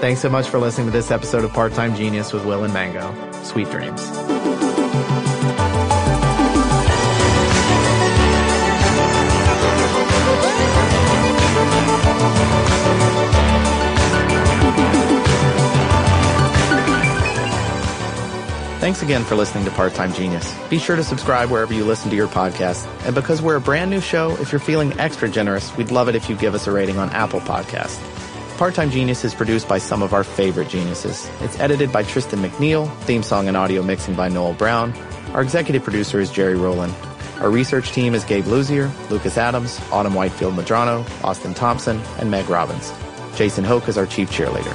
Thanks 0.00 0.20
so 0.20 0.30
much 0.30 0.48
for 0.48 0.58
listening 0.58 0.86
to 0.86 0.92
this 0.92 1.10
episode 1.10 1.44
of 1.44 1.52
Part-Time 1.52 1.94
Genius 1.94 2.32
with 2.32 2.44
Will 2.44 2.64
and 2.64 2.72
Mango. 2.72 3.14
Sweet 3.42 3.70
dreams. 3.70 4.59
Thanks 18.80 19.02
again 19.02 19.24
for 19.24 19.34
listening 19.34 19.66
to 19.66 19.70
Part 19.72 19.92
Time 19.92 20.10
Genius. 20.14 20.56
Be 20.70 20.78
sure 20.78 20.96
to 20.96 21.04
subscribe 21.04 21.50
wherever 21.50 21.74
you 21.74 21.84
listen 21.84 22.08
to 22.08 22.16
your 22.16 22.28
podcast. 22.28 22.88
And 23.04 23.14
because 23.14 23.42
we're 23.42 23.56
a 23.56 23.60
brand 23.60 23.90
new 23.90 24.00
show, 24.00 24.34
if 24.40 24.52
you're 24.52 24.58
feeling 24.58 24.98
extra 24.98 25.28
generous, 25.28 25.76
we'd 25.76 25.90
love 25.90 26.08
it 26.08 26.14
if 26.14 26.30
you 26.30 26.36
give 26.36 26.54
us 26.54 26.66
a 26.66 26.72
rating 26.72 26.96
on 26.96 27.10
Apple 27.10 27.40
Podcasts. 27.40 28.00
Part 28.56 28.74
Time 28.74 28.90
Genius 28.90 29.22
is 29.22 29.34
produced 29.34 29.68
by 29.68 29.76
some 29.76 30.02
of 30.02 30.14
our 30.14 30.24
favorite 30.24 30.70
geniuses. 30.70 31.30
It's 31.42 31.60
edited 31.60 31.92
by 31.92 32.04
Tristan 32.04 32.38
McNeil, 32.38 32.90
theme 33.00 33.22
song 33.22 33.48
and 33.48 33.56
audio 33.56 33.82
mixing 33.82 34.14
by 34.14 34.30
Noel 34.30 34.54
Brown. 34.54 34.94
Our 35.34 35.42
executive 35.42 35.82
producer 35.82 36.18
is 36.18 36.30
Jerry 36.30 36.56
Rowland. 36.56 36.94
Our 37.40 37.50
research 37.50 37.92
team 37.92 38.14
is 38.14 38.24
Gabe 38.24 38.46
Luzier, 38.46 38.90
Lucas 39.10 39.36
Adams, 39.36 39.78
Autumn 39.92 40.14
Whitefield 40.14 40.54
Madrano, 40.54 41.04
Austin 41.22 41.52
Thompson, 41.52 42.00
and 42.18 42.30
Meg 42.30 42.48
Robbins. 42.48 42.94
Jason 43.36 43.62
Hoch 43.62 43.88
is 43.88 43.98
our 43.98 44.06
chief 44.06 44.30
cheerleader. 44.30 44.74